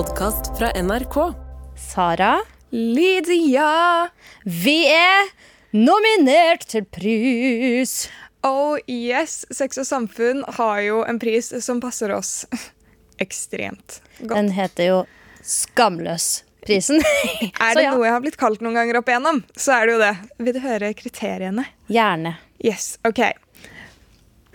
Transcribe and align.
podkast 0.00 0.58
fra 0.58 0.70
NRK. 0.82 1.34
Sara, 1.76 2.38
Lydia! 2.70 4.08
vi 4.44 4.86
er 4.88 5.28
nominert 5.76 6.62
til 6.72 6.86
pris. 6.88 8.06
Oh 8.40 8.78
yes, 8.88 9.42
Sex 9.52 9.76
og 9.82 9.84
samfunn 9.84 10.40
har 10.56 10.80
jo 10.86 11.02
en 11.04 11.20
pris 11.20 11.50
som 11.60 11.82
passer 11.84 12.14
oss 12.16 12.46
ekstremt 13.24 13.98
godt. 14.22 14.38
Den 14.38 14.48
heter 14.56 14.88
jo 14.88 14.96
Skamløs-prisen. 15.44 17.04
Er 17.60 17.74
Så 17.74 17.82
det 17.82 17.84
ja, 17.90 17.92
noe 17.92 18.08
jeg 18.08 18.16
har 18.16 18.24
blitt 18.24 18.40
kalt 18.40 18.64
noen 18.64 18.80
ganger 18.80 19.02
opp 19.02 19.12
igjennom, 19.12 19.44
så 19.52 19.82
er 19.82 19.84
det 19.90 19.98
jo 19.98 20.02
det. 20.06 20.14
Vil 20.46 20.56
du 20.56 20.62
høre 20.64 20.94
kriteriene? 20.96 21.68
Gjerne. 21.92 22.38
Yes, 22.64 22.94
ok. 23.04 23.26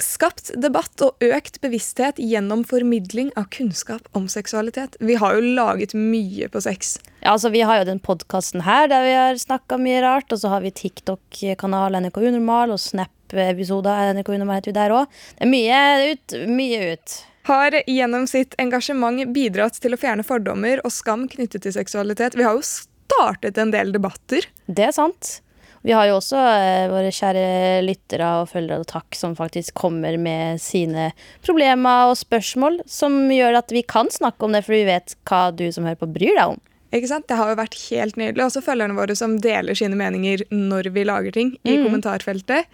Skapt 0.01 0.49
debatt 0.59 0.99
og 1.05 1.23
økt 1.23 1.61
bevissthet 1.63 2.17
gjennom 2.19 2.65
formidling 2.67 3.29
av 3.39 3.47
kunnskap 3.55 4.09
om 4.17 4.25
seksualitet. 4.31 4.97
Vi 4.99 5.15
har 5.21 5.37
jo 5.37 5.53
laget 5.55 5.93
mye 5.95 6.49
på 6.51 6.61
sex. 6.63 6.97
Ja, 7.21 7.31
altså, 7.35 7.49
vi 7.53 7.61
har 7.63 7.79
jo 7.79 7.87
den 7.87 8.01
podkasten 8.03 8.65
her 8.67 8.89
der 8.91 9.05
vi 9.05 9.13
har 9.15 9.39
snakka 9.39 9.79
mye 9.79 10.01
rart. 10.03 10.27
Og 10.35 10.41
så 10.41 10.51
har 10.51 10.65
vi 10.65 10.73
TikTok-kanal 10.75 11.95
NRK 12.03 12.19
Unormal 12.27 12.75
og 12.75 12.81
Snap-episoder 12.83 14.11
NRK 14.17 14.33
Unormal 14.35 14.59
heter 14.59 14.73
vi 14.73 14.79
der 14.81 14.97
òg. 14.97 15.15
Det 15.37 15.47
er 15.47 15.53
mye 15.53 16.11
ut, 16.11 16.37
mye 16.51 16.91
ut. 16.95 17.15
Har 17.45 17.79
gjennom 17.85 18.27
sitt 18.27 18.57
engasjement 18.59 19.31
bidratt 19.31 19.79
til 19.79 19.95
å 19.95 20.01
fjerne 20.01 20.25
fordommer 20.27 20.83
og 20.83 20.91
skam 20.91 21.27
knyttet 21.31 21.63
til 21.63 21.75
seksualitet. 21.77 22.35
Vi 22.35 22.43
har 22.43 22.57
jo 22.57 22.67
startet 22.67 23.61
en 23.61 23.71
del 23.71 23.95
debatter. 23.95 24.49
Det 24.67 24.89
er 24.89 24.95
sant. 24.97 25.37
Vi 25.85 25.93
har 25.93 26.07
jo 26.09 26.15
også 26.17 26.39
eh, 26.41 26.87
våre 26.89 27.11
kjære 27.13 27.81
lyttere 27.85 28.29
og 28.41 28.49
følgere 28.49 28.81
og 28.81 28.87
takk 28.89 29.17
som 29.17 29.35
faktisk 29.37 29.75
kommer 29.77 30.17
med 30.17 30.61
sine 30.63 31.11
problemer 31.45 32.09
og 32.09 32.17
spørsmål, 32.17 32.79
som 32.89 33.27
gjør 33.29 33.59
at 33.61 33.73
vi 33.73 33.83
kan 33.85 34.09
snakke 34.09 34.47
om 34.47 34.55
det, 34.55 34.63
for 34.65 34.73
vi 34.73 34.87
vet 34.87 35.13
hva 35.29 35.51
du 35.53 35.67
som 35.69 35.85
hører 35.85 36.01
på, 36.01 36.09
bryr 36.15 36.33
deg 36.33 36.55
om. 36.55 36.61
Ikke 36.95 37.11
sant? 37.11 37.27
Det 37.29 37.37
har 37.37 37.51
jo 37.51 37.59
vært 37.59 37.77
helt 37.91 38.17
nydelig. 38.17 38.47
Også 38.47 38.63
følgerne 38.65 38.97
våre 38.97 39.17
som 39.19 39.37
deler 39.43 39.77
sine 39.77 39.97
meninger 39.99 40.45
når 40.53 40.89
vi 40.95 41.05
lager 41.05 41.35
ting 41.35 41.55
i 41.67 41.77
kommentarfeltet. 41.83 42.69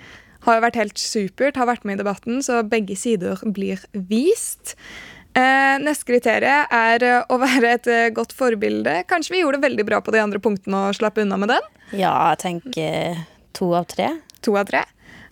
Har 0.46 0.58
jo 0.58 0.64
vært 0.64 0.80
helt 0.80 1.02
supert, 1.02 1.58
har 1.60 1.70
vært 1.70 1.84
med 1.86 2.00
i 2.00 2.02
debatten, 2.02 2.40
så 2.46 2.62
begge 2.66 2.96
sider 2.98 3.42
blir 3.54 3.82
vist. 3.94 4.76
Eh, 5.32 5.76
neste 5.80 6.08
kriterium 6.10 6.74
er 6.76 7.04
eh, 7.08 7.20
å 7.32 7.38
være 7.40 7.76
et 7.78 7.88
eh, 7.88 8.08
godt 8.12 8.34
forbilde. 8.36 8.98
Kanskje 9.08 9.38
vi 9.38 9.44
gjorde 9.44 9.62
det 9.62 9.70
veldig 9.70 9.86
bra 9.88 10.02
på 10.04 10.12
de 10.12 10.20
andre 10.20 10.42
punktene 10.44 10.90
og 10.90 10.98
slapp 10.98 11.22
unna 11.24 11.38
med 11.40 11.54
den. 11.54 11.70
Ja, 11.96 12.12
jeg 12.34 12.42
tenker 12.44 13.22
to 13.56 13.72
av 13.78 13.88
tre. 13.92 14.10
To 14.44 14.58
av 14.60 14.68
tre. 14.68 14.84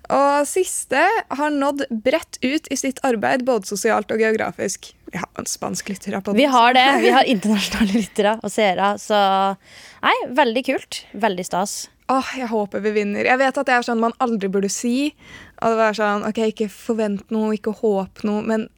Og 0.09 0.47
siste 0.50 1.03
har 1.38 1.52
nådd 1.53 1.83
bredt 2.05 2.39
ut 2.42 2.72
i 2.72 2.77
sitt 2.80 3.02
arbeid, 3.05 3.44
både 3.45 3.70
sosialt 3.70 4.09
og 4.16 4.23
geografisk. 4.23 4.89
Vi 5.11 5.20
har 5.22 5.30
en 5.38 5.50
spansk 5.50 5.92
lytter 5.92 6.16
på 6.22 6.31
den, 6.31 6.39
Vi 6.39 6.47
har 6.50 6.73
det. 6.73 6.88
Vi 7.03 7.11
har 7.14 7.27
internasjonale 7.36 8.00
lyttere 8.00 8.33
og 8.42 8.53
seere, 8.53 8.95
så 9.02 9.20
Nei, 10.00 10.16
veldig 10.31 10.64
kult. 10.66 11.03
Veldig 11.11 11.45
stas. 11.45 11.89
Åh, 12.09 12.31
jeg 12.39 12.50
håper 12.50 12.81
vi 12.81 12.95
vinner. 12.95 13.27
Jeg 13.27 13.38
vet 13.38 13.58
at 13.59 13.67
det 13.67 13.75
er 13.75 13.86
sånn 13.86 14.02
man 14.02 14.16
aldri 14.23 14.50
burde 14.50 14.72
si. 14.72 15.11
Og 15.59 15.75
det 15.75 15.77
var 15.83 15.97
sånn, 15.97 16.25
ok, 16.25 16.39
Ikke 16.53 16.70
forvent 16.72 17.30
noe, 17.36 17.52
ikke 17.59 17.75
håp 17.83 18.23
noe. 18.25 18.42
Men 18.47 18.70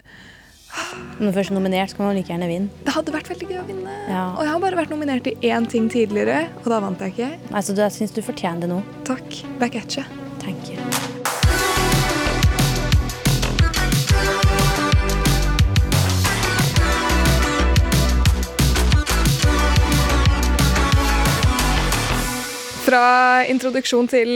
Når 0.72 1.28
man 1.28 1.34
først 1.36 1.52
er 1.52 1.56
nominert, 1.56 1.94
kan 1.96 2.06
man 2.06 2.16
like 2.16 2.32
gjerne 2.32 2.48
vinne. 2.50 2.70
det 2.86 2.94
hadde 2.96 3.14
vært 3.14 3.30
veldig 3.30 3.48
gøy 3.50 3.60
å 3.62 3.66
vinne. 3.68 3.96
Ja. 4.08 4.24
Og 4.34 4.42
jeg 4.46 4.54
har 4.54 4.64
bare 4.64 4.80
vært 4.80 4.94
nominert 4.94 5.28
i 5.28 5.36
én 5.52 5.68
ting 5.70 5.90
tidligere, 5.92 6.48
og 6.64 6.72
da 6.72 6.80
vant 6.82 7.04
jeg 7.04 7.14
ikke. 7.14 7.30
Nei, 7.52 7.62
så 7.62 7.76
jeg 7.78 7.98
syns 7.98 8.16
du 8.16 8.22
fortjener 8.26 8.66
det 8.66 8.72
nå. 8.72 8.82
Takk. 9.08 9.42
Back 9.60 9.76
at 9.76 9.98
you. 9.98 10.06
Thank 10.42 10.72
you. 10.72 10.80
Fra 22.82 23.44
introduksjon 23.48 24.10
til 24.12 24.32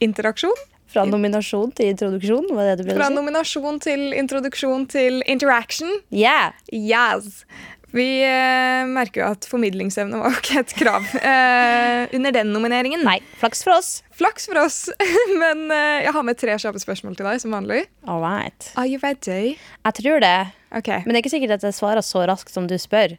interaksjon. 0.00 0.54
Fra 0.88 1.04
nominasjon 1.04 1.72
til 1.76 1.90
introduksjon, 1.92 2.46
var 2.56 2.70
det 2.70 2.78
det 2.80 2.86
du 2.88 2.94
Fra 2.96 3.10
si? 3.10 3.16
nominasjon 3.18 3.80
til 3.84 4.06
introduksjon 4.16 4.86
til 4.88 5.18
interaction. 5.28 5.90
Yeah! 6.14 6.54
Yes. 6.72 7.44
Vi 7.92 8.04
eh, 8.20 8.84
merker 8.88 9.22
jo 9.22 9.28
at 9.32 9.46
formidlingsevne 9.48 10.18
var 10.20 10.34
jo 10.34 10.40
ikke 10.42 10.60
et 10.60 10.72
krav 10.76 11.06
eh, 11.30 12.02
under 12.16 12.34
den 12.36 12.50
nomineringen. 12.52 13.04
Nei, 13.06 13.18
flaks 13.40 13.62
for 13.64 13.78
oss. 13.78 13.90
Flaks 14.16 14.48
for 14.50 14.60
oss. 14.60 14.80
Men 15.42 15.68
eh, 15.72 16.04
jeg 16.04 16.12
har 16.16 16.26
med 16.28 16.40
tre 16.40 16.56
kjappe 16.60 16.82
spørsmål 16.82 17.16
til 17.16 17.28
deg, 17.30 17.40
som 17.44 17.56
vanlig. 17.56 17.86
All 18.04 18.20
right. 18.24 18.70
Are 18.76 18.88
you 18.88 19.00
ready? 19.04 19.56
Jeg 19.56 19.96
tror 20.02 20.20
det. 20.24 20.36
Okay. 20.68 21.00
Men 21.06 21.14
det 21.14 21.20
er 21.20 21.24
ikke 21.24 21.36
sikkert 21.36 21.56
at 21.56 21.64
jeg 21.70 21.78
svarer 21.78 22.04
så 22.04 22.26
raskt 22.28 22.52
som 22.52 22.68
du 22.68 22.76
spør. 22.80 23.16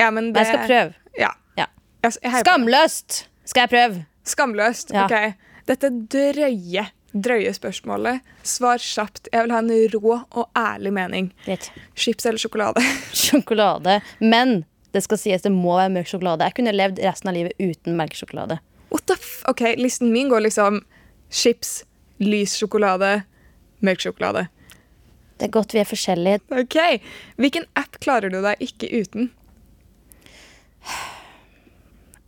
Ja, 0.00 0.10
men 0.10 0.28
Men 0.28 0.32
det, 0.34 0.44
jeg 0.44 0.52
skal 0.52 0.68
prøve. 0.68 1.00
Ja. 1.20 1.32
Ja. 1.56 1.70
Jeg, 2.04 2.18
jeg 2.26 2.44
Skamløst 2.44 3.22
skal 3.48 3.64
jeg 3.64 3.72
prøve. 3.72 4.04
Skamløst. 4.28 4.92
Ja. 4.92 5.04
Ok. 5.08 5.43
Dette 5.68 5.88
drøye, 6.12 6.84
drøye 7.14 7.52
spørsmålet. 7.56 8.20
Svar 8.44 8.82
kjapt. 8.82 9.30
Jeg 9.32 9.46
vil 9.46 9.54
ha 9.54 9.62
en 9.62 9.72
rå 9.94 10.16
og 10.20 10.44
ærlig 10.58 10.92
mening. 10.92 11.30
Litt. 11.48 11.70
Chips 11.96 12.26
eller 12.28 12.42
sjokolade? 12.42 12.84
Sjokolade. 13.24 14.00
Men 14.20 14.62
det 14.94 15.02
skal 15.06 15.18
sies, 15.18 15.42
det 15.42 15.52
må 15.54 15.78
være 15.78 15.92
mørk 15.96 16.10
sjokolade. 16.10 16.46
Jeg 16.46 16.58
kunne 16.58 16.74
levd 16.74 17.00
resten 17.02 17.30
av 17.32 17.34
livet 17.38 17.56
uten 17.58 17.96
melkesjokolade. 17.98 18.60
What 18.92 19.06
the 19.10 19.16
f... 19.18 19.40
Ok, 19.50 19.64
Listen 19.80 20.12
min 20.14 20.28
går 20.30 20.44
liksom 20.44 20.82
chips, 21.34 21.80
lys 22.22 22.54
sjokolade, 22.60 23.24
mørk 23.82 24.04
sjokolade. 24.04 24.46
Det 25.34 25.48
er 25.48 25.54
godt 25.56 25.74
vi 25.74 25.80
er 25.82 25.88
forskjellige. 25.90 26.44
Ok, 26.54 26.76
Hvilken 27.42 27.66
app 27.74 27.98
klarer 28.04 28.30
du 28.30 28.38
deg 28.44 28.60
ikke 28.62 28.92
uten? 28.94 29.32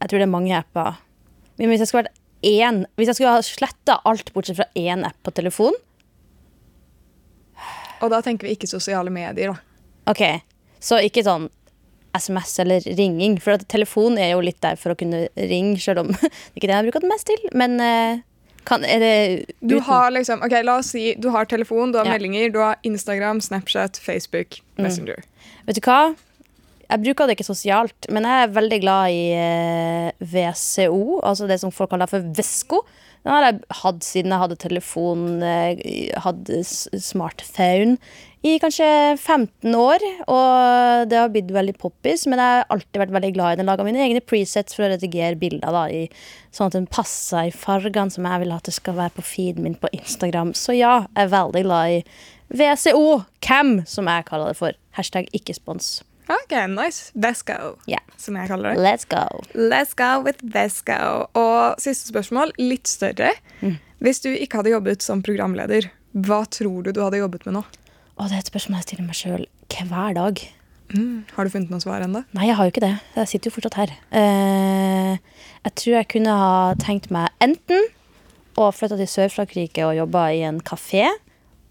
Jeg 0.00 0.10
tror 0.10 0.18
det 0.18 0.26
er 0.26 0.32
mange 0.32 0.56
apper. 0.56 0.98
Men 1.60 1.70
hvis 1.70 1.84
jeg 1.84 1.90
skulle 1.92 2.06
vært 2.06 2.18
én 2.46 2.84
Hvis 2.96 3.10
jeg 3.10 3.18
skulle 3.18 3.34
ha 3.34 3.42
sletta 3.44 3.98
alt 4.06 4.30
bortsett 4.34 4.56
fra 4.60 4.68
én 4.78 5.02
app 5.08 5.18
på 5.26 5.34
telefon 5.34 5.74
Og 8.04 8.10
da 8.12 8.20
tenker 8.24 8.46
vi 8.48 8.54
ikke 8.56 8.68
sosiale 8.68 9.10
medier. 9.12 9.54
da. 9.54 10.12
Ok, 10.12 10.22
så 10.84 10.98
ikke 11.02 11.24
sånn 11.26 11.48
SMS 12.16 12.52
eller 12.62 12.84
ringing. 12.96 13.38
For 13.42 13.56
telefon 13.68 14.18
er 14.20 14.34
jo 14.34 14.42
litt 14.44 14.60
der 14.64 14.76
for 14.80 14.92
å 14.94 14.98
kunne 15.00 15.26
ringe, 15.36 15.78
selv 15.82 16.04
om 16.04 16.12
det 16.14 16.28
er 16.30 16.60
ikke 16.60 16.68
det 16.70 16.76
jeg 16.76 16.86
bruker 16.88 17.04
den 17.04 17.12
mest 17.12 17.26
til. 17.30 17.42
Men 17.56 17.80
eh, 17.80 18.20
kan, 18.68 18.84
er 18.84 19.00
det 19.02 19.56
Du 19.64 19.78
har 19.88 20.12
liksom, 20.14 20.44
ok, 20.44 20.54
La 20.64 20.78
oss 20.82 20.92
si 20.94 21.14
du 21.20 21.30
har 21.34 21.48
telefon, 21.48 21.92
du 21.92 21.98
har 22.00 22.08
Ja. 22.08 22.14
meldinger, 22.16 22.52
du 22.52 22.60
har 22.60 22.76
Instagram, 22.84 23.40
Snapchat, 23.44 23.96
Facebook, 24.00 24.60
Messenger. 24.76 25.24
Vet 25.66 25.80
du 25.80 25.84
hva? 25.88 26.14
Jeg 26.86 27.02
bruker 27.02 27.26
det 27.26 27.36
ikke 27.36 27.48
sosialt, 27.48 28.08
men 28.14 28.26
jeg 28.28 28.44
er 28.44 28.54
veldig 28.54 28.78
glad 28.84 29.14
i 29.14 29.24
eh, 29.34 30.26
VCO, 30.34 31.20
altså 31.26 31.48
det 31.50 31.58
som 31.62 31.74
folk 31.74 31.90
kaller 31.90 32.10
for 32.10 32.24
Vesco. 32.36 32.84
Den 33.26 33.34
har 33.34 33.46
jeg 33.48 33.58
hatt 33.80 34.06
siden 34.06 34.30
jeg 34.30 34.42
hadde 34.44 34.58
telefon, 34.62 35.26
eh, 35.42 35.80
hadde 36.22 36.62
smartphone, 36.62 37.96
i 38.46 38.52
kanskje 38.62 38.86
15 39.16 39.74
år. 39.74 40.04
Og 40.30 41.10
det 41.10 41.18
har 41.18 41.32
blitt 41.34 41.50
veldig 41.50 41.74
poppis, 41.82 42.28
men 42.30 42.38
jeg 42.38 42.60
har 42.60 42.70
alltid 42.70 43.02
vært 43.02 43.14
veldig 43.16 43.32
glad 43.34 43.56
i 43.56 43.60
den. 43.60 43.66
Laga 43.66 43.86
mine 43.86 44.04
egne 44.04 44.22
presets 44.22 44.76
for 44.76 44.86
å 44.86 44.92
redigere 44.94 45.38
bilder, 45.40 45.74
da, 45.74 45.84
i, 45.90 46.06
sånn 46.54 46.70
at 46.70 46.78
den 46.78 46.86
passer 46.86 47.50
i 47.50 47.54
fargene 47.54 48.14
som 48.14 48.30
jeg 48.30 48.44
vil 48.44 48.54
at 48.54 48.70
det 48.70 48.76
skal 48.78 48.98
være 49.00 49.16
på 49.18 49.26
feeden 49.26 49.66
min 49.66 49.78
på 49.80 49.90
Instagram. 49.90 50.54
Så 50.54 50.78
ja, 50.78 51.00
jeg 51.10 51.26
er 51.26 51.34
veldig 51.34 51.66
glad 51.66 51.98
i 51.98 52.02
VCO, 52.54 53.24
Cam, 53.42 53.80
som 53.90 54.06
jeg 54.06 54.28
kaller 54.30 54.54
det 54.54 54.60
for. 54.60 54.78
Hashtag 54.94 55.26
ikke 55.34 55.56
spons. 55.56 55.96
Ok, 56.26 56.52
nice. 56.72 57.12
Vesco, 57.14 57.76
yeah. 57.86 58.02
som 58.18 58.36
jeg 58.38 58.50
kaller 58.50 58.74
det. 58.74 58.82
Let's 58.82 59.06
go. 59.06 59.24
Let's 59.54 59.94
go 59.94 60.10
with 60.26 60.42
Vesco. 60.42 61.28
Og 61.38 61.78
siste 61.82 62.10
spørsmål, 62.10 62.54
litt 62.58 62.90
større. 62.90 63.30
Hvis 64.02 64.20
du 64.24 64.32
ikke 64.32 64.60
hadde 64.60 64.74
jobbet 64.74 65.06
som 65.06 65.22
programleder, 65.24 65.90
hva 66.26 66.42
tror 66.50 66.82
du 66.82 66.92
du 66.92 67.02
hadde 67.04 67.22
jobbet 67.22 67.46
med 67.46 67.60
nå? 67.60 67.64
Og 68.16 68.28
det 68.28 68.38
er 68.38 68.42
et 68.42 68.50
spørsmål 68.50 68.80
jeg 68.80 68.88
stiller 68.88 69.06
meg 69.06 69.18
sjøl 69.18 69.46
hver 69.76 70.16
dag. 70.16 70.40
Har 71.34 71.46
du 71.46 71.52
funnet 71.52 71.72
noe 71.72 71.82
svar 71.82 72.04
ennå? 72.04 72.22
Nei, 72.36 72.46
jeg 72.48 72.56
har 72.56 72.66
jo 72.66 72.72
ikke 72.72 72.84
det. 72.84 72.94
Jeg 73.16 73.30
sitter 73.32 73.50
jo 73.50 73.56
fortsatt 73.56 73.78
her. 73.80 73.92
Uh, 74.14 75.14
jeg 75.66 75.74
tror 75.80 75.96
jeg 75.98 76.10
kunne 76.14 76.36
ha 76.40 76.56
tenkt 76.80 77.10
meg 77.14 77.30
enten 77.44 77.88
å 78.56 78.70
flytte 78.72 78.98
til 79.00 79.10
Sør-Frankrike 79.10 79.84
og 79.84 79.96
jobbe 79.98 80.22
i 80.38 80.44
en 80.48 80.62
kafé. 80.64 81.08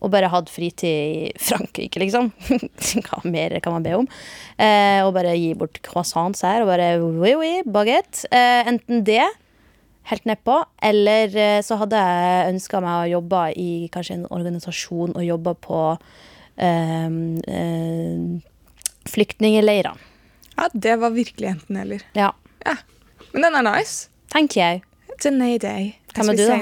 Og 0.06 0.12
bare 0.14 0.30
hatt 0.30 0.52
fritid 0.54 0.86
i 0.86 1.32
Frankrike, 1.42 1.98
liksom. 2.04 2.28
Hva 3.08 3.24
mer 3.26 3.56
kan 3.66 3.74
man 3.74 3.86
be 3.86 3.96
om? 3.98 4.06
Eh, 4.62 5.00
og 5.02 5.16
bare 5.18 5.32
gi 5.34 5.56
bort 5.58 5.80
croissants 5.86 6.46
her, 6.46 6.62
og 6.62 6.70
bare 6.70 6.92
oui, 7.02 7.34
oui, 7.40 7.54
baguette. 7.66 8.28
Eh, 8.30 8.70
enten 8.70 9.02
det, 9.08 9.24
helt 10.12 10.28
nedpå, 10.30 10.60
eller 10.86 11.34
eh, 11.42 11.62
så 11.66 11.80
hadde 11.82 11.98
jeg 11.98 12.52
ønska 12.54 12.84
meg 12.86 13.00
å 13.08 13.12
jobbe 13.16 13.42
i 13.58 13.70
kanskje 13.94 14.20
en 14.20 14.28
organisasjon 14.30 15.16
og 15.18 15.26
jobbe 15.26 15.56
på 15.66 15.80
eh, 16.62 17.10
eh, 17.58 18.28
flyktningleirer. 19.10 19.98
Ja, 20.56 20.70
det 20.74 20.96
var 21.02 21.10
virkelig 21.18 21.56
enten-eller. 21.56 22.06
Ja, 22.14 22.34
Ja. 22.66 22.78
Men 23.34 23.42
den 23.50 23.56
er 23.56 23.66
nice. 23.76 24.08
tenker 24.32 24.62
jeg. 24.62 24.84
It's 25.10 25.26
a 25.28 25.58
day, 25.58 25.96
Hva 26.14 26.24
med 26.26 26.38
du, 26.38 26.46
da? 26.48 26.56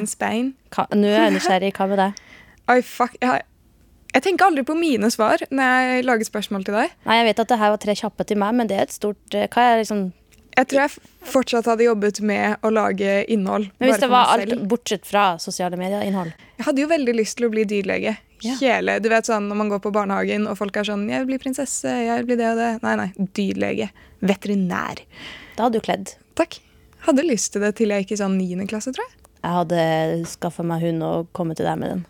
Hva- 0.72 0.88
Nå 0.96 1.08
er 1.08 1.24
jeg 1.30 1.34
nysgjerrig. 1.36 1.74
Hva 1.78 1.88
med 1.90 1.98
deg? 1.98 2.14
Oi, 2.72 2.82
fuck. 2.82 3.18
Jeg 3.22 3.44
Jeg 4.14 4.22
tenker 4.22 4.46
aldri 4.46 4.62
på 4.62 4.76
mine 4.78 5.10
svar 5.10 5.42
når 5.50 5.88
jeg 5.90 6.04
lager 6.06 6.28
spørsmål 6.28 6.66
til 6.68 6.76
deg. 6.78 6.92
Nei, 7.08 7.16
jeg 7.18 7.30
vet 7.32 7.40
at 7.42 7.50
det 7.50 7.58
her 7.58 7.72
var 7.74 7.80
tre 7.82 7.96
kjappe 7.98 8.26
til 8.30 8.38
meg, 8.38 8.54
men 8.60 8.70
det 8.70 8.76
er 8.78 8.86
et 8.86 8.94
stort 8.94 9.34
eh, 9.34 9.48
Hva 9.50 9.64
er 9.72 9.80
liksom 9.82 10.04
Jeg 10.54 10.68
tror 10.70 10.82
jeg 10.84 10.92
fortsatt 11.32 11.66
hadde 11.66 11.88
jobbet 11.88 12.20
med 12.22 12.62
å 12.62 12.70
lage 12.70 13.24
innhold. 13.34 13.72
Men 13.80 13.90
hvis 13.90 14.04
det 14.04 14.12
var 14.14 14.36
alt 14.36 14.54
bortsett 14.70 15.08
fra 15.10 15.40
sosiale 15.42 15.80
medier-innhold? 15.82 16.30
Jeg 16.60 16.68
hadde 16.68 16.86
jo 16.86 16.92
veldig 16.92 17.16
lyst 17.18 17.40
til 17.40 17.48
å 17.48 17.52
bli 17.56 17.66
dyrlege. 17.66 18.14
Ja. 18.44 18.58
Hele, 18.60 19.00
du 19.00 19.08
vet 19.08 19.26
sånn 19.26 19.46
Når 19.48 19.56
man 19.56 19.70
går 19.72 19.80
på 19.80 19.92
barnehagen 19.96 20.50
og 20.52 20.58
folk 20.60 20.76
er 20.78 20.84
sånn 20.84 21.08
'Jeg 21.10 21.24
vil 21.24 21.32
bli 21.34 21.40
prinsesse. 21.40 21.88
Jeg 21.88 22.20
vil 22.20 22.26
bli 22.26 22.36
det 22.36 22.52
og 22.52 22.58
det.' 22.60 22.84
Nei, 22.84 22.96
nei. 23.02 23.10
Dyrlege. 23.18 23.90
Veterinær. 24.22 25.02
Da 25.56 25.64
hadde 25.66 25.80
du 25.80 25.86
kledd. 25.86 26.16
Takk. 26.36 26.60
Hadde 27.08 27.26
lyst 27.26 27.54
til 27.54 27.62
det 27.62 27.76
til 27.76 27.90
jeg 27.90 28.06
gikk 28.06 28.14
i 28.14 28.22
sånn 28.22 28.38
niende 28.38 28.68
klasse, 28.68 28.94
tror 28.94 29.08
jeg. 29.08 29.18
Jeg 29.44 29.52
hadde 29.58 29.82
skaffa 30.30 30.64
meg 30.64 30.82
hund 30.86 31.04
og 31.04 31.28
kommet 31.36 31.58
til 31.60 31.66
deg 31.68 31.80
med 31.80 31.90
den. 31.90 32.06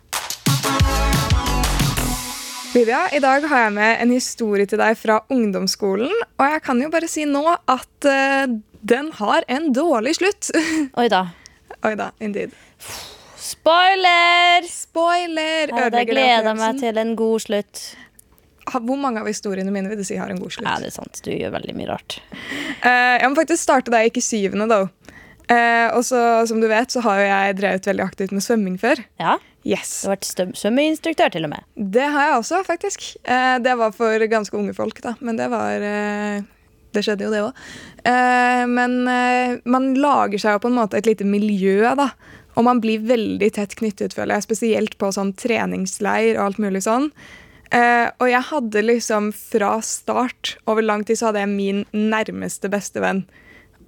Lydia, 2.74 3.04
i 3.14 3.20
dag 3.22 3.44
har 3.46 3.60
jeg 3.68 3.72
med 3.76 4.00
en 4.02 4.10
historie 4.10 4.66
til 4.66 4.80
deg 4.80 4.96
fra 4.98 5.20
ungdomsskolen. 5.30 6.10
Og 6.10 6.42
jeg 6.42 6.62
kan 6.66 6.80
jo 6.82 6.88
bare 6.90 7.06
si 7.06 7.22
nå 7.22 7.44
at 7.70 8.08
uh, 8.10 8.50
den 8.82 9.12
har 9.14 9.46
en 9.46 9.68
dårlig 9.76 10.16
slutt. 10.18 10.48
Oi 11.00 11.04
da. 11.12 11.20
Oi 11.86 11.92
da, 12.00 12.08
indeed. 12.18 12.56
Spoiler! 13.38 14.66
Spoiler! 14.66 15.70
Jeg 15.70 15.76
hadde 15.84 16.00
det 16.00 16.08
gleda 16.10 16.56
meg 16.58 16.82
til 16.82 16.98
en 16.98 17.14
god 17.20 17.46
slutt. 17.46 17.84
Hvor 18.74 18.98
mange 18.98 19.22
av 19.22 19.30
historiene 19.30 19.70
mine 19.70 19.92
vil 19.92 20.02
du 20.02 20.06
si 20.08 20.18
har 20.18 20.34
en 20.34 20.42
god 20.42 20.56
slutt? 20.56 20.66
Ja, 20.66 20.74
det 20.82 20.90
er 20.90 20.96
sant. 20.98 21.22
Du 21.22 21.30
gjør 21.30 21.54
veldig 21.54 21.76
mye 21.78 21.92
rart. 21.92 22.18
Uh, 22.82 23.20
jeg 23.20 23.30
må 23.30 23.38
faktisk 23.38 23.68
starte 23.68 23.94
deg 23.94 24.08
jeg 24.08 24.16
gikk 24.16 24.22
i 24.24 24.28
syvende, 24.32 24.66
da. 24.66 24.82
Eh, 25.52 25.88
og 25.92 26.04
så, 26.08 26.20
som 26.48 26.60
du 26.62 26.68
vet, 26.70 26.92
så 26.92 27.02
har 27.04 27.20
jo 27.20 27.26
jeg 27.28 27.56
drevet 27.58 27.88
veldig 27.90 28.04
aktivt 28.04 28.32
med 28.32 28.44
svømming 28.44 28.78
før. 28.80 29.02
Ja, 29.20 29.38
Yes. 29.64 30.02
Du 30.02 30.10
har 30.10 30.18
vært 30.18 30.58
svømmeinstruktør, 30.60 31.30
til 31.32 31.46
og 31.46 31.54
med. 31.54 31.64
Det 31.74 32.04
har 32.12 32.26
jeg 32.28 32.40
også, 32.40 32.60
faktisk. 32.66 33.04
Eh, 33.24 33.56
det 33.64 33.72
var 33.80 33.94
for 33.96 34.24
ganske 34.28 34.58
unge 34.58 34.74
folk, 34.76 35.00
da. 35.00 35.14
Men 35.24 35.40
det 35.40 35.48
var 35.52 35.80
eh, 35.80 36.44
Det 36.92 37.02
skjedde 37.02 37.24
jo, 37.24 37.30
det 37.32 37.40
òg. 37.42 37.62
Eh, 38.04 38.64
men 38.70 38.98
eh, 39.08 39.54
man 39.64 39.94
lager 39.96 40.38
seg 40.42 40.58
jo 40.58 40.64
på 40.66 40.70
en 40.70 40.76
måte 40.76 41.00
et 41.00 41.08
lite 41.08 41.24
miljø, 41.24 41.80
da. 41.96 42.10
Og 42.54 42.68
man 42.68 42.82
blir 42.84 43.02
veldig 43.08 43.48
tett 43.56 43.72
knyttet, 43.80 44.14
føler 44.14 44.36
jeg. 44.36 44.46
Spesielt 44.50 44.98
på 45.00 45.10
sånn 45.16 45.32
treningsleir 45.40 46.36
og 46.36 46.44
alt 46.44 46.60
mulig 46.62 46.84
sånn. 46.84 47.08
Eh, 47.74 48.12
og 48.20 48.28
jeg 48.30 48.44
hadde 48.52 48.84
liksom 48.84 49.32
fra 49.34 49.78
start, 49.82 50.58
over 50.68 50.84
lang 50.84 51.02
tid, 51.08 51.18
så 51.18 51.30
hadde 51.30 51.42
jeg 51.42 51.54
min 51.56 51.82
nærmeste 51.96 52.68
bestevenn. 52.70 53.24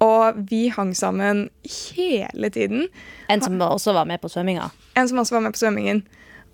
Og 0.03 0.37
vi 0.49 0.67
hang 0.73 0.93
sammen 0.97 1.47
hele 1.65 2.51
tiden. 2.53 2.87
En 3.29 3.41
som 3.41 3.57
også 3.61 3.95
var 3.97 4.05
med 4.09 4.21
på 4.21 4.29
svømminga. 4.29 4.69
En 4.95 5.09
som 5.09 5.17
også 5.17 5.37
var 5.37 5.45
med 5.47 5.55
på 5.55 5.63
svømmingen. 5.63 6.03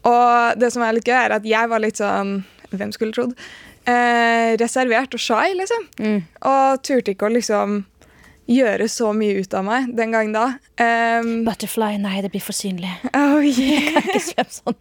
Og 0.07 0.59
det 0.59 0.71
som 0.73 0.83
er 0.83 0.95
litt 0.95 1.07
gøy, 1.07 1.17
er 1.17 1.37
at 1.37 1.45
jeg 1.47 1.71
var 1.71 1.83
litt 1.83 2.01
sånn 2.01 2.41
Hvem 2.73 2.89
skulle 2.89 3.13
trodd? 3.13 3.35
Eh, 3.85 4.55
reservert 4.57 5.13
og 5.13 5.21
shy, 5.21 5.51
liksom. 5.59 5.83
Mm. 6.01 6.21
Og 6.49 6.79
turte 6.87 7.13
ikke 7.13 7.27
å 7.27 7.33
liksom 7.35 7.83
gjøre 8.49 8.89
så 8.91 9.13
mye 9.15 9.39
ut 9.39 9.53
av 9.55 9.63
meg 9.63 9.91
den 9.95 10.11
gangen 10.11 10.33
da. 10.35 10.45
Um, 10.81 11.43
Butterfly, 11.47 11.95
nei, 12.01 12.17
det 12.25 12.31
blir 12.33 12.43
for 12.43 12.55
synlig. 12.57 12.89
oh 13.15 13.39
yeah. 13.47 14.01
Ikke 14.03 14.19
svøm 14.25 14.49
sånn. 14.51 14.77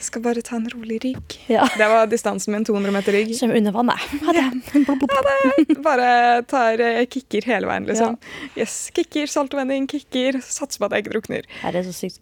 Skal 0.00 0.22
bare 0.24 0.40
ta 0.46 0.56
en 0.56 0.68
rolig 0.72 0.96
rygg. 1.04 1.36
Ja. 1.52 1.66
Det 1.76 1.88
var 1.92 2.06
distansen 2.08 2.54
min. 2.54 2.64
200 2.64 2.94
meter 2.94 3.12
rygg. 3.12 3.34
Svømme 3.36 3.58
under 3.60 3.74
vannet. 3.76 4.06
Ha 4.24 4.32
det. 4.32 4.46
Ja, 4.72 5.74
bare 5.90 6.08
tar 6.48 6.80
eh, 6.80 7.02
kicker 7.10 7.44
hele 7.50 7.68
veien, 7.68 7.84
liksom. 7.90 8.16
Yes, 8.56 8.78
Kicker, 8.96 9.28
saltvending, 9.28 9.84
kicker. 9.90 10.40
Satser 10.40 10.80
på 10.80 10.88
at 10.88 10.96
jeg 10.96 11.04
ikke 11.04 11.14
drukner. 11.18 11.50
Er 11.66 11.76
det 11.76 11.84
så 11.90 11.92
sykt 11.96 12.20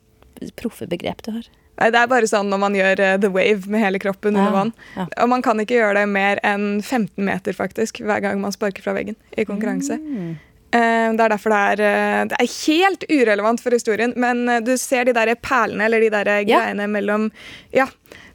proffe 0.58 0.86
begrep 0.90 1.22
du 1.26 1.32
har. 1.36 1.46
Nei, 1.78 1.92
Det 1.94 2.00
er 2.02 2.10
bare 2.10 2.26
sånn 2.26 2.48
når 2.50 2.58
man 2.64 2.74
gjør 2.74 3.00
uh, 3.04 3.12
the 3.22 3.30
wave 3.30 3.70
med 3.70 3.82
hele 3.84 4.00
kroppen 4.02 4.34
under 4.34 4.50
vann. 4.54 4.72
ja. 4.96 5.06
Og 5.22 5.30
man 5.30 5.42
kan 5.46 5.62
ikke 5.62 5.76
gjøre 5.78 6.00
det 6.00 6.08
mer 6.10 6.40
enn 6.46 6.80
15 6.82 7.22
meter 7.22 7.54
faktisk, 7.54 8.02
hver 8.02 8.22
gang 8.24 8.42
man 8.42 8.54
sparker 8.54 8.82
fra 8.82 8.96
veggen 8.98 9.14
i 9.38 9.46
konkurranse. 9.46 9.94
Mm. 10.02 10.32
Eh, 10.72 11.12
Det 11.16 11.20
er 11.24 11.28
derfor 11.32 11.50
det 11.50 11.60
er, 11.80 11.80
eh, 11.80 12.24
det 12.28 12.36
er 12.38 12.66
helt 12.66 13.04
urelevant 13.10 13.60
for 13.60 13.70
historien, 13.70 14.12
men 14.16 14.48
eh, 14.48 14.60
du 14.60 14.76
ser 14.76 15.04
de 15.04 15.12
der 15.16 15.34
perlene 15.36 15.84
eller 15.86 16.00
de 16.00 16.10
der 16.10 16.44
Ja. 16.46 16.60
greiene 16.60 16.86
mellom 16.88 17.30
Ja, 17.72 17.86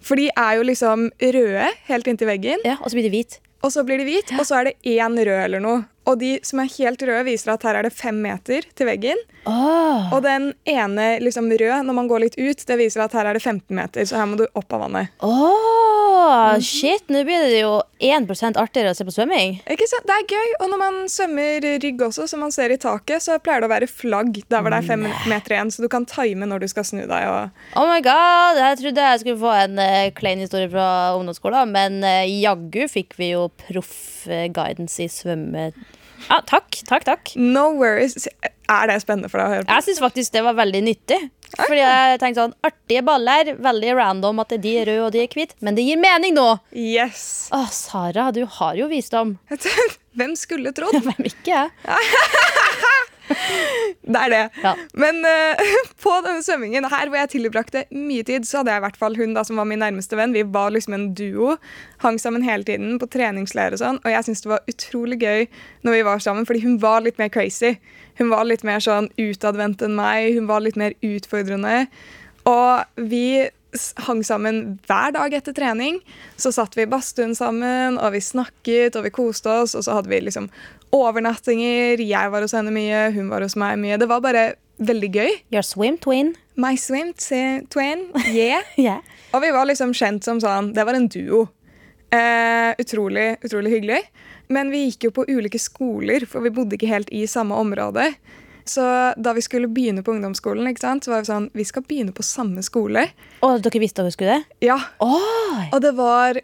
for 0.01 0.15
de 0.15 0.30
er 0.35 0.56
jo 0.57 0.63
liksom 0.63 1.12
røde 1.21 1.68
helt 1.88 2.07
inntil 2.07 2.27
veggen, 2.27 2.57
Ja, 2.65 2.77
og 2.81 2.89
så 2.89 2.95
blir 2.95 3.03
de 3.03 3.09
hvit. 3.12 3.39
og 3.63 3.71
så 3.71 3.85
blir 3.85 3.97
de 4.00 4.06
hvit, 4.06 4.31
og 4.39 4.45
så 4.45 4.59
er 4.62 4.63
det 4.65 4.75
én 4.83 5.15
rød 5.18 5.44
eller 5.45 5.59
noe. 5.59 5.85
Og 6.09 6.19
de 6.19 6.35
som 6.44 6.59
er 6.59 6.71
helt 6.75 7.03
røde, 7.05 7.23
viser 7.27 7.53
at 7.53 7.63
her 7.67 7.79
er 7.79 7.88
det 7.88 7.94
fem 7.95 8.17
meter 8.23 8.65
til 8.75 8.89
veggen. 8.89 9.19
Oh. 9.47 10.11
Og 10.15 10.21
den 10.23 10.51
ene 10.69 11.17
liksom 11.23 11.50
rød, 11.51 11.83
når 11.88 11.95
man 11.95 12.09
går 12.11 12.25
litt 12.25 12.38
ut, 12.39 12.63
det 12.67 12.77
viser 12.79 13.03
at 13.03 13.15
her 13.15 13.27
er 13.27 13.38
det 13.38 13.44
15 13.44 13.75
meter, 13.75 14.05
så 14.07 14.19
her 14.19 14.29
må 14.29 14.39
du 14.39 14.45
opp 14.47 14.75
av 14.75 14.85
vannet. 14.85 15.11
Åh, 15.23 16.59
shit, 16.63 17.03
nå 17.11 17.23
blir 17.27 17.44
det 17.47 17.61
jo 17.61 17.75
1 18.03 18.29
artigere 18.59 18.94
å 18.94 18.97
se 18.97 19.07
på 19.07 19.15
svømming. 19.15 19.57
Ikke 19.71 19.88
sant? 19.89 20.07
Det 20.07 20.15
er 20.15 20.35
gøy. 20.35 20.55
Og 20.63 20.71
når 20.71 20.81
man 20.81 21.00
svømmer 21.11 21.67
rygg 21.83 22.03
også, 22.07 22.27
som 22.31 22.44
man 22.44 22.56
ser 22.56 22.73
i 22.73 22.79
taket, 22.79 23.23
så 23.23 23.39
pleier 23.44 23.63
det 23.63 23.69
å 23.69 23.73
være 23.73 23.91
flagg 23.91 24.41
der 24.47 24.63
hvor 24.63 24.73
det 24.73 24.81
er 24.81 24.89
fem 24.91 25.06
meter 25.07 25.56
igjen, 25.56 25.71
så 25.71 25.83
du 25.83 25.89
kan 25.91 26.07
time 26.09 26.47
når 26.49 26.63
du 26.63 26.69
skal 26.71 26.88
snu 26.88 27.03
deg. 27.03 27.27
Og... 27.27 27.63
Oh 27.79 27.88
my 27.89 27.99
god, 28.03 28.59
Jeg 28.59 28.81
trodde 28.83 29.07
jeg 29.11 29.23
skulle 29.23 29.44
få 29.44 29.56
en 29.56 29.79
uh, 29.79 30.11
klein 30.15 30.44
historie 30.44 30.71
fra 30.71 30.88
ungdomsskolen, 31.17 31.71
men 31.75 32.03
uh, 32.03 32.23
jaggu 32.27 32.88
fikk 32.91 33.15
vi 33.19 33.33
jo 33.33 33.47
proff 33.67 34.12
guidance 34.55 35.03
i 35.03 35.09
svømme... 35.11 35.71
Ja, 36.29 36.39
takk, 36.47 36.77
takk, 36.87 37.03
takk. 37.03 37.33
No 37.35 37.73
worries. 37.75 38.15
Er 38.71 38.87
det 38.87 39.01
spennende 39.03 39.27
for 39.27 39.41
deg 39.41 39.49
å 39.49 39.53
høre 39.57 39.65
på? 39.67 39.73
Jeg 39.75 39.85
syns 39.89 39.99
faktisk 39.99 40.35
det 40.35 40.43
var 40.45 40.55
veldig 40.55 40.81
nyttig. 40.85 41.19
Fordi 41.53 41.81
jeg 41.81 42.19
tenkte 42.21 42.45
sånn, 42.45 42.55
Artige 42.65 43.03
baller, 43.05 43.51
veldig 43.61 43.91
random 43.99 44.39
at 44.41 44.55
de 44.63 44.71
er 44.79 44.87
røde 44.89 45.03
og 45.05 45.11
de 45.13 45.21
er 45.21 45.35
hvite, 45.35 45.57
men 45.61 45.77
det 45.77 45.85
gir 45.85 45.99
mening 46.01 46.33
nå! 46.37 46.47
Yes. 46.71 47.49
Å, 47.53 47.65
Sara, 47.69 48.31
du 48.33 48.41
har 48.57 48.79
jo 48.79 48.87
visdom. 48.89 49.35
Hvem 50.17 50.33
skulle 50.39 50.73
trodd? 50.75 50.97
Hvem 51.05 51.29
ikke? 51.29 51.67
Det 54.13 54.19
er 54.19 54.31
det. 54.33 54.41
Ja. 54.63 54.73
Men 54.99 55.21
uh, 55.23 55.61
på 56.03 56.13
denne 56.25 56.43
svømmingen 56.43 56.87
her 56.91 57.07
hvor 57.09 57.21
jeg 57.21 57.31
tilbrakte 57.37 57.85
mye 57.95 58.25
tid, 58.27 58.47
så 58.47 58.59
hadde 58.59 58.73
jeg 58.73 58.81
i 58.81 58.85
hvert 58.85 58.99
fall 58.99 59.17
hun 59.19 59.35
da 59.37 59.45
som 59.47 59.61
var 59.61 59.69
min 59.69 59.79
nærmeste 59.83 60.19
venn. 60.19 60.35
Vi 60.35 60.43
var 60.43 60.73
liksom 60.75 60.97
en 60.97 61.07
duo. 61.17 61.55
Hang 62.03 62.19
sammen 62.21 62.45
hele 62.45 62.67
tiden 62.67 62.99
på 63.01 63.09
treningsleir 63.13 63.75
og 63.75 63.81
sånn. 63.83 64.01
Og 64.03 64.11
jeg 64.11 64.27
syntes 64.27 64.43
det 64.45 64.53
var 64.53 64.75
utrolig 64.75 65.19
gøy 65.23 65.47
når 65.87 65.97
vi 65.97 66.05
var 66.09 66.23
sammen, 66.25 66.47
fordi 66.49 66.65
hun 66.65 66.77
var 66.83 67.05
litt 67.05 67.21
mer 67.21 67.31
crazy. 67.33 67.77
Hun 68.19 68.29
var 68.33 68.45
litt 68.45 68.65
mer 68.67 68.83
sånn 68.83 69.09
utadvendt 69.17 69.83
enn 69.85 69.97
meg. 69.97 70.33
Hun 70.37 70.49
var 70.51 70.63
litt 70.65 70.79
mer 70.79 70.95
utfordrende. 71.01 71.85
Og 72.49 73.07
vi 73.09 73.25
hang 74.05 74.21
sammen 74.25 74.77
hver 74.87 75.13
dag 75.15 75.33
etter 75.33 75.55
trening. 75.55 75.99
Så 76.37 76.53
satt 76.53 76.77
vi 76.77 76.85
i 76.85 76.89
badstuen 76.89 77.33
sammen, 77.37 77.97
og 77.97 78.13
vi 78.13 78.21
snakket 78.21 78.97
og 78.99 79.07
vi 79.07 79.13
koste 79.15 79.61
oss. 79.63 79.75
Og 79.77 79.85
så 79.87 79.97
hadde 79.97 80.11
vi 80.11 80.21
liksom 80.27 80.49
overnattinger. 80.94 82.02
Jeg 82.04 82.33
var 82.33 82.45
hos 82.45 82.54
henne 82.56 82.73
mye, 82.73 83.07
hun 83.16 83.31
var 83.33 83.45
hos 83.45 83.57
meg 83.59 83.80
mye. 83.81 83.97
Det 84.02 84.09
var 84.09 84.23
bare 84.23 84.45
veldig 84.83 85.09
gøy. 85.14 85.31
Your 85.54 85.66
swim 85.66 85.97
twin. 86.02 86.33
My 86.56 86.76
swim 86.78 87.14
twin, 87.18 88.07
yeah. 88.30 88.62
Yeah. 88.78 89.02
Og 89.33 89.42
vi 89.42 89.50
var 89.56 89.66
liksom 89.66 89.94
kjent 89.97 90.21
som 90.21 90.38
sånn 90.42 90.69
Det 90.76 90.85
var 90.85 90.94
en 90.97 91.07
duo. 91.09 91.47
Eh, 92.14 92.76
utrolig, 92.78 93.40
utrolig 93.42 93.71
hyggelig. 93.73 94.04
Men 94.54 94.69
vi 94.69 94.83
gikk 94.85 95.07
jo 95.07 95.12
på 95.16 95.26
ulike 95.31 95.57
skoler, 95.62 96.28
for 96.30 96.45
vi 96.45 96.54
bodde 96.54 96.78
ikke 96.78 96.92
helt 96.92 97.09
i 97.09 97.23
samme 97.30 97.57
område. 97.57 98.12
Så 98.69 98.83
da 99.18 99.33
vi 99.35 99.42
skulle 99.44 99.68
begynne 99.68 100.04
på 100.06 100.14
ungdomsskolen, 100.14 100.69
sant, 100.80 101.04
så 101.04 101.12
var 101.12 101.23
vi 101.23 101.28
sånn 101.31 101.50
Vi 101.52 101.66
skal 101.68 101.83
begynne 101.83 102.14
på 102.16 102.23
samme 102.23 102.64
skole. 102.64 103.07
Og 103.44 103.64
dere 103.66 103.81
visste 103.81 104.04
at 104.04 104.07
dere 104.07 104.16
skulle 104.16 104.38
det? 104.38 104.68
Ja, 104.69 104.78
Oi. 105.04 105.69
Og 105.73 105.81
det 105.83 105.95
var 105.97 106.40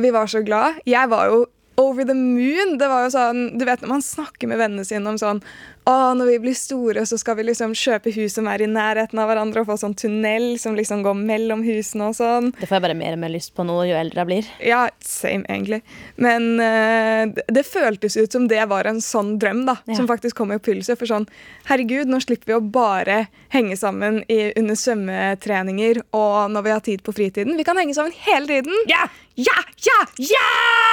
Vi 0.00 0.10
var 0.10 0.26
så 0.26 0.40
glad. 0.42 0.80
Jeg 0.88 1.10
var 1.12 1.28
jo 1.28 1.44
over 1.80 2.04
the 2.04 2.14
moon. 2.14 2.76
Det 2.78 2.88
var 2.88 3.06
jo 3.06 3.12
sånn, 3.14 3.44
du 3.58 3.64
vet 3.68 3.82
Når 3.82 3.94
man 3.96 4.04
snakker 4.04 4.50
med 4.50 4.60
vennene 4.60 4.84
sine 4.86 5.08
om 5.08 5.20
sånn 5.20 5.42
å, 5.82 5.92
når 6.14 6.28
vi 6.28 6.34
blir 6.44 6.54
store, 6.54 7.02
så 7.10 7.16
skal 7.18 7.34
vi 7.40 7.48
liksom 7.48 7.72
kjøpe 7.74 8.12
hus 8.14 8.36
som 8.36 8.46
er 8.46 8.62
i 8.62 8.68
nærheten 8.70 9.18
av 9.18 9.26
hverandre, 9.26 9.64
og 9.64 9.70
få 9.72 9.76
sånn 9.80 9.96
tunnel 9.98 10.54
som 10.62 10.76
liksom 10.78 11.02
går 11.02 11.16
mellom 11.18 11.64
husene 11.66 12.12
og 12.12 12.14
sånn. 12.14 12.52
Det 12.60 12.68
får 12.68 12.76
jeg 12.76 12.84
bare 12.84 12.98
mer 13.00 13.16
og 13.16 13.22
mer 13.24 13.32
lyst 13.34 13.50
på 13.56 13.66
nå 13.66 13.80
jo 13.88 13.96
eldre 13.98 14.22
jeg 14.22 14.30
blir. 14.30 14.52
Ja, 14.62 14.84
same, 15.02 15.42
egentlig. 15.50 15.80
Men 16.22 16.46
uh, 16.62 17.34
det, 17.50 17.66
føltes 17.66 18.14
ut 18.14 18.30
som 18.30 18.46
det 18.52 18.62
var 18.70 18.86
en 18.86 19.02
sånn 19.02 19.34
drøm, 19.42 19.64
da. 19.66 19.80
Ja. 19.90 19.98
Som 19.98 20.06
faktisk 20.10 20.38
kom 20.38 20.54
i 20.54 20.60
oppfyllelse. 20.60 20.94
For 21.00 21.10
sånn, 21.10 21.26
herregud, 21.66 22.06
nå 22.14 22.22
slipper 22.22 22.52
vi 22.52 22.58
å 22.60 22.62
bare 22.62 23.24
henge 23.50 23.74
sammen 23.80 24.22
i, 24.30 24.52
under 24.54 24.78
svømmetreninger 24.78 26.04
og 26.14 26.54
når 26.54 26.68
vi 26.68 26.76
har 26.76 26.86
tid 26.92 27.02
på 27.02 27.16
fritiden. 27.16 27.58
Vi 27.58 27.66
kan 27.66 27.80
henge 27.80 27.98
sammen 27.98 28.14
hele 28.22 28.46
tiden. 28.46 28.86
Ja! 28.92 29.08
Ja! 29.34 29.58
Ja! 29.82 30.02
Ja! 30.30 30.91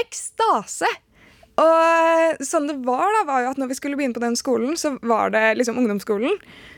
Ekstase! 0.00 0.90
Og 1.56 2.44
sånn 2.44 2.68
det 2.68 2.76
var, 2.84 3.06
da, 3.16 3.22
var 3.28 3.44
jo 3.44 3.52
at 3.54 3.60
når 3.60 3.70
vi 3.70 3.78
skulle 3.78 3.96
begynne 3.96 4.16
på 4.16 4.24
den 4.24 4.36
skolen, 4.36 4.76
så 4.76 4.96
var 5.00 5.32
det 5.32 5.54
liksom 5.56 5.78
ungdomsskolen, 5.80 6.36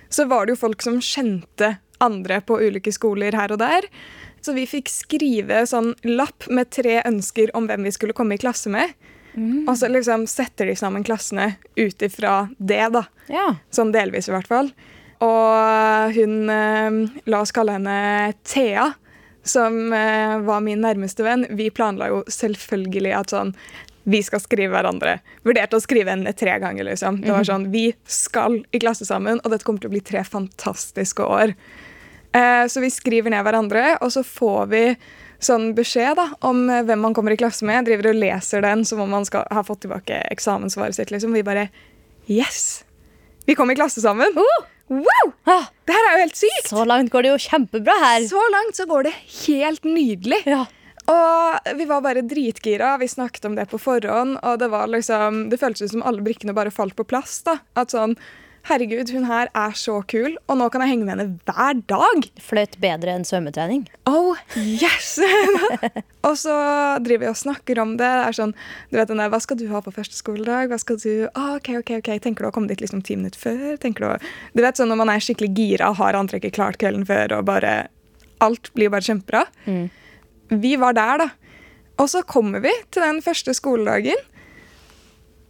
så 0.08 0.28
var 0.30 0.46
det 0.46 0.54
jo 0.54 0.60
folk 0.60 0.84
som 0.84 1.00
kjente 1.02 1.74
andre 1.98 2.38
på 2.46 2.60
ulike 2.62 2.92
skoler 2.94 3.34
her 3.34 3.52
og 3.52 3.58
der. 3.58 3.88
Så 4.40 4.54
vi 4.54 4.68
fikk 4.70 4.90
skrive 4.92 5.64
sånn 5.66 5.96
lapp 6.06 6.46
med 6.46 6.70
tre 6.70 7.00
ønsker 7.02 7.50
om 7.58 7.66
hvem 7.66 7.88
vi 7.88 7.94
skulle 7.96 8.14
komme 8.14 8.38
i 8.38 8.40
klasse 8.40 8.70
med. 8.70 8.94
Og 9.68 9.74
så 9.78 9.90
liksom 9.90 10.26
setter 10.30 10.70
de 10.70 10.76
sammen 10.78 11.04
klassene 11.06 11.56
ut 11.76 12.02
ifra 12.02 12.48
det, 12.58 12.84
da. 12.94 13.04
Ja. 13.30 13.48
Sånn 13.74 13.92
delvis, 13.94 14.30
i 14.30 14.34
hvert 14.34 14.48
fall. 14.50 14.70
Og 15.22 16.14
hun 16.14 16.50
eh, 16.54 17.20
La 17.26 17.42
oss 17.42 17.52
kalle 17.54 17.74
henne 17.76 17.98
Thea. 18.46 18.92
Som 19.48 19.92
eh, 19.92 20.38
var 20.46 20.64
min 20.64 20.82
nærmeste 20.84 21.24
venn, 21.26 21.46
vi 21.56 21.70
planla 21.74 22.10
jo 22.12 22.22
selvfølgelig 22.30 23.14
at 23.18 23.34
sånn 23.34 23.54
vi 24.08 24.22
skal 24.24 24.40
skrive 24.40 24.72
hverandre. 24.72 25.18
Vurderte 25.44 25.76
å 25.76 25.84
skrive 25.84 26.14
henne 26.14 26.32
tre 26.32 26.54
ganger. 26.62 26.86
liksom. 26.88 27.20
Det 27.20 27.32
var 27.34 27.44
sånn, 27.44 27.66
Vi 27.72 27.92
skal 28.08 28.62
i 28.72 28.80
klasse 28.80 29.04
sammen, 29.04 29.40
og 29.44 29.52
dette 29.52 29.66
kommer 29.66 29.82
til 29.82 29.90
å 29.90 29.96
bli 29.96 30.00
tre 30.00 30.22
fantastiske 30.24 31.20
år. 31.20 31.52
Eh, 32.32 32.64
så 32.72 32.80
vi 32.80 32.88
skriver 32.90 33.30
ned 33.34 33.44
hverandre, 33.44 33.98
og 34.00 34.12
så 34.12 34.22
får 34.24 34.70
vi 34.72 34.82
sånn 35.44 35.74
beskjed 35.76 36.16
da, 36.16 36.30
om 36.40 36.64
eh, 36.70 36.82
hvem 36.88 37.04
man 37.04 37.14
kommer 37.16 37.36
i 37.36 37.40
klasse 37.40 37.68
med. 37.68 37.84
Driver 37.84 38.08
og 38.14 38.18
leser 38.22 38.64
den 38.64 38.86
som 38.88 39.04
om 39.04 39.12
man 39.12 39.28
skal 39.28 39.44
ha 39.52 39.64
fått 39.66 39.84
tilbake 39.84 40.22
eksamenssvaret 40.32 40.96
sitt. 40.96 41.12
liksom. 41.12 41.36
Vi 41.36 41.44
bare 41.44 41.68
Yes! 42.28 42.84
Vi 43.44 43.54
kom 43.56 43.70
i 43.70 43.76
klasse 43.76 44.00
sammen. 44.04 44.32
Uh! 44.36 44.66
Wow! 44.88 45.30
Det 45.88 45.94
her 45.94 46.08
er 46.08 46.16
jo 46.16 46.24
helt 46.24 46.40
sykt! 46.40 46.68
så 46.70 46.84
langt 46.88 47.12
går 47.12 47.24
det 47.26 47.32
jo 47.34 47.38
kjempebra 47.48 47.94
her. 48.02 48.26
Så 48.28 48.42
langt 48.54 48.76
så 48.76 48.86
går 48.88 49.08
det 49.08 49.14
helt 49.44 49.84
nydelig. 49.88 50.42
Ja. 50.48 50.64
Og 51.08 51.70
vi 51.78 51.86
var 51.88 52.02
bare 52.04 52.24
dritgira. 52.28 52.96
Vi 53.00 53.08
snakket 53.08 53.46
om 53.48 53.54
det 53.56 53.68
på 53.70 53.80
forhånd, 53.80 54.36
og 54.44 54.58
det 54.60 54.68
var 54.68 54.90
liksom 54.92 55.46
Det 55.48 55.60
føltes 55.60 55.94
som 55.94 56.04
alle 56.04 56.20
brikkene 56.24 56.52
bare 56.56 56.72
falt 56.74 56.96
på 56.96 57.06
plass. 57.08 57.40
da. 57.48 57.58
At 57.76 57.94
sånn 57.96 58.16
Herregud, 58.68 59.08
hun 59.16 59.24
her 59.24 59.48
er 59.56 59.76
så 59.80 59.94
kul, 60.10 60.34
og 60.44 60.58
nå 60.60 60.66
kan 60.68 60.82
jeg 60.84 60.90
henge 60.90 61.06
med 61.06 61.14
henne 61.14 61.38
hver 61.48 61.78
dag. 61.88 62.26
Fløyt 62.44 62.74
bedre 62.82 63.14
enn 63.16 63.24
svømmetrening. 63.24 63.86
Oh, 64.10 64.36
yes! 64.52 65.14
og 66.28 66.34
så 66.36 66.56
driver 67.00 67.22
vi 67.22 67.30
og 67.30 67.38
snakker 67.40 67.80
om 67.80 67.94
det. 67.96 68.04
Det 68.04 68.26
er 68.26 68.36
sånn, 68.36 68.52
du 68.92 68.98
vet 69.00 69.14
Hva 69.16 69.40
skal 69.40 69.60
du 69.60 69.64
ha 69.72 69.80
på 69.84 69.94
første 69.96 70.18
skoledag? 70.18 70.68
Hva 70.68 70.80
skal 70.82 71.00
du, 71.00 71.10
oh, 71.30 71.54
ok, 71.56 71.78
ok, 71.80 71.94
ok, 72.02 72.12
Tenker 72.26 72.44
du 72.44 72.50
å 72.50 72.52
komme 72.52 72.68
dit 72.68 72.84
liksom 72.84 73.00
ti 73.06 73.16
minutter 73.16 73.40
før? 73.40 73.78
Tenker 73.80 74.04
du, 74.04 74.10
å, 74.12 74.36
du 74.52 74.64
vet 74.64 74.76
sånn 74.76 74.92
Når 74.92 75.00
man 75.00 75.14
er 75.14 75.24
skikkelig 75.24 75.52
gira, 75.56 75.88
og 75.88 76.02
har 76.02 76.18
antrekket 76.20 76.58
klart 76.58 76.80
kvelden 76.82 77.08
før, 77.08 77.38
og 77.38 77.48
bare 77.48 77.76
Alt 78.44 78.68
blir 78.76 78.92
bare 78.92 79.02
kjempebra. 79.02 79.46
Vi 80.52 80.76
var 80.78 80.94
der, 80.94 81.24
da. 81.24 81.30
Og 81.98 82.12
så 82.12 82.20
kommer 82.22 82.60
vi 82.62 82.70
til 82.94 83.02
den 83.02 83.24
første 83.24 83.56
skoledagen. 83.56 84.20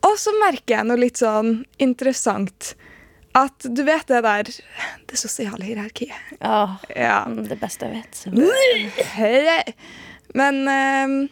Og 0.07 0.15
så 0.17 0.33
merker 0.39 0.79
jeg 0.79 0.89
noe 0.89 1.03
litt 1.03 1.21
sånn 1.21 1.67
interessant. 1.83 2.77
At 3.37 3.67
du 3.69 3.83
vet 3.85 4.07
det 4.09 4.23
der 4.25 4.49
Det 5.07 5.19
sosiale 5.21 5.63
hierarkiet. 5.65 6.15
Ja, 6.41 6.79
Ja. 6.97 7.25
det 7.29 7.59
beste 7.61 7.87
jeg 7.87 8.03
vet. 8.03 9.75
Men 10.35 10.69
eh, 10.69 11.29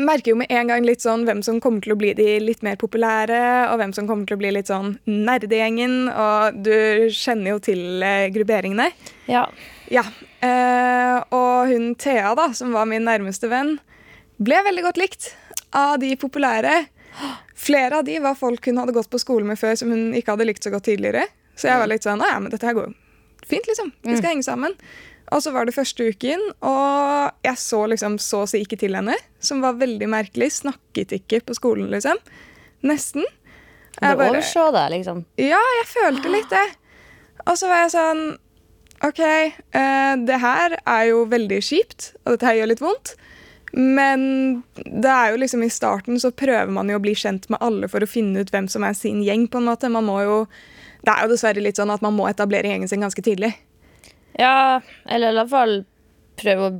merker 0.00 0.32
jo 0.32 0.36
med 0.40 0.50
en 0.50 0.70
gang 0.70 0.84
litt 0.86 1.02
sånn 1.04 1.24
hvem 1.28 1.42
som 1.44 1.60
kommer 1.60 1.84
til 1.84 1.92
å 1.94 1.98
bli 2.00 2.12
de 2.16 2.38
litt 2.42 2.62
mer 2.66 2.76
populære, 2.80 3.40
og 3.72 3.78
hvem 3.80 3.92
som 3.94 4.08
kommer 4.08 4.26
til 4.28 4.38
å 4.38 4.40
bli 4.40 4.52
litt 4.56 4.70
sånn 4.70 4.96
nerdegjengen. 5.06 6.08
Og 6.12 6.62
du 6.64 7.08
kjenner 7.14 7.54
jo 7.54 7.58
til 7.68 8.02
eh, 8.04 8.28
grupperingene. 8.34 8.90
Ja. 9.30 9.46
Ja. 9.92 10.04
Eh, 10.44 11.18
og 11.34 11.68
hun 11.72 11.92
Thea, 12.00 12.34
da, 12.38 12.50
som 12.56 12.72
var 12.76 12.88
min 12.90 13.06
nærmeste 13.08 13.50
venn, 13.52 13.76
ble 14.38 14.60
veldig 14.68 14.84
godt 14.86 15.00
likt 15.02 15.32
av 15.76 15.98
de 16.00 16.14
populære. 16.16 16.86
Flere 17.58 18.00
av 18.00 18.06
de 18.06 18.18
var 18.22 18.38
folk 18.38 18.66
hun 18.70 18.78
hadde 18.80 18.94
gått 18.96 19.10
på 19.10 19.20
skole 19.20 19.46
med 19.48 19.58
før 19.60 19.76
som 19.80 19.90
hun 19.92 20.14
ikke 20.16 20.34
hadde 20.34 20.46
likt 20.48 20.64
så 20.66 20.72
godt 20.74 20.86
tidligere. 20.88 21.26
Så 21.58 21.70
jeg 21.70 21.80
var 21.80 21.90
litt 21.90 22.06
sånn 22.06 22.22
ja, 22.22 22.36
men 22.38 22.52
dette 22.52 22.68
her 22.68 22.76
går 22.76 22.90
jo 22.90 22.96
fint, 23.48 23.66
liksom. 23.66 23.92
Vi 24.04 24.16
skal 24.18 24.34
henge 24.34 24.46
sammen. 24.46 24.74
Og 25.34 25.42
så 25.44 25.52
var 25.52 25.68
det 25.68 25.74
første 25.76 26.06
uken, 26.08 26.40
og 26.64 27.44
jeg 27.44 27.60
så 27.60 27.82
liksom 27.92 28.16
så 28.22 28.44
å 28.44 28.48
si 28.48 28.62
ikke 28.64 28.78
til 28.80 28.96
henne. 28.96 29.16
Som 29.44 29.60
var 29.64 29.76
veldig 29.80 30.08
merkelig. 30.08 30.50
Snakket 30.62 31.12
ikke 31.18 31.42
på 31.44 31.56
skolen, 31.58 31.90
liksom. 31.92 32.20
Nesten. 32.88 33.26
Jeg 33.98 34.16
du 34.16 34.24
overså 34.28 34.68
det, 34.74 34.84
liksom. 34.94 35.24
ja, 35.42 35.58
jeg 35.80 35.88
følte 35.90 36.32
litt 36.32 36.52
det. 36.52 36.66
Og 37.48 37.56
så 37.58 37.70
var 37.70 37.82
jeg 37.84 37.94
sånn 37.96 38.22
OK, 39.06 39.20
eh, 39.22 40.12
det 40.26 40.38
her 40.42 40.74
er 40.78 41.02
jo 41.10 41.24
veldig 41.30 41.58
kjipt, 41.62 42.12
og 42.24 42.34
dette 42.34 42.48
her 42.48 42.60
gjør 42.60 42.70
litt 42.72 42.82
vondt. 42.82 43.12
Men 43.78 44.22
det 44.74 45.10
er 45.10 45.30
jo 45.30 45.38
liksom 45.38 45.62
i 45.62 45.70
starten 45.70 46.18
så 46.18 46.32
prøver 46.34 46.70
man 46.74 46.88
jo 46.90 46.98
å 46.98 47.02
bli 47.02 47.14
kjent 47.14 47.46
med 47.52 47.60
alle 47.62 47.86
for 47.90 48.02
å 48.02 48.10
finne 48.10 48.42
ut 48.42 48.50
hvem 48.50 48.66
som 48.70 48.82
er 48.82 48.96
sin 48.98 49.20
gjeng. 49.22 49.46
på 49.46 49.60
en 49.60 49.68
måte. 49.70 49.90
Man 49.92 50.08
må 50.08 50.18
jo, 50.24 50.38
Det 51.06 51.12
er 51.14 51.22
jo 51.22 51.30
dessverre 51.30 51.62
litt 51.62 51.78
sånn 51.78 51.94
at 51.94 52.02
man 52.02 52.16
må 52.16 52.26
etablere 52.26 52.66
gjengen 52.66 52.90
sin 52.90 53.00
ganske 53.00 53.22
tidlig. 53.22 53.54
Ja, 54.38 54.80
eller 55.06 55.30
i 55.30 55.38
hvert 55.38 55.54
fall 55.54 55.84
prøve 56.38 56.66
å 56.66 56.74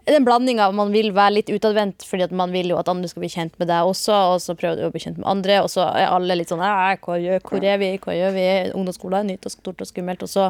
Det 0.00 0.16
er 0.16 0.16
en 0.16 0.24
blanding 0.24 0.58
av 0.58 0.72
man 0.74 0.90
vil 0.90 1.12
være 1.12 1.36
litt 1.36 1.50
utadvendt 1.52 2.02
fordi 2.08 2.24
at 2.24 2.32
man 2.32 2.50
vil 2.50 2.72
jo 2.72 2.78
at 2.80 2.88
andre 2.88 3.06
skal 3.06 3.20
bli 3.20 3.28
kjent 3.30 3.52
med 3.60 3.68
deg 3.68 3.86
også, 3.86 4.16
og 4.32 4.40
så 4.40 4.56
prøver 4.58 4.80
du 4.80 4.86
å 4.88 4.90
bli 4.90 5.04
kjent 5.04 5.20
med 5.20 5.28
andre, 5.28 5.60
og 5.62 5.68
så 5.70 5.84
er 5.92 6.08
alle 6.08 6.34
litt 6.34 6.50
sånn 6.50 6.64
«Æ, 6.64 6.96
hva 7.04 7.20
gjør, 7.20 7.44
Hvor 7.44 7.62
er 7.62 7.78
vi? 7.78 7.92
Hva 8.00 8.16
gjør 8.16 8.32
vi? 8.34 8.46
Ungdomsskolen 8.72 9.20
er 9.20 9.28
nytt 9.28 9.46
og 9.46 9.52
stort 9.52 9.84
og 9.84 9.86
skummelt. 9.86 10.24
Og 10.24 10.32
så 10.32 10.48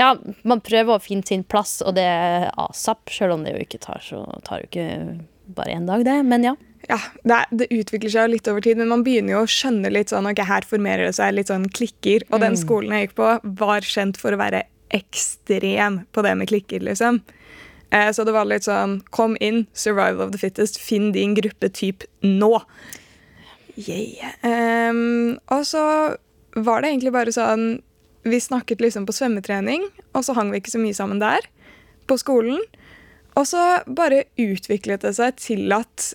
Ja, 0.00 0.14
man 0.48 0.62
prøver 0.64 0.96
å 0.96 1.02
finne 1.02 1.26
sin 1.28 1.44
plass, 1.44 1.80
og 1.84 1.96
det 1.98 2.06
er 2.08 2.48
asap, 2.60 3.10
selv 3.12 3.36
om 3.36 3.44
det 3.44 3.54
jo 3.56 3.64
ikke 3.64 3.80
tar 3.82 4.00
så 4.04 4.24
tar 4.46 4.62
jo 4.62 4.70
ikke 4.70 4.86
bare 5.52 5.76
én 5.76 5.88
dag, 5.88 6.04
det. 6.06 6.16
Men 6.24 6.46
ja. 6.46 6.54
Ja, 6.88 6.98
det, 7.22 7.36
er, 7.36 7.50
det 7.60 7.68
utvikler 7.70 8.10
seg 8.10 8.24
jo 8.24 8.32
litt 8.34 8.48
over 8.50 8.64
tid, 8.64 8.80
men 8.80 8.90
man 8.90 9.04
begynner 9.06 9.36
jo 9.36 9.44
å 9.44 9.50
skjønne 9.50 9.92
litt 9.92 10.10
sånn, 10.10 10.26
ok, 10.32 10.40
her 10.48 10.66
formerer 10.66 11.06
det 11.06 11.16
seg 11.18 11.36
litt 11.36 11.52
sånn 11.52 11.68
klikker. 11.70 12.26
Og 12.32 12.42
den 12.42 12.58
skolen 12.58 12.96
jeg 12.96 13.10
gikk 13.10 13.20
på, 13.20 13.28
var 13.60 13.86
kjent 13.86 14.18
for 14.18 14.34
å 14.34 14.40
være 14.40 14.64
ekstrem 14.92 16.02
på 16.12 16.24
det 16.26 16.34
med 16.40 16.50
klikker, 16.50 16.82
liksom. 16.88 17.20
Eh, 17.92 18.08
så 18.16 18.24
det 18.24 18.32
var 18.32 18.48
litt 18.48 18.64
sånn 18.64 19.02
Kom 19.12 19.36
inn, 19.44 19.66
survival 19.76 20.24
of 20.24 20.32
the 20.32 20.40
fittest. 20.40 20.80
Finn 20.80 21.10
din 21.12 21.36
gruppe 21.36 21.68
typ 21.68 22.06
nå. 22.24 22.54
Yeah. 23.76 24.32
Um, 24.44 25.38
og 25.52 25.64
så 25.68 25.84
var 26.52 26.82
det 26.82 26.92
egentlig 26.92 27.12
bare 27.14 27.32
sånn 27.32 27.82
Vi 28.22 28.38
snakket 28.40 28.80
liksom 28.80 29.06
på 29.08 29.14
svømmetrening, 29.16 29.88
og 30.14 30.24
så 30.24 30.36
hang 30.36 30.52
vi 30.52 30.60
ikke 30.62 30.74
så 30.74 30.80
mye 30.82 30.96
sammen 30.96 31.22
der. 31.22 31.46
På 32.06 32.18
skolen. 32.20 32.60
Og 33.38 33.48
så 33.48 33.82
bare 33.86 34.26
utviklet 34.40 35.02
det 35.06 35.14
seg 35.16 35.38
til 35.40 35.72
at 35.72 36.12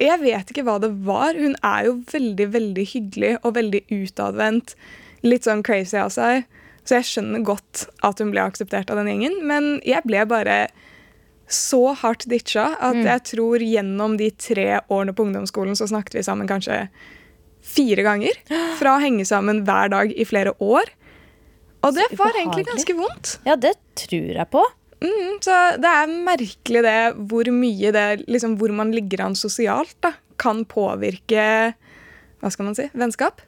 Jeg 0.00 0.18
vet 0.22 0.48
ikke 0.50 0.64
hva 0.66 0.78
det 0.82 0.90
var. 1.06 1.36
Hun 1.36 1.54
er 1.62 1.86
jo 1.86 1.98
veldig, 2.10 2.46
veldig 2.54 2.84
hyggelig 2.94 3.36
og 3.42 3.54
veldig 3.54 3.84
utadvendt. 3.92 4.72
Litt 5.22 5.46
sånn 5.46 5.62
crazy 5.62 5.98
av 6.00 6.10
seg. 6.10 6.48
Så 6.82 6.96
jeg 6.96 7.06
skjønner 7.06 7.44
godt 7.46 7.84
at 8.02 8.18
hun 8.18 8.32
ble 8.32 8.42
akseptert 8.42 8.90
av 8.90 8.98
den 8.98 9.12
gjengen. 9.12 9.36
Men 9.46 9.76
jeg 9.86 10.02
ble 10.08 10.24
bare 10.26 10.56
så 11.52 11.92
hardt 12.00 12.24
ditcha 12.32 12.72
at 12.80 12.96
jeg 12.96 13.24
tror 13.34 13.62
gjennom 13.62 14.16
de 14.18 14.30
tre 14.40 14.80
årene 14.88 15.12
på 15.14 15.26
ungdomsskolen 15.26 15.76
så 15.78 15.86
snakket 15.90 16.16
vi 16.16 16.26
sammen 16.26 16.48
kanskje 16.50 16.86
fire 17.62 18.02
ganger. 18.06 18.38
Fra 18.80 18.96
å 18.96 19.02
henge 19.02 19.26
sammen 19.28 19.62
hver 19.68 19.92
dag 19.92 20.14
i 20.16 20.26
flere 20.26 20.56
år. 20.58 20.90
Og 21.82 21.94
det 21.96 22.06
var 22.18 22.36
egentlig 22.38 22.66
ganske 22.68 22.94
vondt. 22.98 23.36
ja, 23.48 23.56
det 23.58 23.74
tror 23.98 24.32
jeg 24.38 24.48
på. 24.52 24.64
Mm, 25.02 25.38
så 25.42 25.54
det 25.82 25.90
er 25.90 26.10
merkelig 26.26 26.82
det 26.86 26.98
hvor 27.26 27.48
mye 27.50 27.90
det 27.90 28.04
liksom, 28.30 28.52
Hvor 28.60 28.70
man 28.70 28.92
ligger 28.94 29.24
an 29.24 29.34
sosialt, 29.34 29.96
da, 30.04 30.12
kan 30.38 30.60
påvirke 30.70 31.74
Hva 32.38 32.50
skal 32.54 32.68
man 32.68 32.76
si? 32.78 32.86
Vennskap. 32.94 33.42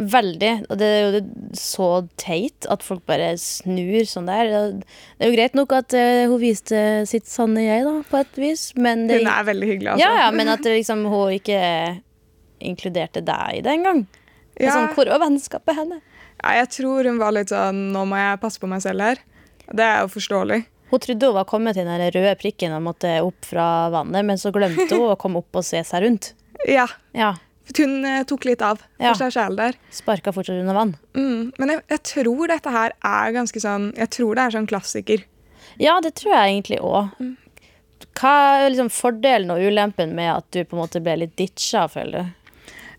Veldig. 0.00 0.50
Og 0.70 0.78
det 0.80 0.88
er 0.88 1.04
jo 1.04 1.20
så 1.56 1.88
teit 2.20 2.66
at 2.72 2.82
folk 2.84 3.04
bare 3.08 3.30
snur 3.40 4.04
sånn 4.08 4.28
der. 4.28 4.50
Det 4.80 5.24
er 5.24 5.30
jo 5.30 5.36
greit 5.36 5.56
nok 5.56 5.72
at 5.76 5.94
eh, 5.96 6.24
hun 6.28 6.40
viste 6.40 6.80
sitt 7.08 7.28
sanne 7.30 7.64
jeg, 7.64 7.84
da, 7.86 7.94
på 8.04 8.20
et 8.20 8.40
vis, 8.40 8.66
men 8.76 9.06
det, 9.08 9.22
Hun 9.22 9.32
er 9.32 9.46
veldig 9.48 9.70
hyggelig, 9.70 9.92
altså. 9.94 10.04
ja, 10.04 10.18
ja, 10.26 10.26
men 10.36 10.52
at 10.52 10.68
liksom, 10.68 11.06
hun 11.12 11.32
ikke 11.38 11.60
inkluderte 12.60 13.24
deg 13.24 13.60
i 13.60 13.64
det 13.64 13.72
engang. 13.72 14.04
Er 14.56 14.68
Ja. 14.68 14.76
Sånn, 14.76 14.92
hvor 14.96 15.08
var 15.12 15.20
vennskapet 15.24 15.76
henne? 15.76 16.00
Ja, 16.42 16.52
jeg 16.60 16.68
tror 16.76 17.06
hun 17.08 17.18
var 17.18 17.32
litt 17.34 17.50
sånn 17.52 17.78
Nå 17.94 18.02
må 18.08 18.18
jeg 18.20 18.40
passe 18.42 18.60
på 18.62 18.68
meg 18.70 18.82
selv 18.84 19.00
her. 19.06 19.20
Det 19.72 19.82
er 19.82 20.02
jo 20.04 20.10
forståelig. 20.12 20.60
Hun 20.92 21.00
trodde 21.02 21.26
hun 21.30 21.34
var 21.34 21.46
kommet 21.50 21.74
til 21.74 21.88
den 21.88 22.02
røde 22.14 22.34
prikken 22.38 22.74
og 22.76 22.84
måtte 22.86 23.16
opp 23.24 23.48
fra 23.48 23.88
vannet, 23.90 24.22
men 24.28 24.38
så 24.38 24.52
glemte 24.54 24.86
hun 24.94 25.08
å 25.10 25.16
komme 25.18 25.40
opp 25.42 25.58
og 25.58 25.64
se 25.66 25.80
seg 25.82 26.04
rundt. 26.04 26.28
Ja. 26.70 26.86
Ja, 27.16 27.32
Hun 27.76 28.04
eh, 28.06 28.20
tok 28.22 28.44
litt 28.46 28.62
av 28.62 28.78
for 28.78 29.02
Ja. 29.02 29.14
seg 29.18 29.32
sjæl 29.34 29.56
der. 29.58 29.74
Sparka 29.90 30.30
fortsatt 30.32 30.60
under 30.62 30.76
vann. 30.76 30.92
Mm. 31.18 31.50
Men 31.58 31.72
jeg, 31.72 31.82
jeg 31.90 32.02
tror 32.12 32.46
dette 32.52 32.70
her 32.70 32.92
er 33.02 33.32
ganske 33.34 33.58
sånn 33.60 33.88
Jeg 33.98 34.10
tror 34.14 34.36
det 34.38 34.44
er 34.44 34.54
sånn 34.54 34.68
klassiker. 34.70 35.24
Ja, 35.82 35.96
det 36.00 36.14
tror 36.20 36.36
jeg 36.36 36.52
egentlig 36.54 36.78
òg. 36.78 37.10
Hva 38.16 38.32
er 38.62 38.70
liksom 38.70 38.88
fordelen 38.94 39.50
og 39.52 39.60
ulempen 39.66 40.14
med 40.14 40.30
at 40.36 40.46
du 40.54 40.62
på 40.64 40.76
en 40.76 40.82
måte 40.84 41.02
ble 41.04 41.16
litt 41.24 41.34
ditcha, 41.36 41.88
føler 41.90 42.22
du? 42.22 42.45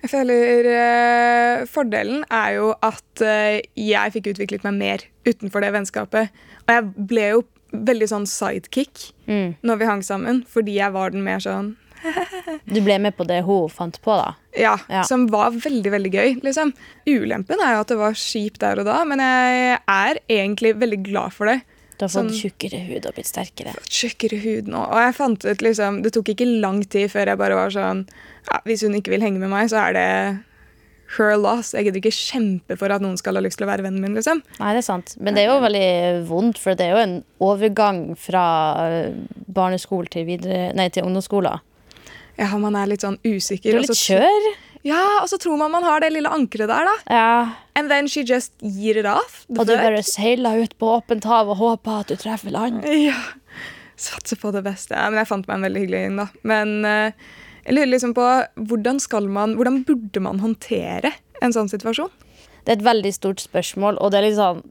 Jeg 0.07 0.13
føler 0.13 0.67
eh, 0.71 1.65
Fordelen 1.67 2.21
er 2.31 2.53
jo 2.55 2.67
at 2.85 3.23
eh, 3.27 3.57
jeg 3.75 4.13
fikk 4.15 4.29
utviklet 4.31 4.63
meg 4.63 4.77
mer 4.79 5.03
utenfor 5.27 5.59
det 5.65 5.73
vennskapet. 5.75 6.29
Og 6.63 6.71
jeg 6.71 7.07
ble 7.09 7.25
jo 7.33 7.41
veldig 7.75 8.07
sånn 8.13 8.27
sidekick 8.31 9.09
Mm. 9.27 9.57
når 9.67 9.75
vi 9.81 9.87
hang 9.89 10.01
sammen, 10.07 10.37
fordi 10.47 10.77
jeg 10.77 10.93
var 10.95 11.11
den 11.11 11.25
mer 11.25 11.41
sånn 11.43 11.73
Du 12.71 12.77
ble 12.85 12.95
med 13.03 13.17
på 13.17 13.25
det 13.27 13.41
hun 13.43 13.67
fant 13.67 13.97
på, 14.05 14.13
da? 14.15 14.29
Ja, 14.55 14.77
Ja. 14.87 15.01
som 15.03 15.25
var 15.27 15.51
veldig, 15.51 15.91
veldig 15.91 16.11
gøy. 16.13 16.29
liksom. 16.45 16.71
Ulempen 17.09 17.59
er 17.59 17.73
jo 17.75 17.81
at 17.83 17.91
det 17.91 17.97
var 17.99 18.15
kjipt 18.15 18.61
der 18.63 18.79
og 18.79 18.87
da, 18.87 19.01
men 19.03 19.19
jeg 19.19 19.81
er 19.83 20.19
egentlig 20.31 20.77
veldig 20.79 21.01
glad 21.09 21.35
for 21.35 21.51
det. 21.51 21.57
Du 21.97 22.05
har 22.05 22.09
fått 22.13 22.29
Sånn- 22.29 22.35
tjukkere 22.37 22.79
hud 22.87 23.05
og 23.09 23.15
blitt 23.15 23.25
sterkere. 23.29 23.73
Tjukkere 23.89 24.37
hud 24.43 24.67
nå. 24.69 24.83
Og 24.85 24.99
jeg 25.01 25.15
fant 25.17 25.45
ut 25.45 25.63
liksom 25.65 26.03
Det 26.03 26.11
tok 26.13 26.29
ikke 26.35 26.45
lang 26.61 26.83
tid 26.85 27.09
før 27.09 27.31
jeg 27.31 27.37
bare 27.41 27.55
var 27.57 27.69
sånn 27.73 28.03
ja, 28.51 28.59
Hvis 28.65 28.83
hun 28.85 28.93
ikke 28.93 29.09
vil 29.15 29.21
henge 29.25 29.39
med 29.41 29.49
meg, 29.49 29.69
så 29.71 29.81
er 29.87 29.93
det 29.97 30.43
her 31.17 31.37
loss. 31.39 31.71
Jeg 31.73 31.85
gidder 31.87 32.01
ikke 32.01 32.11
kjempe 32.11 32.77
for 32.77 32.91
at 32.91 33.01
noen 33.01 33.17
skal 33.17 33.35
ha 33.39 33.41
lyst 33.41 33.57
til 33.57 33.65
å 33.65 33.69
være 33.71 33.85
vennen 33.85 34.01
min. 34.03 34.13
liksom. 34.13 34.41
Nei, 34.59 34.73
det 34.75 34.81
er 34.83 34.87
sant. 34.87 35.15
Men 35.23 35.33
det 35.37 35.45
er 35.45 35.53
jo 35.53 35.61
veldig 35.63 36.27
vondt, 36.27 36.59
for 36.59 36.75
det 36.75 36.85
er 36.85 36.91
jo 36.91 37.03
en 37.05 37.23
overgang 37.39 38.01
fra 38.19 38.43
eh, 38.91 39.13
barneskole 39.47 40.11
til, 40.11 40.25
videre, 40.27 40.73
nei, 40.75 40.89
til 40.89 41.07
ungdomsskolen. 41.07 41.61
Ja, 42.37 42.51
Man 42.57 42.75
er 42.75 42.85
litt 42.91 43.01
sånn 43.01 43.17
usikker. 43.23 43.71
Du 43.71 43.77
er 43.79 43.85
litt 43.87 43.97
skjør. 43.97 44.49
Ja, 44.87 45.03
Og 45.21 45.29
så 45.31 45.39
tror 45.41 45.59
man 45.59 45.73
man 45.73 45.85
har 45.87 46.03
det 46.03 46.13
lille 46.13 46.31
ankeret 46.31 46.71
der, 46.71 46.87
da. 46.87 46.95
Ja. 47.11 47.31
And 47.77 47.91
then 47.91 48.07
she 48.09 48.23
just 48.25 48.53
gir 48.61 48.97
it 48.97 49.09
off. 49.09 49.43
Og 49.53 49.65
du 49.67 49.75
bare 49.75 50.03
seiler 50.05 50.63
ut 50.63 50.77
på 50.79 50.93
åpent 50.97 51.27
hav 51.29 51.51
og 51.51 51.59
håper 51.59 52.01
at 52.01 52.13
du 52.13 52.15
treffer 52.19 52.53
land. 52.55 52.85
Ja. 53.07 53.17
Satser 53.97 54.37
på 54.37 54.51
det 54.53 54.63
beste. 54.65 54.93
Ja, 54.95 55.09
men 55.09 55.21
jeg 55.21 55.29
fant 55.29 55.47
meg 55.49 55.57
en 55.57 55.67
veldig 55.67 55.83
hyggelig 55.83 56.01
gjeng, 56.03 56.17
da. 56.21 56.27
Men 56.47 56.73
uh, 56.85 57.29
jeg 57.67 57.75
lurer 57.75 57.91
liksom 57.91 58.13
på 58.17 58.25
hvordan 58.69 59.01
skal 59.03 59.27
man 59.27 59.57
Hvordan 59.57 59.81
burde 59.87 60.21
man 60.23 60.39
håndtere 60.43 61.11
en 61.43 61.53
sånn 61.53 61.69
situasjon? 61.71 62.11
Det 62.63 62.73
er 62.73 62.79
et 62.79 62.87
veldig 62.87 63.13
stort 63.15 63.43
spørsmål, 63.43 63.99
og 63.99 64.11
det 64.11 64.21
er 64.21 64.27
liksom 64.29 64.61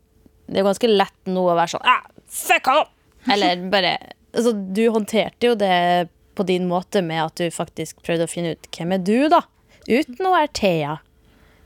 Det 0.46 0.60
er 0.60 0.68
ganske 0.68 0.90
lett 0.90 1.30
nå 1.30 1.42
å 1.44 1.56
være 1.56 1.74
sånn 1.74 1.88
ah, 1.88 2.04
Fuck 2.32 2.70
off! 2.72 2.92
Eller 3.32 3.66
bare 3.72 3.96
altså, 4.32 4.54
Du 4.54 4.84
håndterte 4.94 5.50
jo 5.50 5.58
det 5.58 6.08
på 6.36 6.44
din 6.46 6.66
måte 6.68 7.00
med 7.02 7.22
at 7.22 7.40
du 7.40 7.52
faktisk 7.52 8.02
prøvde 8.04 8.26
å 8.26 8.30
finne 8.30 8.54
ut 8.56 8.66
hvem 8.76 8.90
er 8.92 9.00
du, 9.00 9.28
da. 9.32 9.40
Uten 9.88 10.28
å 10.28 10.34
være 10.34 10.52
Thea. 10.56 10.96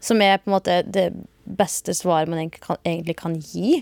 Som 0.01 0.23
er 0.25 0.41
på 0.41 0.51
en 0.51 0.57
måte 0.57 0.81
det 0.89 1.11
beste 1.45 1.95
svaret 1.97 2.31
man 2.31 2.41
egentlig 2.41 2.63
kan, 2.65 2.81
egentlig 2.85 3.17
kan 3.21 3.39
gi. 3.41 3.81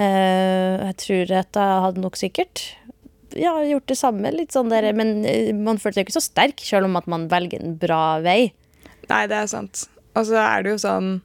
Eh, 0.00 0.74
jeg 0.86 0.96
tror 1.04 1.32
at 1.42 1.58
jeg 1.60 1.80
hadde 1.86 2.04
nok 2.04 2.16
sikkert 2.16 2.62
ja, 3.38 3.52
gjort 3.62 3.86
det 3.90 3.98
samme, 3.98 4.30
litt 4.34 4.54
sånn 4.54 4.70
der, 4.72 4.88
men 4.96 5.20
eh, 5.28 5.50
man 5.54 5.78
føler 5.78 6.00
seg 6.00 6.08
ikke 6.08 6.18
så 6.18 6.24
sterk, 6.24 6.62
selv 6.64 6.88
om 6.88 6.96
at 6.98 7.08
man 7.10 7.28
velger 7.30 7.62
en 7.62 7.76
bra 7.78 8.20
vei. 8.24 8.52
Nei, 9.10 9.24
det 9.30 9.36
er 9.36 9.50
sant. 9.50 9.84
Og 10.18 10.26
så 10.26 10.38
er 10.40 10.64
det 10.64 10.74
jo 10.74 10.80
sånn 10.82 11.18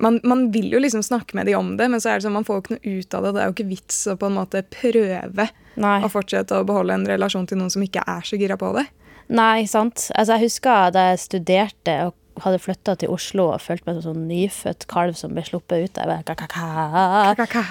man, 0.00 0.20
man 0.24 0.46
vil 0.54 0.70
jo 0.72 0.80
liksom 0.80 1.02
snakke 1.04 1.36
med 1.36 1.48
de 1.48 1.54
om 1.58 1.74
det, 1.76 1.88
men 1.92 2.00
så 2.00 2.12
er 2.12 2.18
det 2.18 2.26
sånn, 2.26 2.36
man 2.36 2.46
får 2.46 2.56
jo 2.56 2.62
ikke 2.62 2.76
noe 2.76 2.94
ut 3.00 3.16
av 3.16 3.26
det. 3.26 3.32
Det 3.34 3.42
er 3.42 3.50
jo 3.50 3.56
ikke 3.56 3.70
vits 3.72 3.98
å 4.08 4.16
på 4.20 4.30
en 4.30 4.38
måte 4.38 4.62
prøve 4.72 5.46
Nei. 5.80 5.98
å 6.00 6.10
fortsette 6.12 6.56
å 6.56 6.66
beholde 6.68 6.96
en 6.96 7.08
relasjon 7.08 7.48
til 7.50 7.60
noen 7.60 7.72
som 7.72 7.84
ikke 7.84 8.04
er 8.08 8.24
så 8.26 8.38
gira 8.40 8.56
på 8.60 8.70
det. 8.78 8.86
Nei, 9.30 9.66
sant. 9.70 10.08
Altså, 10.18 10.36
jeg 10.36 10.48
husker 10.48 10.90
da 10.94 11.10
jeg 11.12 11.22
studerte 11.22 11.98
og 12.08 12.16
hadde 12.40 12.60
flytta 12.62 12.94
til 12.96 13.10
Oslo 13.12 13.50
og 13.52 13.60
følte 13.62 13.86
meg 13.86 13.98
som 13.98 14.14
sånn 14.14 14.28
nyfødt 14.30 14.86
kalv 14.90 15.16
som 15.18 15.34
ble 15.36 15.42
sluppet 15.44 15.84
ut. 15.84 15.98
Jeg 15.98 16.08
bare, 16.08 16.24
ka-ka-ka. 16.24 17.64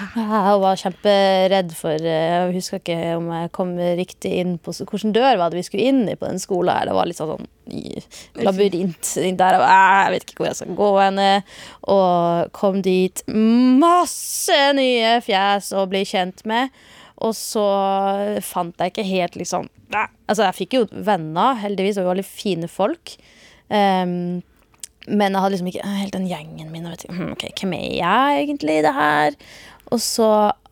Og 0.52 0.62
var 0.62 0.78
kjemperedd 0.80 1.72
for 1.76 1.96
eh, 1.96 2.26
Jeg 2.36 2.54
husker 2.54 2.80
ikke 2.80 2.98
om 3.16 3.30
jeg 3.34 3.50
kom 3.56 3.72
riktig 3.98 4.32
inn 4.42 4.56
på 4.62 4.74
Hvilken 4.78 5.14
dør 5.16 5.40
var 5.40 5.50
det 5.50 5.60
vi 5.60 5.66
skulle 5.66 5.88
inn 5.90 6.04
i 6.08 6.16
på 6.18 6.28
den 6.28 6.40
skolen? 6.42 6.70
her? 6.76 6.90
Det 6.90 6.96
var 6.96 7.10
litt 7.10 7.18
sånn, 7.18 7.34
sånn 7.34 8.46
labyrint 8.46 9.12
der. 9.40 9.58
Og 9.58 9.66
jeg 9.66 10.14
vet 10.14 10.28
ikke 10.28 10.44
hvor 10.44 10.50
jeg 10.52 10.60
skal 10.60 10.78
gå 10.78 10.92
henne. 11.00 11.28
Og 11.96 12.54
kom 12.56 12.80
dit. 12.86 13.24
Masse 13.82 14.62
nye 14.78 15.18
fjes 15.24 15.72
å 15.74 15.86
bli 15.90 16.04
kjent 16.08 16.44
med. 16.48 16.70
Og 17.26 17.34
så 17.36 17.64
fant 18.44 18.78
jeg 18.80 18.94
ikke 18.94 19.06
helt 19.06 19.38
liksom 19.40 19.68
Altså, 19.90 20.44
jeg 20.46 20.56
fikk 20.60 20.76
jo 20.76 20.84
venner, 20.92 21.58
heldigvis, 21.58 21.98
og 21.98 22.12
veldig 22.12 22.22
fine 22.22 22.68
folk. 22.70 23.16
Um, 23.66 24.38
men 25.10 25.34
jeg 25.34 25.42
hadde 25.42 25.50
liksom 25.56 25.70
ikke 25.72 25.90
helt 25.98 26.14
den 26.14 26.28
gjengen 26.30 26.70
min. 26.70 26.86
Og 26.86 26.94
vet 26.94 27.04
ikke, 27.08 27.16
hm, 27.16 27.32
ok, 27.34 27.44
Hvem 27.58 27.74
er 27.74 27.86
jeg 27.98 28.44
egentlig 28.44 28.76
i 28.78 28.84
det 28.86 28.92
her? 28.94 29.38
Og 29.90 30.02
så 30.04 30.28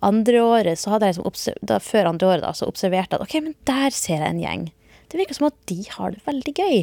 andre 0.06 0.42
året, 0.44 0.78
så 0.78 0.92
hadde 0.94 1.08
jeg 1.08 1.18
liksom 1.18 1.58
da, 1.66 1.80
før 1.82 2.12
andre 2.12 2.28
året 2.30 2.46
da, 2.46 2.52
så 2.54 2.68
observerte 2.70 3.16
jeg 3.16 3.18
at 3.18 3.26
ok, 3.26 3.34
men 3.48 3.56
der 3.66 3.90
ser 3.94 4.22
jeg 4.22 4.30
en 4.30 4.42
gjeng. 4.44 4.68
Det 5.10 5.18
virker 5.18 5.38
som 5.38 5.48
at 5.48 5.58
de 5.70 5.80
har 5.96 6.14
det 6.14 6.22
veldig 6.28 6.54
gøy. 6.54 6.78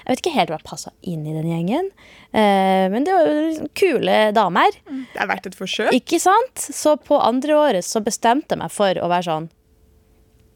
Jeg 0.00 0.10
vet 0.10 0.22
ikke 0.22 0.34
helt 0.34 0.52
hva 0.54 0.58
passa 0.64 0.92
inn 1.02 1.22
i 1.26 1.34
den 1.36 1.48
gjengen, 1.50 1.88
eh, 2.32 2.86
men 2.92 3.06
det 3.06 3.14
var 3.14 3.28
jo 3.28 3.46
liksom 3.46 3.70
kule 3.76 4.18
damer. 4.36 4.76
Det 4.86 5.22
er 5.22 5.30
verdt 5.30 5.48
et 5.50 5.58
forsøk. 5.58 5.92
Ikke 5.96 6.20
sant? 6.22 6.60
Så 6.60 6.96
på 7.04 7.20
andre 7.20 7.56
året 7.58 7.86
så 7.86 8.02
bestemte 8.04 8.56
jeg 8.56 8.62
meg 8.62 8.74
for 8.74 9.00
å 9.00 9.10
være 9.10 9.28
sånn 9.30 9.50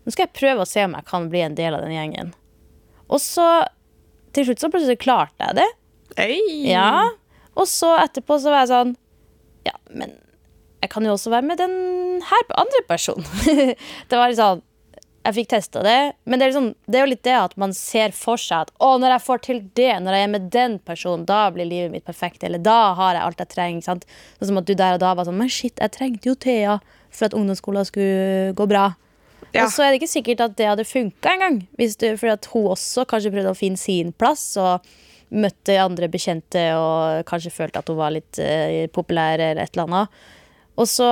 Nå 0.05 0.12
skal 0.12 0.26
jeg 0.26 0.37
prøve 0.37 0.61
å 0.61 0.69
se 0.69 0.83
om 0.85 0.93
jeg 0.99 1.07
kan 1.09 1.31
bli 1.33 1.41
en 1.41 1.55
del 1.57 1.73
av 1.73 1.81
den 1.81 1.95
gjengen. 1.95 2.35
Og 3.09 3.23
så 3.25 3.47
til 4.37 4.45
slutt 4.49 4.61
så 4.61 4.69
plutselig 4.69 4.99
klarte 5.00 5.47
jeg 5.47 5.57
det. 5.62 5.69
Hey. 6.19 6.43
Ja. 6.69 7.06
Og 7.56 7.65
så 7.71 7.95
etterpå 8.02 8.37
så 8.43 8.52
var 8.52 8.65
jeg 8.65 8.73
sånn 8.75 8.93
Ja, 9.65 9.75
men 9.89 10.13
jeg 10.85 10.93
kan 10.93 11.06
jo 11.08 11.15
også 11.15 11.32
være 11.32 11.49
med 11.49 11.56
den 11.63 12.21
her 12.28 12.45
andre 12.61 12.82
personen. 12.85 13.25
det 14.11 14.19
var 14.19 14.28
litt 14.28 14.41
sånn 14.41 14.61
Jeg 15.25 15.37
fikk 15.39 15.49
testa 15.54 15.80
det, 15.80 15.99
men 16.28 16.37
det 16.37 16.45
er, 16.45 16.50
liksom, 16.52 16.67
det 16.84 16.99
er 16.99 17.06
jo 17.06 17.10
litt 17.15 17.23
det 17.25 17.37
at 17.39 17.54
man 17.60 17.73
ser 17.76 18.13
for 18.13 18.41
seg 18.41 18.67
at 18.67 18.73
å, 18.76 18.91
når 19.00 19.15
jeg 19.15 19.25
får 19.25 19.39
til 19.47 19.60
det, 19.78 19.93
når 20.04 20.17
jeg 20.17 20.26
er 20.26 20.32
med 20.34 20.50
den 20.52 20.75
personen, 20.84 21.25
da 21.28 21.47
blir 21.54 21.69
livet 21.69 21.95
mitt 21.95 22.04
perfekt. 22.04 22.45
Eller 22.45 22.60
da 22.60 22.93
har 22.99 23.17
jeg 23.17 23.25
alt 23.25 23.41
jeg 23.41 23.52
trenger. 23.54 23.87
sant? 23.87 24.04
Sånn 24.37 24.50
som 24.50 24.60
at 24.60 24.69
du 24.69 24.75
der 24.76 24.99
og 24.99 25.00
da 25.00 25.15
var 25.17 25.25
sånn 25.25 25.41
Men 25.41 25.49
shit, 25.52 25.80
jeg 25.80 25.95
trengte 25.97 26.28
jo 26.28 26.37
Thea 26.37 26.76
for 27.08 27.30
at 27.30 27.39
ungdomsskolen 27.39 27.89
skulle 27.89 28.52
gå 28.58 28.69
bra. 28.69 28.91
Ja. 29.54 29.65
Og 29.65 29.73
så 29.73 29.87
er 29.87 29.93
det 29.93 30.02
ikke 30.02 30.13
sikkert 30.13 30.45
at 30.45 30.58
det 30.58 30.69
hadde 30.69 30.84
funka 30.89 31.32
engang. 31.32 31.63
for 31.73 32.21
Fordi 32.21 32.34
at 32.34 32.50
hun 32.52 32.71
også 32.75 33.06
kanskje 33.08 33.32
prøvde 33.32 33.54
å 33.54 33.58
finne 33.58 33.80
sin 33.80 34.13
plass. 34.13 34.56
og 34.60 34.84
møtte 35.34 35.75
andre 35.80 36.06
bekjente 36.13 36.60
og 36.78 37.25
kanskje 37.26 37.50
følte 37.50 37.80
at 37.80 37.89
hun 37.91 37.99
var 37.99 38.13
litt 38.15 38.39
uh, 38.39 38.84
populær 38.95 39.41
eller 39.41 39.63
et 39.65 39.73
eller 39.75 39.89
annet. 39.89 40.21
Og 40.78 40.87
så, 40.91 41.08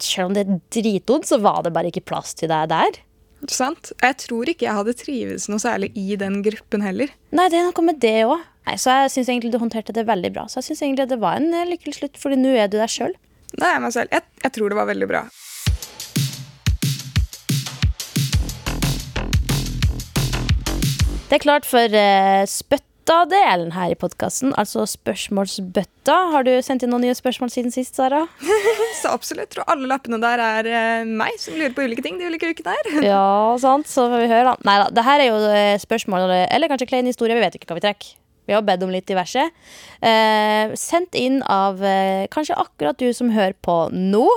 selv 0.00 0.30
om 0.30 0.36
det 0.36 0.44
er 0.44 0.58
dritvondt, 0.72 1.28
så 1.28 1.40
var 1.40 1.62
det 1.64 1.72
bare 1.72 1.92
ikke 1.92 2.04
plass 2.10 2.34
til 2.36 2.50
deg 2.52 2.68
der. 2.72 3.00
Sant? 3.48 3.92
Jeg 4.02 4.16
tror 4.20 4.50
ikke 4.52 4.66
jeg 4.66 4.76
hadde 4.76 4.96
trives 4.98 5.46
noe 5.48 5.62
særlig 5.62 5.88
i 5.96 6.16
den 6.20 6.42
gruppen 6.44 6.84
heller. 6.84 7.12
Nei, 7.32 7.48
det 7.48 7.60
er 7.60 7.68
noe 7.70 7.86
med 7.86 8.00
det 8.02 8.18
òg. 8.28 8.42
Så 8.76 8.92
jeg 8.92 9.12
syns 9.14 9.30
egentlig 9.32 9.54
du 9.54 9.58
håndterte 9.62 9.94
det 9.96 10.04
veldig 10.06 10.30
bra. 10.34 10.44
Så 10.46 10.60
jeg 10.60 10.70
synes 10.70 10.82
egentlig 10.84 11.08
det 11.10 11.20
var 11.22 11.40
en 11.40 11.54
eh, 11.56 11.68
lykkelig 11.72 11.96
slutt, 11.96 12.20
fordi 12.20 12.36
nå 12.38 12.52
er 12.54 12.68
du 12.70 12.76
deg 12.78 12.92
sjøl. 12.92 13.14
Nei, 13.58 13.72
meg 13.82 13.94
selv. 13.96 14.12
Jeg, 14.12 14.26
jeg 14.44 14.54
tror 14.54 14.70
det 14.70 14.78
var 14.78 14.90
veldig 14.90 15.08
bra. 15.10 15.24
Det 21.30 21.38
er 21.38 21.42
klart 21.44 21.66
for 21.66 21.86
uh, 21.94 22.42
spøtta-delen 23.10 23.72
her 23.74 23.90
i 23.90 23.96
podkasten, 23.98 24.52
altså 24.54 24.84
spørsmålsbøtta. 24.86 26.14
Har 26.30 26.44
du 26.46 26.52
sendt 26.62 26.84
inn 26.84 26.92
noen 26.94 27.02
nye 27.08 27.16
spørsmål 27.16 27.50
siden 27.50 27.72
sist, 27.74 27.96
Sara? 27.98 28.22
Så 29.00 29.10
absolutt. 29.10 29.50
Tror 29.50 29.66
alle 29.70 29.88
lappene 29.90 30.20
der 30.22 30.42
er 30.44 30.68
eh, 30.70 31.08
meg 31.08 31.34
som 31.42 31.56
lurer 31.58 31.74
på 31.74 31.82
ulike 31.82 32.04
ting 32.06 32.20
de 32.20 32.28
ulike 32.30 32.52
ukene 32.52 32.76
her. 32.76 32.90
Ja, 33.02 33.56
sant. 33.64 33.90
Så 33.90 34.06
får 34.12 34.22
vi 34.22 34.30
høre, 34.30 34.52
da. 34.52 34.66
Nei 34.68 34.76
da. 34.84 34.86
Det 34.94 35.06
her 35.08 35.24
er 35.24 35.30
jo 35.32 35.40
eh, 35.48 35.74
spørsmål, 35.82 36.28
eller 36.46 36.70
kanskje 36.70 36.90
klein 36.92 37.10
historie. 37.10 37.34
Vi 37.34 37.42
vet 37.42 37.58
ikke 37.58 37.72
hva 37.72 37.80
vi 37.80 37.86
trekker. 37.88 38.14
Vi 38.46 38.54
har 38.54 38.62
bedt 38.66 38.86
om 38.86 38.94
litt 38.94 39.08
diverse. 39.10 39.42
Eh, 40.06 40.76
sendt 40.78 41.18
inn 41.18 41.42
av 41.50 41.82
eh, 41.82 42.28
kanskje 42.30 42.58
akkurat 42.62 42.98
du 42.98 43.10
som 43.16 43.34
hører 43.34 43.58
på 43.58 43.80
nå. 43.90 44.28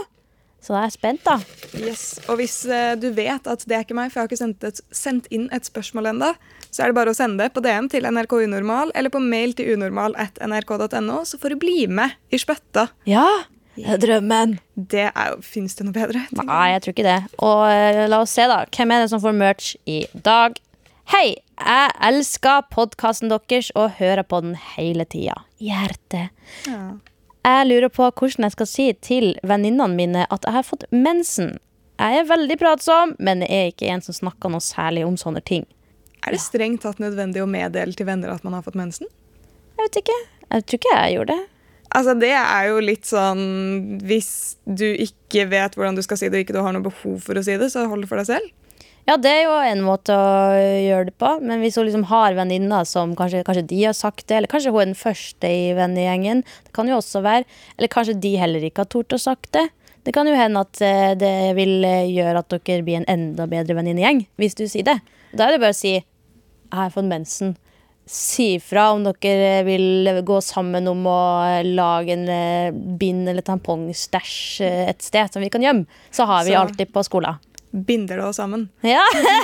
Så 0.64 0.74
da 0.74 0.80
er 0.80 0.88
jeg 0.88 0.98
spent, 0.98 1.26
da. 1.28 1.38
Yes. 1.76 2.04
Og 2.32 2.38
hvis 2.40 2.62
eh, 2.72 2.94
du 2.98 3.10
vet 3.14 3.46
at 3.52 3.66
det 3.70 3.78
er 3.78 3.86
ikke 3.86 3.98
meg, 3.98 4.10
for 4.10 4.22
jeg 4.22 4.26
har 4.26 4.32
ikke 4.32 4.42
sendt, 4.42 4.66
et, 4.66 4.82
sendt 4.96 5.30
inn 5.34 5.50
et 5.54 5.68
spørsmål 5.68 6.14
ennå, 6.14 6.34
så 6.74 6.84
er 6.84 6.92
det 6.92 6.98
bare 6.98 7.14
å 7.14 7.18
sende 7.18 7.44
det 7.44 7.54
på 7.54 7.62
DM 7.64 7.88
til 7.92 8.08
NRK 8.10 8.34
Unormal 8.48 8.92
eller 8.98 9.14
på 9.14 9.22
mail 9.22 9.54
til 9.58 9.76
unormal 9.76 10.16
at 10.20 10.40
nrk.no, 10.42 11.22
så 11.30 11.38
får 11.40 11.54
du 11.54 11.62
bli 11.62 11.84
med 11.88 12.16
i 12.34 12.40
spøtta. 12.42 12.90
Ja! 13.10 13.28
Det 13.74 13.88
er 13.90 14.02
drømmen. 14.02 14.58
Det 14.76 15.08
er 15.08 15.32
jo 15.32 15.40
Fins 15.42 15.74
det 15.80 15.88
noe 15.88 15.96
bedre? 15.96 16.20
tenker 16.30 16.44
jeg. 16.44 16.50
Nei, 16.50 16.74
jeg 16.74 16.84
tror 16.84 16.94
ikke 16.94 17.08
det. 17.08 17.22
Og 17.42 17.62
uh, 17.66 18.04
la 18.10 18.20
oss 18.22 18.36
se, 18.38 18.46
da. 18.50 18.60
Hvem 18.70 18.94
er 18.94 19.02
det 19.02 19.10
som 19.10 19.22
får 19.24 19.34
merch 19.38 19.72
i 19.90 20.04
dag? 20.14 20.60
Hei! 21.14 21.40
Jeg 21.64 21.94
elsker 22.10 22.68
podkasten 22.74 23.32
deres 23.32 23.70
og 23.78 23.98
hører 24.00 24.26
på 24.26 24.42
den 24.46 24.56
hele 24.76 25.06
tida. 25.10 25.42
Hjerte. 25.62 26.28
Ja. 26.68 26.98
Jeg 27.44 27.68
lurer 27.68 27.92
på 27.92 28.08
hvordan 28.08 28.48
jeg 28.48 28.56
skal 28.56 28.70
si 28.70 28.88
til 29.04 29.34
venninnene 29.44 29.98
mine 29.98 30.26
at 30.32 30.46
jeg 30.46 30.56
har 30.56 30.66
fått 30.68 30.86
mensen. 30.94 31.58
Jeg 32.02 32.22
er 32.24 32.30
veldig 32.30 32.58
pratsom, 32.62 33.14
men 33.20 33.44
jeg 33.46 33.54
er 33.54 33.74
ikke 33.74 33.90
en 33.94 34.04
som 34.06 34.16
snakker 34.18 34.54
noe 34.54 34.64
særlig 34.64 35.06
om 35.06 35.18
sånne 35.20 35.44
ting. 35.46 35.68
Er 36.24 36.36
det 36.36 36.42
strengt 36.44 36.84
tatt 36.86 37.02
nødvendig 37.04 37.44
å 37.44 37.50
meddele 37.50 37.96
til 37.98 38.08
venner 38.08 38.32
at 38.32 38.46
man 38.48 38.56
har 38.56 38.64
fått 38.66 38.80
mensen? 38.80 39.10
Jeg 39.74 39.82
vet 39.82 40.00
ikke. 40.04 40.20
Jeg 40.54 40.66
tror 40.68 40.80
ikke 40.80 40.96
jeg 40.96 41.16
gjorde 41.18 41.36
det. 41.36 41.46
Altså, 41.94 42.14
Det 42.20 42.32
er 42.34 42.68
jo 42.72 42.82
litt 42.82 43.06
sånn 43.06 43.44
Hvis 44.02 44.58
du 44.66 44.88
ikke 44.88 45.46
vet 45.52 45.76
hvordan 45.78 45.98
du 45.98 46.02
skal 46.06 46.18
si 46.18 46.30
det, 46.30 46.40
og 46.40 46.46
ikke 46.46 46.56
du 46.56 46.64
har 46.66 46.74
noe 46.74 46.86
behov 46.86 47.20
for 47.22 47.38
å 47.38 47.44
si 47.46 47.58
det, 47.60 47.70
så 47.74 47.88
hold 47.90 48.06
det 48.06 48.10
for 48.12 48.22
deg 48.22 48.30
selv. 48.32 48.52
Ja, 49.04 49.18
det 49.20 49.32
er 49.36 49.42
jo 49.50 49.56
en 49.60 49.82
måte 49.84 50.16
å 50.16 50.56
gjøre 50.56 51.10
det 51.10 51.14
på, 51.20 51.30
men 51.44 51.60
hvis 51.60 51.76
hun 51.76 51.90
liksom 51.90 52.06
har 52.08 52.38
venninner 52.38 52.86
som 52.88 53.12
kanskje, 53.20 53.42
kanskje 53.44 53.66
de 53.68 53.82
har 53.82 53.96
sagt 53.98 54.24
det, 54.30 54.38
eller 54.38 54.52
kanskje 54.52 54.72
hun 54.72 54.80
er 54.80 54.90
den 54.94 54.96
første 54.96 55.50
i 55.52 55.74
vennegjengen, 55.76 56.46
det 56.64 56.72
kan 56.78 56.88
jo 56.88 57.02
også 57.02 57.20
være, 57.26 57.44
eller 57.76 57.92
kanskje 57.92 58.16
de 58.24 58.32
heller 58.40 58.64
ikke 58.64 58.86
har 58.86 58.92
tort 58.96 59.12
å 59.12 59.20
sagt 59.20 59.52
det. 59.58 59.66
Det 60.08 60.16
kan 60.16 60.28
jo 60.28 60.38
hende 60.40 60.64
at 60.64 60.80
eh, 60.84 61.18
det 61.20 61.36
vil 61.60 61.84
eh, 61.88 62.08
gjøre 62.16 62.46
at 62.46 62.56
dere 62.56 62.88
blir 62.88 63.02
en 63.02 63.10
enda 63.12 63.48
bedre 63.52 63.76
venninnegjeng, 63.76 64.24
hvis 64.40 64.56
du 64.56 64.64
sier 64.72 64.88
det. 64.88 64.98
Da 65.36 65.50
er 65.50 65.58
det 65.58 65.64
bare 65.66 65.76
å 65.76 65.82
si 65.82 65.98
har 66.74 66.90
fått 66.94 67.06
mensen'. 67.10 67.56
Si 68.06 68.56
ifra 68.58 68.90
om 68.92 69.06
dere 69.06 69.64
vil 69.64 70.10
gå 70.28 70.42
sammen 70.44 70.88
om 70.92 71.06
å 71.08 71.64
lage 71.64 72.12
en 72.18 72.26
eh, 72.28 72.72
bind- 73.00 73.30
eller 73.32 73.42
tampongstæsj 73.48 74.62
eh, 74.66 74.90
et 74.92 75.02
sted 75.02 75.32
som 75.32 75.42
vi 75.42 75.50
kan 75.50 75.64
gjemme. 75.64 75.86
Så 76.12 76.26
har 76.28 76.44
vi 76.44 76.52
Så- 76.52 76.60
alltid 76.60 76.92
på 76.94 77.04
skolen. 77.08 77.40
Binder 77.74 78.18
det 78.20 78.26
oss 78.26 78.36
sammen. 78.38 78.68
Ja. 78.84 79.02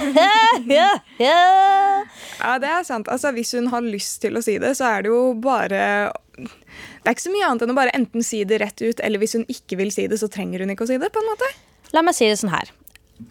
ja, 0.68 0.90
ja. 1.18 2.04
Ja, 2.40 2.60
det 2.60 2.68
er 2.70 2.84
sant. 2.84 3.08
Altså, 3.08 3.32
Hvis 3.34 3.56
hun 3.56 3.68
har 3.72 3.82
lyst 3.82 4.20
til 4.22 4.36
å 4.38 4.44
si 4.44 4.58
det, 4.62 4.76
så 4.78 4.86
er 4.98 5.02
det 5.04 5.10
jo 5.10 5.34
bare 5.42 6.12
Det 6.38 7.08
er 7.08 7.16
ikke 7.16 7.26
så 7.26 7.32
mye 7.34 7.48
annet 7.48 7.64
enn 7.66 7.72
å 7.74 7.76
bare 7.80 7.96
enten 7.96 8.24
si 8.24 8.44
det 8.44 8.60
rett 8.62 8.82
ut, 8.84 9.00
eller 9.00 9.20
hvis 9.20 9.34
hun 9.40 9.46
ikke 9.50 9.78
vil 9.80 9.90
si 9.92 10.06
det, 10.08 10.20
så 10.20 10.28
trenger 10.30 10.60
hun 10.62 10.70
ikke 10.76 10.84
å 10.86 10.92
si 10.92 10.98
det. 11.02 11.10
på 11.16 11.20
en 11.24 11.32
måte. 11.32 11.48
La 11.96 12.04
meg 12.06 12.14
si 12.16 12.28
det 12.30 12.38
sånn 12.38 12.52
her. 12.54 12.70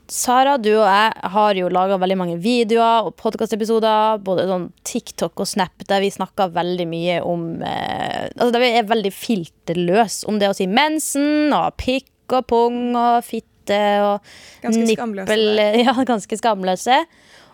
Sara, 0.09 0.57
du 0.61 0.70
og 0.74 0.87
jeg 0.87 1.31
har 1.33 1.59
jo 1.59 1.68
laga 1.72 1.96
veldig 2.01 2.16
mange 2.20 2.37
videoer 2.44 3.09
og 3.09 3.14
podkastepisoder, 3.20 4.20
både 4.24 4.46
sånn 4.48 4.66
TikTok 4.88 5.40
og 5.40 5.48
Snap, 5.48 5.85
der 5.88 6.03
vi 6.05 6.11
snakker 6.12 6.53
veldig 6.55 6.87
mye 6.88 7.18
om 7.24 7.46
eh, 7.64 8.27
Altså 8.35 8.51
der 8.55 8.64
vi 8.64 8.70
er 8.81 8.88
veldig 8.88 9.12
filterløse 9.16 10.29
om 10.29 10.40
det 10.40 10.51
å 10.51 10.57
si 10.57 10.68
mensen 10.68 11.53
og 11.57 11.77
pikk 11.81 12.37
og 12.37 12.48
pung 12.51 12.81
og 12.96 13.22
fitte 13.24 13.79
og 14.05 14.29
Ganske 14.64 14.85
nippel. 14.85 14.96
skamløse 14.96 15.70
Ja, 15.87 15.94
ganske 16.09 16.40
skamløse. 16.40 16.98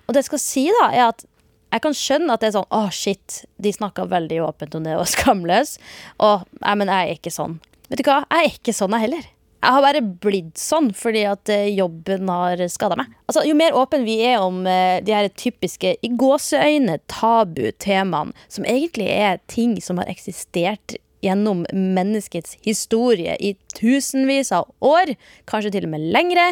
Og 0.04 0.14
det 0.14 0.24
jeg 0.24 0.30
skal 0.32 0.42
si, 0.42 0.66
da, 0.80 0.88
er 0.90 1.06
at 1.12 1.24
jeg 1.74 1.82
kan 1.82 1.96
skjønne 1.98 2.34
at 2.34 2.42
det 2.42 2.50
er 2.52 2.56
sånn 2.60 2.70
Å, 2.70 2.82
shit, 2.94 3.40
de 3.58 3.72
snakker 3.74 4.10
veldig 4.10 4.42
åpent 4.46 4.74
om 4.78 4.84
det 4.86 4.94
være 4.94 5.10
skamløs. 5.16 5.76
Og 6.22 6.44
nei, 6.60 6.74
men 6.82 6.90
jeg 6.92 7.08
er 7.08 7.18
ikke 7.18 7.34
sånn. 7.34 7.58
Vet 7.90 8.02
du 8.02 8.06
hva, 8.10 8.20
jeg 8.30 8.50
er 8.50 8.58
ikke 8.58 8.74
sånn, 8.76 8.94
jeg 8.98 9.08
heller. 9.08 9.30
Jeg 9.64 9.72
har 9.72 9.84
bare 9.84 10.02
blitt 10.04 10.60
sånn 10.60 10.90
fordi 10.92 11.22
at 11.24 11.48
eh, 11.52 11.70
jobben 11.72 12.28
har 12.28 12.60
skada 12.68 12.98
meg. 13.00 13.08
Altså, 13.24 13.46
jo 13.48 13.54
mer 13.56 13.76
åpen 13.80 14.04
vi 14.04 14.18
er 14.26 14.42
om 14.44 14.66
eh, 14.68 14.98
de 15.04 15.14
her 15.16 15.30
typiske 15.32 15.94
i 16.04 16.10
gåseøyne 16.20 16.98
tabu-temaene, 17.08 18.36
som 18.52 18.68
egentlig 18.68 19.08
er 19.14 19.40
ting 19.48 19.78
som 19.80 20.02
har 20.02 20.10
eksistert 20.12 20.98
gjennom 21.24 21.64
menneskets 21.72 22.58
historie 22.66 23.38
i 23.40 23.54
tusenvis 23.78 24.52
av 24.52 24.68
år, 24.84 25.14
kanskje 25.48 25.72
til 25.78 25.88
og 25.88 25.94
med 25.94 26.04
lengre, 26.12 26.50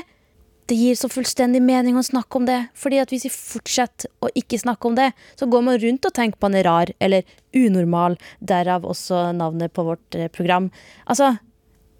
det 0.70 0.79
gir 0.79 0.96
så 0.96 1.11
fullstendig 1.12 1.61
mening 1.61 1.98
å 1.98 2.07
snakke 2.07 2.38
om 2.38 2.46
det. 2.48 2.59
Fordi 2.79 3.03
at 3.03 3.12
hvis 3.12 3.27
vi 3.27 3.35
fortsetter 3.35 4.09
å 4.25 4.31
ikke 4.38 4.61
snakke 4.62 4.88
om 4.88 4.96
det, 4.96 5.11
så 5.37 5.48
går 5.51 5.64
man 5.66 5.81
rundt 5.83 6.09
og 6.09 6.14
tenker 6.16 6.40
på 6.40 6.48
en 6.48 6.61
rar 6.64 6.92
eller 7.03 7.27
unormal, 7.53 8.16
derav 8.40 8.87
også 8.88 9.27
navnet 9.37 9.75
på 9.77 9.85
vårt 9.90 10.16
eh, 10.16 10.31
program. 10.33 10.70
Altså, 11.05 11.35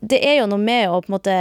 det 0.03 0.19
er 0.27 0.41
jo 0.41 0.49
noe 0.51 0.59
med 0.59 0.91
å 0.91 0.99
på 1.03 1.11
en 1.11 1.15
måte 1.15 1.35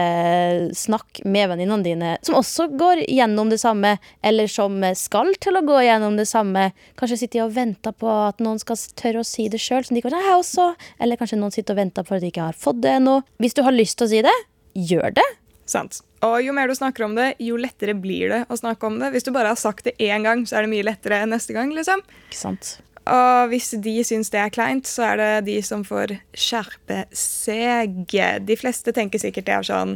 snakke 0.78 1.26
med 1.26 1.50
venninnene 1.50 1.86
dine 1.86 2.12
som 2.22 2.38
også 2.38 2.68
går 2.78 3.04
gjennom 3.10 3.50
det 3.50 3.58
samme, 3.62 3.96
eller 4.22 4.52
som 4.52 4.78
skal 4.98 5.34
til 5.42 5.58
å 5.58 5.64
gå 5.66 5.80
gjennom 5.88 6.20
det 6.20 6.28
samme. 6.30 6.68
Kanskje 7.00 7.24
sitter 7.24 7.40
de 7.40 7.44
og 7.48 7.56
venter 7.56 7.96
på 7.98 8.12
at 8.28 8.44
noen 8.44 8.62
skal 8.62 8.78
tørre 9.02 9.24
å 9.24 9.28
si 9.28 9.48
det 9.50 9.62
sjøl, 9.62 9.82
som 9.88 9.98
de 9.98 10.04
kan 10.06 10.14
jeg 10.14 10.38
også. 10.38 10.68
Eller 11.02 11.18
kanskje 11.18 11.42
noen 11.42 11.56
sitter 11.56 11.74
og 11.74 11.82
venter 11.82 12.06
på 12.06 12.18
at 12.18 12.22
de 12.22 12.30
ikke 12.30 12.52
har 12.52 12.62
fått 12.62 12.84
det 12.86 12.94
ennå. 13.00 13.18
Hvis 13.42 13.58
du 13.58 13.64
har 13.66 13.74
lyst 13.74 13.98
til 13.98 14.08
å 14.08 14.12
si 14.14 14.22
det, 14.26 14.38
gjør 14.78 15.18
det. 15.18 15.28
Sant. 15.72 16.04
Og 16.22 16.38
jo 16.46 16.54
mer 16.54 16.70
du 16.70 16.78
snakker 16.78 17.08
om 17.08 17.18
det, 17.18 17.32
jo 17.42 17.58
lettere 17.58 17.98
blir 17.98 18.30
det 18.30 18.44
å 18.52 18.60
snakke 18.60 18.86
om 18.86 19.02
det. 19.02 19.10
Hvis 19.16 19.26
du 19.26 19.34
bare 19.34 19.56
har 19.56 19.60
sagt 19.60 19.90
det 19.90 19.98
én 19.98 20.28
gang, 20.28 20.46
så 20.46 20.60
er 20.60 20.68
det 20.68 20.74
mye 20.76 20.86
lettere 20.86 21.24
enn 21.24 21.34
neste 21.34 21.58
gang. 21.58 21.74
liksom. 21.74 22.06
Ikke 22.30 22.42
sant? 22.44 22.76
Og 23.10 23.50
hvis 23.50 23.72
de 23.82 23.96
syns 24.06 24.30
det 24.34 24.42
er 24.44 24.54
kleint, 24.54 24.86
så 24.90 25.12
er 25.12 25.22
det 25.22 25.30
de 25.50 25.58
som 25.66 25.86
får 25.86 26.14
skjerpe 26.38 27.06
seg. 27.18 28.04
De 28.46 28.58
fleste 28.60 28.94
tenker 28.94 29.22
sikkert 29.22 29.48
det 29.50 29.56
er 29.58 29.70
sånn 29.72 29.96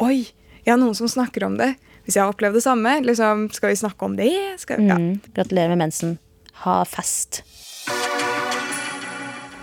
Oi, 0.00 0.30
jeg 0.64 0.72
har 0.72 0.78
noen 0.80 0.96
som 0.96 1.10
snakker 1.10 1.44
om 1.44 1.58
det. 1.58 1.74
Hvis 2.06 2.16
jeg 2.16 2.24
har 2.24 2.32
opplevd 2.32 2.56
det 2.56 2.64
samme, 2.64 2.94
liksom, 3.04 3.48
skal 3.52 3.72
vi 3.72 3.80
snakke 3.82 4.06
om 4.06 4.14
det? 4.16 4.32
Skal, 4.62 4.80
ja. 4.88 4.96
Mm. 4.96 5.18
Gratulerer 5.36 5.74
med 5.74 5.82
mensen. 5.82 6.14
Ha 6.64 6.80
fest. 6.88 7.42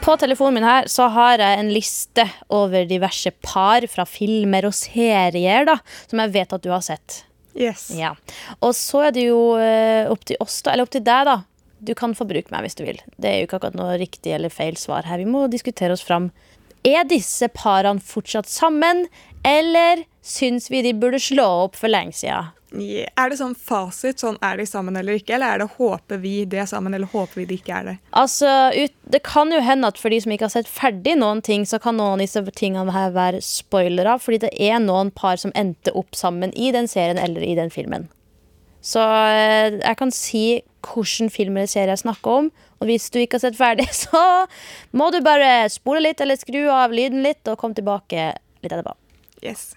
På 0.04 0.14
telefonen 0.16 0.60
min 0.60 0.68
her 0.68 0.88
så 0.88 1.10
har 1.12 1.42
jeg 1.42 1.60
en 1.60 1.74
liste 1.74 2.24
over 2.54 2.86
diverse 2.88 3.34
par 3.44 3.84
fra 3.92 4.06
filmer 4.08 4.70
og 4.70 4.76
serier 4.78 5.68
da, 5.68 5.76
som 6.08 6.22
jeg 6.24 6.36
vet 6.38 6.54
at 6.56 6.64
du 6.64 6.70
har 6.72 6.86
sett. 6.86 7.24
Yes. 7.58 7.90
Ja. 7.98 8.14
Og 8.62 8.72
så 8.78 9.08
er 9.10 9.18
det 9.18 9.26
jo 9.28 9.42
eh, 9.60 10.08
opp 10.08 10.24
til 10.30 10.40
oss, 10.44 10.62
da, 10.62 10.76
eller 10.76 10.88
opp 10.88 10.94
til 10.94 11.04
deg, 11.04 11.28
da. 11.28 11.42
Du 11.80 11.94
kan 11.98 12.16
få 12.18 12.26
bruke 12.30 12.54
meg 12.54 12.66
hvis 12.66 12.78
du 12.78 12.84
vil. 12.88 13.00
Det 13.18 13.30
er 13.30 13.40
jo 13.40 13.48
ikke 13.48 13.60
akkurat 13.60 13.78
noe 13.78 13.98
riktig 14.02 14.34
eller 14.36 14.54
feil 14.54 14.78
svar 14.80 15.08
her. 15.08 15.22
Vi 15.22 15.30
må 15.30 15.46
diskutere 15.52 15.94
oss 15.94 16.06
fram. 16.06 16.32
Er 16.88 17.08
disse 17.10 17.50
parene 17.52 18.04
fortsatt 18.04 18.48
sammen, 18.50 19.08
eller 19.46 20.06
syns 20.26 20.72
vi 20.72 20.84
de 20.86 20.94
burde 20.98 21.20
slå 21.22 21.48
opp 21.68 21.78
for 21.80 21.92
lenge 21.92 22.16
siden? 22.18 22.54
Yeah. 22.76 23.08
Er 23.16 23.32
det 23.32 23.38
sånn 23.40 23.54
fasit? 23.56 24.20
Sånn 24.20 24.36
Er 24.44 24.58
de 24.60 24.66
sammen 24.68 24.98
eller 25.00 25.16
ikke? 25.16 25.38
Eller 25.38 25.56
er 25.56 25.62
det 25.62 25.70
håper 25.78 26.20
vi 26.20 26.34
de 26.50 26.60
er 26.60 26.68
sammen, 26.68 26.94
eller 26.94 27.08
håper 27.08 27.40
vi 27.40 27.46
de 27.48 27.60
ikke 27.62 27.78
er 27.78 27.86
det? 27.88 27.94
Altså, 28.12 28.50
ut, 28.76 28.94
Det 29.08 29.22
kan 29.24 29.54
jo 29.56 29.62
hende 29.64 29.88
at 29.88 30.00
for 30.02 30.12
de 30.12 30.20
som 30.20 30.34
ikke 30.36 30.50
har 30.50 30.56
sett 30.58 30.68
ferdig 30.68 31.16
noen 31.16 31.42
ting, 31.42 31.64
så 31.64 31.80
kan 31.80 31.96
noen 31.96 32.18
av 32.18 32.26
disse 32.26 32.44
tingene 32.60 32.92
her 32.92 33.16
være 33.16 33.40
spoilere. 33.46 34.18
Fordi 34.20 34.42
det 34.44 34.52
er 34.60 34.82
noen 34.84 35.14
par 35.16 35.40
som 35.40 35.56
endte 35.56 35.96
opp 35.96 36.16
sammen 36.16 36.52
i 36.60 36.74
den 36.76 36.92
serien 36.92 37.22
eller 37.22 37.46
i 37.46 37.56
den 37.56 37.72
filmen. 37.72 38.10
Så 38.88 39.04
eh, 39.04 39.78
jeg 39.82 40.00
kan 40.00 40.14
si 40.16 40.46
hvilken 40.88 41.32
film 41.34 41.58
eller 41.58 41.70
serie 41.70 41.92
jeg 41.92 42.06
snakker 42.06 42.44
om. 42.44 42.52
Og 42.78 42.88
hvis 42.88 43.10
du 43.12 43.20
ikke 43.20 43.40
har 43.40 43.48
sett 43.48 43.58
ferdig, 43.60 43.88
så 44.04 44.22
må 44.96 45.10
du 45.12 45.20
bare 45.26 45.68
spole 45.74 46.06
litt 46.06 46.24
eller 46.24 46.40
skru 46.40 46.64
av 46.72 46.96
lyden 46.96 47.26
litt 47.26 47.48
og 47.50 47.60
komme 47.60 47.78
tilbake 47.78 48.32
litt 48.64 48.72
etterpå. 48.72 48.96
Yes. 49.44 49.74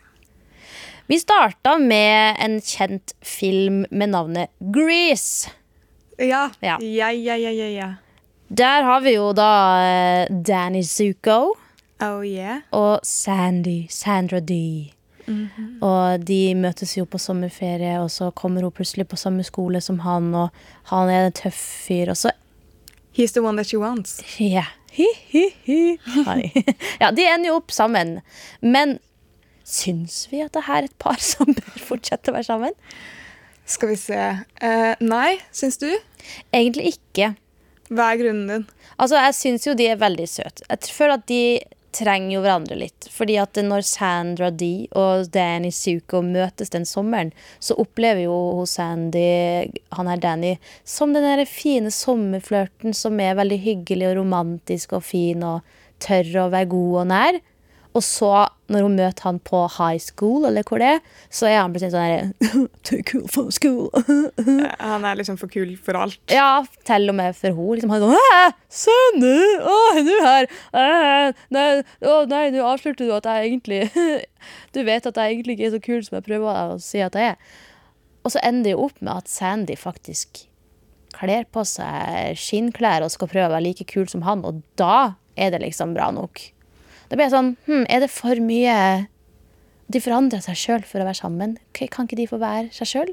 Vi 1.11 1.19
starta 1.19 1.75
med 1.83 2.39
en 2.39 2.61
kjent 2.63 3.17
film 3.27 3.83
med 3.91 4.13
navnet 4.13 4.53
Grease. 4.61 5.51
Ja. 6.21 6.51
Ja. 6.61 6.77
Ja, 6.79 7.11
ja, 7.11 7.35
ja, 7.35 7.51
ja, 7.51 7.67
ja. 7.67 7.91
Der 8.51 8.83
har 8.87 9.03
vi 9.03 9.17
jo 9.17 9.33
da 9.35 9.51
eh, 9.83 10.31
Danny 10.31 10.83
Zuko 10.83 11.55
Oh 12.03 12.23
yeah. 12.27 12.63
og 12.73 13.05
Sandy, 13.07 13.85
Sandra 13.91 14.41
Dee. 14.41 15.00
Og 15.87 16.27
de 16.27 16.55
møtes 16.59 16.97
jo 16.97 17.07
på 17.09 17.21
sommerferie, 17.23 17.97
og 18.03 18.11
så 18.13 18.31
kommer 18.37 18.67
hun 18.67 18.75
plutselig 18.75 19.07
på 19.11 19.19
samme 19.21 19.45
skole 19.47 19.81
som 19.85 20.01
han, 20.05 20.33
og 20.35 20.51
han 20.93 21.13
er 21.13 21.29
en 21.29 21.37
tøff 21.43 21.61
fyr, 21.87 22.13
og 22.13 22.21
så 22.21 22.35
He's 23.11 23.33
the 23.35 23.43
one 23.43 23.57
that 23.59 23.67
she 23.67 23.79
wants. 23.79 24.21
Ja. 24.39 24.65
Hi, 24.93 25.07
hi, 25.31 25.45
hi. 25.67 25.99
Ja, 27.01 27.11
de 27.15 27.27
ender 27.27 27.51
jo 27.53 27.59
opp 27.61 27.71
sammen. 27.75 28.21
Men 28.61 28.99
syns 29.67 30.25
vi 30.33 30.43
at 30.43 30.55
det 30.57 30.65
her 30.67 30.83
er 30.83 30.91
et 30.91 30.99
par 30.99 31.21
som 31.33 31.51
bør 31.55 31.83
fortsette 31.93 32.33
å 32.33 32.37
være 32.39 32.49
sammen? 32.49 32.75
Skal 33.71 33.93
vi 33.93 33.99
se. 34.01 34.19
Uh, 34.63 34.95
nei, 35.03 35.39
syns 35.55 35.79
du? 35.79 35.91
Egentlig 36.51 36.97
ikke. 36.97 37.35
Hva 37.91 38.13
er 38.13 38.23
grunnen 38.23 38.51
din? 38.51 38.65
Altså, 38.97 39.19
jeg 39.19 39.37
syns 39.39 39.67
jo 39.67 39.77
de 39.79 39.87
er 39.91 40.01
veldig 40.01 40.27
søte. 40.31 40.67
Jeg 40.67 40.95
føler 40.95 41.19
at 41.19 41.29
de 41.31 41.43
trenger 41.97 42.35
jo 42.37 42.43
hverandre 42.45 42.79
litt. 42.79 43.09
Fordi 43.13 43.37
at 43.43 43.59
når 43.65 43.85
Sandra 43.87 44.51
Dee 44.51 44.89
og 44.99 45.31
Danny 45.35 45.73
Zuko 45.75 46.23
møtes 46.25 46.73
den 46.75 46.87
sommeren, 46.89 47.33
så 47.59 47.77
opplever 47.81 48.25
jo 48.25 48.65
Sandy, 48.69 49.71
han 49.97 50.11
her 50.11 50.23
Danny, 50.23 50.57
som 50.85 51.15
den 51.17 51.27
der 51.27 51.45
fine 51.49 51.93
sommerflørten 51.95 52.97
som 52.97 53.21
er 53.23 53.39
veldig 53.39 53.61
hyggelig 53.65 54.11
og 54.11 54.19
romantisk 54.23 54.97
og 54.99 55.07
fin 55.07 55.45
og 55.47 55.79
tør 56.01 56.47
å 56.47 56.51
være 56.53 56.73
god 56.73 57.01
og 57.03 57.11
nær. 57.13 57.41
Og 57.91 58.05
så, 58.07 58.31
når 58.71 58.85
hun 58.87 58.93
møter 59.01 59.25
han 59.27 59.39
på 59.43 59.65
high 59.75 59.99
school, 59.99 60.45
eller 60.47 60.63
hvor 60.67 60.79
det 60.79 60.93
er, 60.95 61.01
så 61.27 61.49
er 61.49 61.57
han 61.59 61.73
plutselig 61.75 61.97
sånn 61.97 62.69
Too 62.87 63.03
cool 63.09 63.25
for 63.33 63.51
school. 63.55 63.89
Han 64.79 65.07
er 65.09 65.19
liksom 65.19 65.39
for 65.41 65.51
kul 65.51 65.73
for 65.83 65.99
alt. 65.99 66.21
Ja, 66.31 66.63
til 66.87 67.11
og 67.11 67.17
med 67.19 67.35
for 67.39 67.51
henne. 67.51 67.79
liksom 67.81 67.95
han 67.95 68.05
er 68.05 68.07
sånn 68.07 68.29
«Hæ? 68.29 68.45
Sandy! 68.83 69.33
Å, 69.59 69.79
er 69.97 70.07
du 70.07 70.13
her? 70.23 71.35
Nei, 71.57 71.65
å, 72.07 72.21
nei, 72.31 72.45
nå 72.55 72.69
avslørte 72.69 73.09
du 73.09 73.11
at 73.17 73.27
jeg 73.27 73.51
egentlig 73.51 73.83
Du 74.77 74.85
vet 74.87 75.11
at 75.11 75.19
jeg 75.19 75.35
egentlig 75.35 75.59
ikke 75.59 75.67
er 75.71 75.75
så 75.75 75.83
kul 75.83 76.07
som 76.07 76.21
jeg 76.21 76.29
prøver 76.31 76.63
å 76.77 76.79
si 76.83 77.03
at 77.03 77.19
jeg 77.19 77.35
er. 77.35 77.59
Og 78.23 78.35
så 78.37 78.43
ender 78.47 78.69
det 78.69 78.77
jo 78.77 78.87
opp 78.87 79.03
med 79.03 79.17
at 79.17 79.33
Sandy 79.33 79.75
faktisk 79.81 80.45
kler 81.17 81.43
på 81.51 81.65
seg 81.67 82.39
skinnklær 82.39 83.03
og 83.03 83.11
skal 83.13 83.29
prøve 83.33 83.51
å 83.51 83.55
være 83.57 83.67
like 83.67 83.87
kul 83.91 84.07
som 84.09 84.23
han, 84.29 84.45
og 84.47 84.63
da 84.79 85.17
er 85.41 85.51
det 85.51 85.63
liksom 85.65 85.97
bra 85.97 86.11
nok. 86.15 86.43
Da 87.11 87.17
blir 87.19 87.27
jeg 87.27 87.35
sånn 87.35 87.55
hm, 87.67 87.87
Er 87.91 88.05
det 88.05 88.11
for 88.15 88.39
mye 88.45 88.77
De 89.91 90.01
forandrer 90.03 90.43
seg 90.45 90.55
sjøl 90.59 90.85
for 90.87 91.03
å 91.03 91.07
være 91.09 91.19
sammen. 91.19 91.57
Kan 91.75 92.07
ikke 92.07 92.19
de 92.21 92.29
få 92.31 92.39
være 92.39 92.69
seg 92.77 92.87
sjøl? 92.87 93.11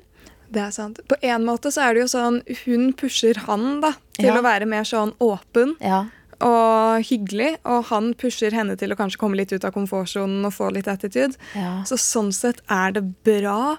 Det 0.54 0.62
er 0.64 0.72
sant. 0.72 1.00
På 1.10 1.18
en 1.26 1.44
måte 1.44 1.72
så 1.74 1.82
er 1.88 1.98
det 1.98 2.04
jo 2.06 2.12
sånn 2.14 2.38
Hun 2.64 2.92
pusher 2.96 3.40
han 3.48 3.82
da 3.84 3.96
til 4.20 4.30
Ja. 4.30 4.38
å 4.38 4.44
være 4.46 4.70
mer 4.70 4.86
sånn 4.88 5.16
åpen 5.20 5.76
Ja. 5.82 6.06
Og 6.44 7.02
hyggelig, 7.08 7.56
og 7.66 7.88
han 7.90 8.12
pusher 8.20 8.54
henne 8.54 8.76
til 8.78 8.94
å 8.94 8.98
kanskje 9.00 9.20
komme 9.22 9.38
litt 9.40 9.54
ut 9.56 9.66
av 9.66 9.74
komfortsonen 9.76 10.46
og 10.46 10.54
få 10.54 10.70
litt 10.76 10.90
attitude. 10.92 11.38
Ja. 11.58 11.80
Så 11.90 11.98
sånn 12.02 12.30
sett 12.36 12.62
er 12.70 12.94
det 12.98 13.04
bra. 13.26 13.78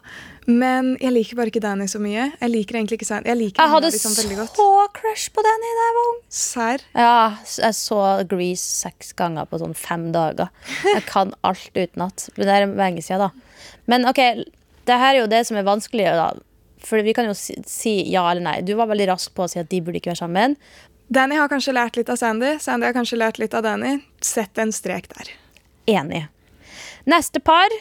Men 0.49 0.95
jeg 1.03 1.13
liker 1.13 1.39
bare 1.39 1.53
ikke 1.53 1.63
Danny 1.63 1.87
så 1.93 2.01
mye. 2.01 2.31
Jeg 2.41 2.51
liker 2.51 2.79
egentlig 2.81 2.99
ikke 2.99 3.09
Sandy. 3.11 3.29
Jeg 3.29 3.39
liker 3.43 3.63
Jeg 3.63 3.73
hadde 3.75 3.91
liksom 3.93 4.15
veldig 4.17 4.39
godt. 4.41 4.57
så 4.57 4.69
crush 4.97 5.29
på 5.37 5.45
Danny 5.45 5.73
da 5.79 5.87
jeg 5.87 5.97
var 5.99 6.11
ung. 6.11 6.21
Serr? 6.41 6.85
Ja, 6.97 7.19
jeg 7.61 7.79
så 7.79 8.01
Grease 8.31 8.65
seks 8.65 9.13
ganger 9.19 9.47
på 9.51 9.61
sånn 9.61 9.77
fem 9.77 10.09
dager. 10.15 10.49
Jeg 10.89 11.05
kan 11.11 11.35
alt 11.45 11.71
utenat. 11.77 12.29
Men 12.37 12.49
det 12.49 12.57
er 12.57 12.69
lenge 12.81 13.05
siden, 13.05 13.29
da. 13.29 13.75
Men 13.93 14.09
ok, 14.09 14.23
det 14.89 15.01
her 15.05 15.15
er 15.15 15.21
jo 15.23 15.31
det 15.31 15.45
som 15.47 15.61
er 15.61 15.69
vanskelig, 15.69 16.09
da. 16.17 16.31
For 16.89 17.03
vi 17.05 17.13
kan 17.13 17.27
jo 17.29 17.35
si, 17.37 17.59
si 17.69 17.95
ja 18.09 18.23
eller 18.31 18.45
nei. 18.45 18.59
Du 18.65 18.73
var 18.79 18.89
veldig 18.89 19.11
rask 19.11 19.35
på 19.37 19.45
å 19.45 19.51
si 19.51 19.61
at 19.61 19.69
de 19.69 19.83
burde 19.85 20.01
ikke 20.01 20.15
være 20.15 20.23
sammen. 20.25 20.57
Danny 21.09 21.39
har 21.41 21.49
kanskje 21.49 21.73
lært 21.73 21.97
litt 21.97 22.11
av 22.13 22.19
Sandy. 22.21 22.59
Sandy 22.61 22.89
har 22.89 22.97
kanskje 22.97 23.17
lært 23.21 23.39
litt 23.41 23.55
av 23.57 23.65
Danny. 23.65 23.99
Sett 24.21 24.59
en 24.61 24.73
strek 24.77 25.09
der. 25.15 25.31
Enig. 25.89 26.27
Neste 27.09 27.41
par. 27.41 27.73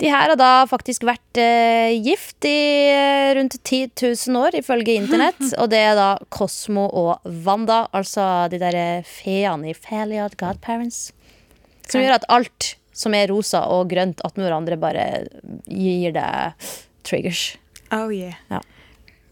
De 0.00 0.08
her 0.08 0.30
har 0.30 0.38
da 0.38 0.64
faktisk 0.70 1.02
vært 1.04 1.40
eh, 1.42 1.90
gift 2.00 2.46
i 2.48 2.88
eh, 2.88 3.32
rundt 3.36 3.58
10 3.58 3.90
000 3.98 4.38
år, 4.40 4.54
ifølge 4.56 4.94
internett. 4.96 5.42
Og 5.60 5.68
det 5.74 5.82
er 5.90 5.98
da 5.98 6.10
Cosmo 6.32 6.86
og 6.86 7.26
Wanda, 7.44 7.82
altså 7.92 8.46
de 8.52 8.62
der 8.62 8.78
feene 9.04 9.74
i 9.74 9.76
Fairly 9.76 10.22
Godparents. 10.40 11.10
Som 11.90 12.00
gjør 12.00 12.20
at 12.20 12.28
alt 12.32 12.74
som 12.96 13.14
er 13.16 13.28
rosa 13.32 13.64
og 13.72 13.90
grønt 13.90 14.22
at 14.26 14.38
noen 14.38 14.54
andre 14.54 14.76
bare 14.80 15.04
gir 15.66 16.14
deg 16.14 16.70
triggers. 17.06 17.56
Oh 17.90 18.08
yeah. 18.14 18.38
Ja. 18.52 18.62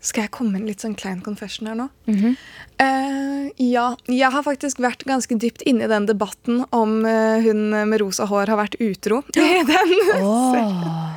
Skal 0.00 0.26
jeg 0.26 0.30
komme 0.30 0.54
med 0.54 0.62
en 0.62 0.68
litt 0.70 0.82
sånn 0.84 0.94
klein 0.98 1.20
confession 1.26 1.66
her 1.66 1.74
nå? 1.78 1.88
Eh, 2.06 3.48
ja, 3.58 3.86
jeg 4.06 4.30
har 4.30 4.44
faktisk 4.46 4.78
vært 4.82 5.02
ganske 5.08 5.34
dypt 5.42 5.64
inne 5.66 5.88
i 5.88 5.90
den 5.90 6.06
debatten 6.06 6.62
om 6.70 7.00
uh, 7.02 7.40
hun 7.42 7.72
med 7.74 7.98
rosa 8.02 8.28
hår 8.30 8.52
har 8.52 8.60
vært 8.60 8.78
utro. 8.78 9.22
I 9.34 9.64
den. 9.66 9.94
Oh. 10.18 11.14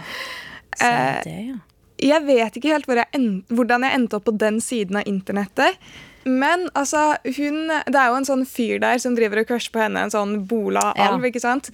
Eh, 0.81 1.17
det, 1.23 1.35
ja. 1.51 1.57
Jeg 2.01 2.25
vet 2.25 2.55
ikke 2.57 2.71
helt 2.73 2.87
hvor 2.89 2.97
jeg 2.97 3.13
end, 3.13 3.43
hvordan 3.53 3.83
jeg 3.85 3.93
endte 3.99 4.17
opp 4.17 4.25
på 4.25 4.33
den 4.41 4.57
siden 4.63 4.97
av 4.97 5.09
internettet. 5.09 5.77
Men 6.23 6.67
altså, 6.77 7.15
hun 7.37 7.67
Det 7.67 7.97
er 7.97 8.11
jo 8.11 8.17
en 8.19 8.27
sånn 8.27 8.45
fyr 8.45 8.79
der 8.81 8.97
som 9.01 9.15
driver 9.17 9.41
og 9.41 9.49
crusher 9.49 9.73
på 9.73 9.81
henne, 9.83 10.05
en 10.05 10.13
sånn 10.13 10.39
Bola-alv, 10.49 11.21
Ja. 11.21 11.29
ikke 11.29 11.41
sant? 11.43 11.69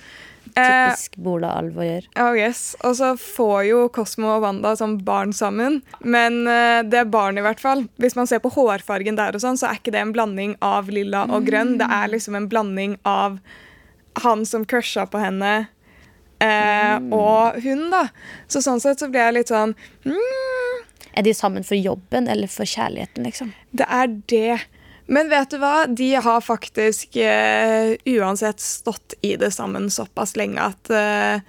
Eh, 0.57 0.89
Typisk 0.89 1.17
Bola-alv 1.21 1.77
å 1.77 1.85
gjøre. 1.85 2.09
Oh 2.23 2.33
yes, 2.37 2.75
Og 2.87 2.95
så 2.97 3.11
får 3.21 3.59
jo 3.67 3.83
Cosmo 3.93 4.31
og 4.35 4.41
Wanda 4.45 4.73
som 4.79 4.97
barn 5.05 5.33
sammen. 5.35 5.81
Men 6.01 6.41
eh, 6.49 6.81
det 6.87 7.05
barnet, 7.13 7.43
i 7.43 7.45
hvert 7.45 7.61
fall 7.61 7.85
Hvis 8.01 8.17
man 8.17 8.29
ser 8.29 8.41
på 8.41 8.51
hårfargen 8.55 9.19
der, 9.19 9.37
og 9.37 9.43
sånn, 9.43 9.59
så 9.59 9.69
er 9.69 9.79
ikke 9.79 9.93
det 9.93 10.01
en 10.01 10.15
blanding 10.15 10.57
av 10.65 10.89
lilla 10.93 11.27
og 11.29 11.45
grønn. 11.49 11.77
Det 11.81 11.87
er 11.99 12.13
liksom 12.13 12.37
en 12.39 12.49
blanding 12.49 12.97
av 13.05 13.39
han 14.23 14.45
som 14.49 14.65
crusha 14.65 15.05
på 15.05 15.19
henne, 15.21 15.67
eh, 16.41 16.95
og 17.13 17.59
hun, 17.61 17.83
da. 17.93 18.07
Så 18.49 18.63
sånn 18.65 18.81
sett 18.81 19.03
så 19.03 19.11
blir 19.13 19.27
jeg 19.27 19.35
litt 19.35 19.51
sånn 19.53 19.75
mm, 20.07 20.79
Er 21.17 21.25
de 21.27 21.35
sammen 21.37 21.65
for 21.67 21.77
jobben 21.77 22.25
eller 22.29 22.49
for 22.49 22.65
kjærligheten, 22.65 23.27
liksom? 23.29 23.53
Det 23.77 23.85
er 23.85 24.09
det. 24.33 24.57
Men 25.07 25.29
vet 25.31 25.51
du 25.51 25.57
hva? 25.61 25.87
De 25.87 26.09
har 26.19 26.43
faktisk 26.43 27.15
uh, 27.15 27.95
uansett 28.17 28.59
stått 28.59 29.15
i 29.21 29.35
det 29.39 29.51
sammen 29.55 29.89
såpass 29.91 30.35
lenge 30.35 30.59
at 30.59 30.91
uh, 30.91 31.39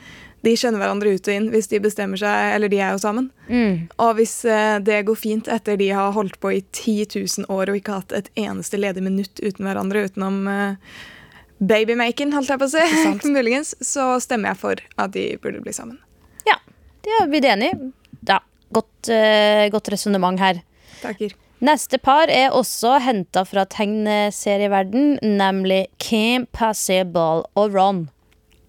de 0.47 0.55
skjønner 0.55 0.79
hverandre 0.79 1.17
ut 1.17 1.29
og 1.29 1.35
inn 1.35 1.49
hvis 1.51 1.71
de 1.73 1.81
bestemmer 1.83 2.21
seg, 2.21 2.55
eller 2.55 2.71
de 2.71 2.79
er 2.79 2.95
jo 2.95 3.03
sammen. 3.03 3.29
Mm. 3.51 3.89
Og 3.99 4.13
hvis 4.21 4.37
uh, 4.47 4.79
det 4.85 5.03
går 5.09 5.19
fint 5.19 5.51
etter 5.51 5.79
de 5.81 5.91
har 5.91 6.15
holdt 6.15 6.39
på 6.43 6.55
i 6.55 6.63
10 6.71 7.09
000 7.17 7.49
år 7.51 7.73
og 7.73 7.81
ikke 7.81 7.99
hatt 7.99 8.15
et 8.15 8.31
eneste 8.39 8.79
ledig 8.79 9.03
minutt 9.03 9.43
uten 9.43 9.67
hverandre 9.67 10.07
utenom 10.07 10.45
babymaken, 10.47 11.17
babymaking, 11.59 12.37
holdt 12.37 12.55
jeg 12.55 12.63
på 12.63 12.69
å 12.69 12.75
si, 12.77 13.31
muligens, 13.35 13.75
så 13.83 14.13
stemmer 14.23 14.53
jeg 14.53 14.63
for 14.63 14.87
at 15.03 15.17
de 15.19 15.33
burde 15.43 15.65
bli 15.65 15.75
sammen. 15.75 15.99
Ja, 16.47 16.61
det 17.03 17.19
er 17.19 17.27
vi 17.27 17.43
enig 17.43 17.53
enige. 17.57 17.93
Ja, 18.31 18.39
godt, 18.71 19.11
uh, 19.11 19.67
godt 19.75 19.91
resonnement 19.91 20.39
her. 20.47 20.63
Takker. 21.03 21.35
Neste 21.59 21.99
par 21.99 22.31
er 22.31 22.55
også 22.55 23.01
henta 23.03 23.43
fra 23.43 23.65
tegneserieverden, 23.67 25.17
nemlig 25.23 25.89
Kim 25.99 26.47
Possible 26.55 27.43
og 27.59 27.75
Ron. 27.75 28.05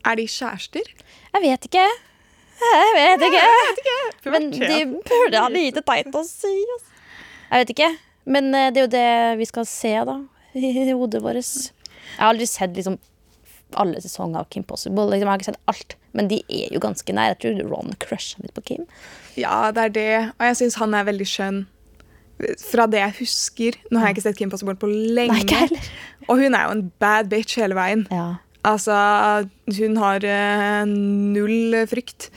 Er 0.06 0.17
de 0.17 0.25
kjærester? 0.25 0.88
Jeg 1.36 1.43
vet 1.43 1.67
ikke. 1.69 1.86
Jeg 2.60 2.95
vet 2.97 3.25
ikke. 3.28 3.43
Det 4.23 4.34
Men 4.34 4.49
de 4.52 4.80
burde 5.06 5.43
ha 5.43 5.52
lite 5.54 5.84
teit 5.86 6.15
å 6.17 6.23
si. 6.25 6.56
Jeg 7.52 7.62
vet 7.62 7.75
ikke. 7.75 7.91
Men 8.25 8.49
eh, 8.58 8.71
det 8.73 8.82
er 8.82 8.88
jo 8.88 8.91
det 8.95 9.38
vi 9.39 9.47
skal 9.49 9.69
se, 9.69 9.93
da. 10.10 10.17
I 10.58 10.89
hodet 10.89 11.21
vårt. 11.21 11.38
Jeg 11.38 12.17
har 12.17 12.34
aldri 12.34 12.49
sett 12.49 12.73
liksom 12.73 12.97
alle 13.78 14.02
sesonger 14.02 14.41
av 14.41 14.49
Kim 14.49 14.65
Possible. 14.65 15.06
Liksom, 15.12 15.28
jeg 15.28 15.30
har 15.30 15.41
ikke 15.41 15.52
sett 15.52 15.69
alt. 15.69 15.95
Men 16.17 16.30
de 16.32 16.41
er 16.49 16.73
jo 16.73 16.82
ganske 16.82 17.13
nær. 17.13 17.36
Jeg 17.36 17.41
tror 17.43 17.69
Ron 17.69 17.93
crusha 18.02 18.41
litt 18.41 18.56
på 18.58 18.65
Kim. 18.71 18.88
Ja, 19.38 19.69
det 19.75 19.84
er 19.84 19.93
det. 19.93 20.13
Og 20.39 20.47
jeg 20.49 20.58
syns 20.63 20.80
han 20.82 20.97
er 20.97 21.06
veldig 21.10 21.28
skjønn. 21.30 21.67
Fra 22.63 22.86
det 22.88 23.02
jeg 23.02 23.17
husker. 23.19 23.80
Nå 23.89 23.99
har 23.99 24.10
jeg 24.10 24.17
ikke 24.17 24.28
sett 24.30 24.39
Kim 24.39 24.52
Possible 24.52 24.78
på 24.80 24.89
lenge. 24.89 25.34
Nei, 25.34 25.43
ikke 25.43 25.63
heller. 25.65 25.89
Og 26.30 26.43
hun 26.43 26.56
er 26.56 26.67
jo 26.67 26.75
en 26.78 26.86
bad 27.02 27.32
bitch 27.32 27.60
hele 27.60 27.78
veien. 27.78 28.06
Ja. 28.13 28.39
Altså, 28.67 28.95
hun 29.78 29.97
har 29.99 30.25
uh, 30.25 30.84
null 30.88 31.78
frykt. 31.89 32.30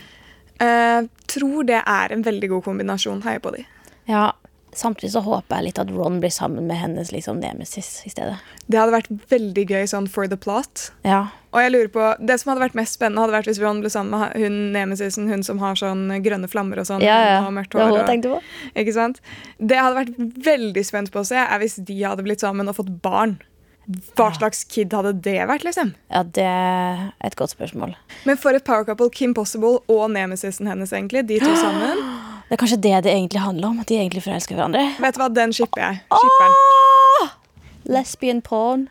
Uh, 0.63 1.09
tror 1.31 1.67
det 1.67 1.81
er 1.81 2.15
en 2.15 2.23
veldig 2.27 2.51
god 2.57 2.67
kombinasjon. 2.69 3.25
Heier 3.27 3.43
på 3.43 3.55
de. 3.57 3.67
ja. 4.11 4.31
Samtidig 4.73 5.11
så 5.13 5.21
håper 5.21 5.59
jeg 5.59 5.65
litt 5.67 5.79
at 5.83 5.91
Ron 5.93 6.15
blir 6.23 6.33
sammen 6.33 6.65
med 6.67 6.79
hennes 6.81 7.11
liksom, 7.13 7.41
nemesis 7.43 7.91
i 8.09 8.11
stedet. 8.13 8.39
Det 8.67 8.79
hadde 8.81 8.95
vært 8.95 9.11
veldig 9.29 9.65
gøy 9.69 9.85
sånn 9.91 10.07
for 10.09 10.31
the 10.33 10.39
plot. 10.41 10.87
Ja. 11.05 11.27
Og 11.53 11.61
jeg 11.61 11.75
lurer 11.75 11.91
på, 11.93 12.07
Det 12.25 12.39
som 12.41 12.51
hadde 12.55 12.63
vært 12.65 12.79
mest 12.79 12.97
spennende, 12.97 13.21
hadde 13.21 13.37
vært 13.37 13.51
hvis 13.51 13.61
Ron 13.61 13.83
ble 13.85 13.91
sammen 13.93 14.17
med 14.17 14.41
hun 14.41 14.57
nemesisen, 14.73 15.29
hun 15.29 15.45
som 15.45 15.61
har 15.61 15.77
sånn 15.77 16.07
grønne 16.25 16.49
flammer 16.49 16.81
og 16.81 16.89
sånn. 16.89 17.05
Ja, 17.05 17.19
ja. 17.21 17.39
og 17.45 17.53
mørkt 17.53 17.77
Det 17.77 17.85
hår. 17.85 18.01
hun 18.01 18.25
Og, 18.33 18.41
på. 18.41 18.41
ikke 18.81 18.97
sant? 18.97 19.21
Det 19.61 19.77
jeg 19.77 19.85
hadde 19.85 20.01
vært 20.01 20.45
veldig 20.49 20.87
spent 20.89 21.13
på 21.13 21.21
å 21.21 21.29
se, 21.29 21.37
er 21.37 21.61
hvis 21.61 21.77
de 21.77 22.01
hadde 22.03 22.25
blitt 22.25 22.41
sammen 22.41 22.73
og 22.73 22.79
fått 22.81 22.95
barn. 23.05 23.37
Hva 24.17 24.31
slags 24.33 24.63
kid 24.71 24.93
hadde 24.95 25.13
det 25.21 25.41
vært? 25.51 25.65
liksom? 25.67 25.93
Ja, 26.09 26.23
det 26.23 26.47
er 26.49 27.09
et 27.21 27.37
godt 27.37 27.53
spørsmål. 27.53 27.97
Men 28.25 28.39
for 28.41 28.55
et 28.57 28.65
power 28.65 28.87
couple, 28.89 29.11
Kim 29.11 29.35
Possible 29.35 29.81
og 29.91 30.05
nemesisen 30.15 30.71
hennes, 30.71 30.93
egentlig, 30.95 31.27
de 31.29 31.41
to 31.43 31.53
sammen. 31.61 32.01
Det 32.53 32.59
er 32.59 32.61
kanskje 32.61 32.83
det 32.85 32.97
det 33.07 33.13
egentlig 33.15 33.41
handler 33.41 33.71
om. 33.71 33.79
At 33.81 33.89
de 33.89 33.97
egentlig 33.97 34.21
forelsker 34.27 34.59
hverandre. 34.59 34.83
Vet 35.01 35.17
du 35.17 35.21
hva, 35.23 35.29
den 35.33 35.55
shipper 35.57 35.81
jeg. 35.81 36.01
Shipperen. 36.13 36.57
Ah! 37.23 37.31
Lesbian 37.97 38.43
porn. 38.45 38.83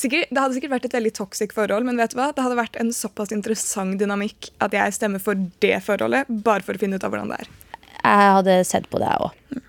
Sikkert, 0.00 0.30
det 0.32 0.40
hadde 0.40 0.56
sikkert 0.56 0.72
vært 0.72 0.86
et 0.88 0.96
veldig 0.96 1.12
toxic 1.18 1.52
forhold, 1.52 1.84
men 1.84 2.00
vet 2.00 2.14
du 2.14 2.16
hva? 2.16 2.30
det 2.32 2.40
hadde 2.46 2.56
vært 2.56 2.78
en 2.80 2.88
såpass 2.96 3.34
interessant 3.36 4.00
dynamikk 4.00 4.48
at 4.64 4.72
jeg 4.72 4.96
stemmer 4.96 5.20
for 5.20 5.36
det 5.60 5.74
forholdet, 5.84 6.32
bare 6.48 6.64
for 6.64 6.72
å 6.72 6.80
finne 6.80 6.96
ut 6.96 7.04
av 7.04 7.12
hvordan 7.12 7.34
det 7.34 7.42
er. 7.44 7.52
Jeg 8.00 8.32
hadde 8.38 8.56
sett 8.64 8.88
på 8.88 9.02
det, 9.04 9.12
jeg 9.12 9.28
òg. 9.28 9.60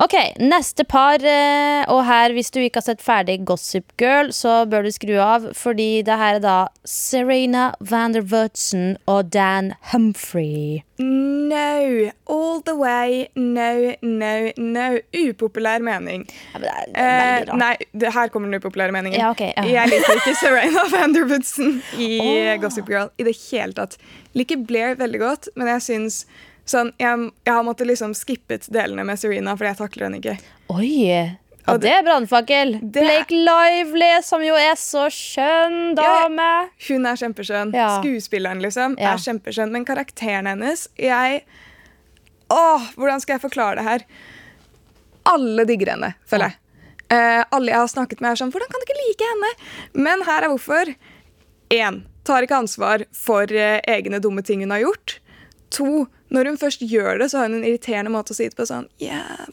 Ok, 0.00 0.14
neste 0.40 0.84
par. 0.88 1.20
eh, 1.20 1.84
Og 1.92 2.04
her, 2.06 2.32
hvis 2.32 2.50
du 2.50 2.60
ikke 2.60 2.80
har 2.80 2.86
sett 2.86 3.02
ferdig 3.04 3.44
Gossip 3.44 3.84
Girl, 4.00 4.30
så 4.32 4.64
bør 4.64 4.86
du 4.86 4.90
skru 4.94 5.18
av, 5.20 5.50
fordi 5.54 6.02
det 6.06 6.16
her 6.16 6.38
er 6.38 6.40
da 6.40 6.54
Serena 6.88 7.74
van 7.80 8.12
der 8.16 8.22
Woodsen 8.22 8.96
og 9.06 9.28
Dan 9.34 9.74
Humphrey. 9.92 10.80
No. 10.98 12.10
All 12.30 12.62
the 12.64 12.74
way. 12.76 13.26
No, 13.36 13.92
no, 14.00 14.50
no. 14.56 14.88
Upopulær 15.16 15.80
mening. 15.84 16.24
Ja, 16.54 16.58
det 16.64 16.68
er, 16.72 16.84
det 16.94 17.04
er 17.04 17.40
Eh, 17.50 17.54
nei, 17.60 17.76
det, 17.92 18.12
her 18.14 18.28
kommer 18.28 18.48
den 18.48 18.60
upopulære 18.60 18.92
meningen. 18.92 19.20
Ja, 19.20 19.30
okay, 19.30 19.52
ja. 19.56 19.64
Jeg 19.68 19.88
liker 19.92 20.16
ikke 20.20 20.34
Serena 20.40 20.86
Vanderwoodsen 20.96 21.82
i 21.98 22.10
oh. 22.24 22.60
Gossip 22.62 22.88
Girl 22.88 23.10
i 23.18 23.24
det 23.28 23.36
hele 23.50 23.72
tatt. 23.76 23.98
Liker 24.36 24.56
Blair 24.64 24.94
veldig 24.96 25.20
godt, 25.20 25.48
men 25.56 25.68
jeg 25.74 25.82
syns 25.82 26.24
sånn, 26.68 26.92
jeg, 27.00 27.30
jeg 27.46 27.54
har 27.54 27.64
måttet 27.66 27.86
liksom 27.90 28.14
skippet 28.14 28.66
delene 28.72 29.04
med 29.04 29.18
Serena, 29.20 29.56
fordi 29.56 29.72
jeg 29.72 29.80
takler 29.80 30.08
henne 30.08 30.20
ikke. 30.20 30.36
Oi! 30.74 31.36
Og 31.70 31.80
det 31.82 31.90
er 31.92 32.02
brannfakkel. 32.02 32.78
Blake 32.82 33.34
Lively, 33.36 34.08
som 34.26 34.42
jo 34.42 34.56
er 34.58 34.78
så 34.80 35.06
skjønn 35.12 35.92
Ja. 35.98 36.68
Hun 36.88 37.06
er 37.06 37.20
kjempeskjønn. 37.20 37.74
Ja. 37.76 38.00
Skuespilleren 38.00 38.62
liksom, 38.64 38.96
Ja. 38.98 39.12
er 39.12 39.22
kjempeskjønn. 39.22 39.70
Men 39.70 39.84
karakteren 39.84 40.46
hennes 40.50 40.88
jeg, 40.98 41.44
Åh, 42.50 42.82
Hvordan 42.96 43.20
skal 43.20 43.34
jeg 43.36 43.42
forklare 43.44 43.76
det 43.76 43.84
her? 43.86 44.02
Alle 45.30 45.64
digger 45.68 45.92
henne, 45.92 46.14
føler 46.26 46.50
jeg. 46.50 46.56
Eh, 47.10 47.44
alle 47.52 47.70
jeg 47.70 47.78
har 47.78 47.90
snakket 47.90 48.20
med, 48.20 48.32
er 48.32 48.40
sånn 48.40 48.50
Hvordan 48.50 48.70
kan 48.70 48.80
du 48.80 48.86
ikke 48.88 49.00
like 49.06 49.28
henne? 49.30 49.50
Men 49.94 50.22
her 50.26 50.42
er 50.42 50.48
hvorfor. 50.48 50.94
Én. 51.70 52.02
Tar 52.24 52.42
ikke 52.42 52.58
ansvar 52.58 53.04
for 53.14 53.42
eh, 53.52 53.78
egne 53.86 54.18
dumme 54.20 54.42
ting 54.42 54.60
hun 54.64 54.70
har 54.74 54.82
gjort. 54.82 55.20
To. 55.76 56.06
Når 56.30 56.46
hun 56.46 56.58
først 56.58 56.82
gjør 56.86 57.18
det, 57.18 57.30
så 57.30 57.40
har 57.40 57.48
hun 57.48 57.58
en 57.58 57.66
irriterende 57.66 58.12
måte 58.14 58.34
å 58.34 58.36
si 58.38 58.46
det 58.46 58.56
på. 58.58 58.66
Sånn, 58.66 58.86
yeah, 59.02 59.46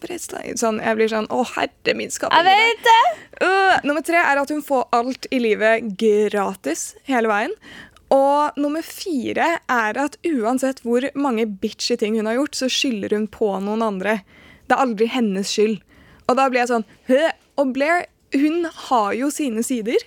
sånn 0.58 0.80
Jeg 0.82 0.97
blir 0.99 1.10
sånn 1.10 1.30
Å, 1.34 1.41
herre 1.56 1.95
min 1.97 2.13
skapning. 2.13 2.45
Jeg 2.45 2.69
vet 2.69 2.84
det! 2.86 3.45
Øh, 3.47 3.86
nummer 3.89 4.06
tre 4.06 4.21
er 4.21 4.41
at 4.41 4.53
hun 4.53 4.63
får 4.65 4.88
alt 4.97 5.30
i 5.34 5.41
livet 5.41 5.93
gratis 5.97 6.91
hele 7.10 7.32
veien. 7.32 7.56
Og 8.13 8.56
nummer 8.62 8.86
fire 8.86 9.47
er 9.60 9.99
at 9.99 10.15
uansett 10.25 10.80
hvor 10.86 11.10
mange 11.17 11.47
bitchy 11.49 11.97
ting 11.99 12.15
hun 12.15 12.30
har 12.30 12.38
gjort, 12.38 12.56
så 12.56 12.69
skylder 12.71 13.17
hun 13.17 13.25
på 13.27 13.49
noen 13.65 13.84
andre. 13.84 14.19
Det 14.67 14.77
er 14.77 14.86
aldri 14.86 15.10
hennes 15.12 15.49
skyld. 15.51 15.82
Og 16.27 16.38
da 16.39 16.47
blir 16.51 16.63
jeg 16.63 16.71
sånn 16.71 16.88
Hø! 17.10 17.25
Og 17.58 17.73
Blair, 17.73 18.06
hun 18.38 18.67
har 18.89 19.13
jo 19.17 19.32
sine 19.34 19.63
sider. 19.65 20.03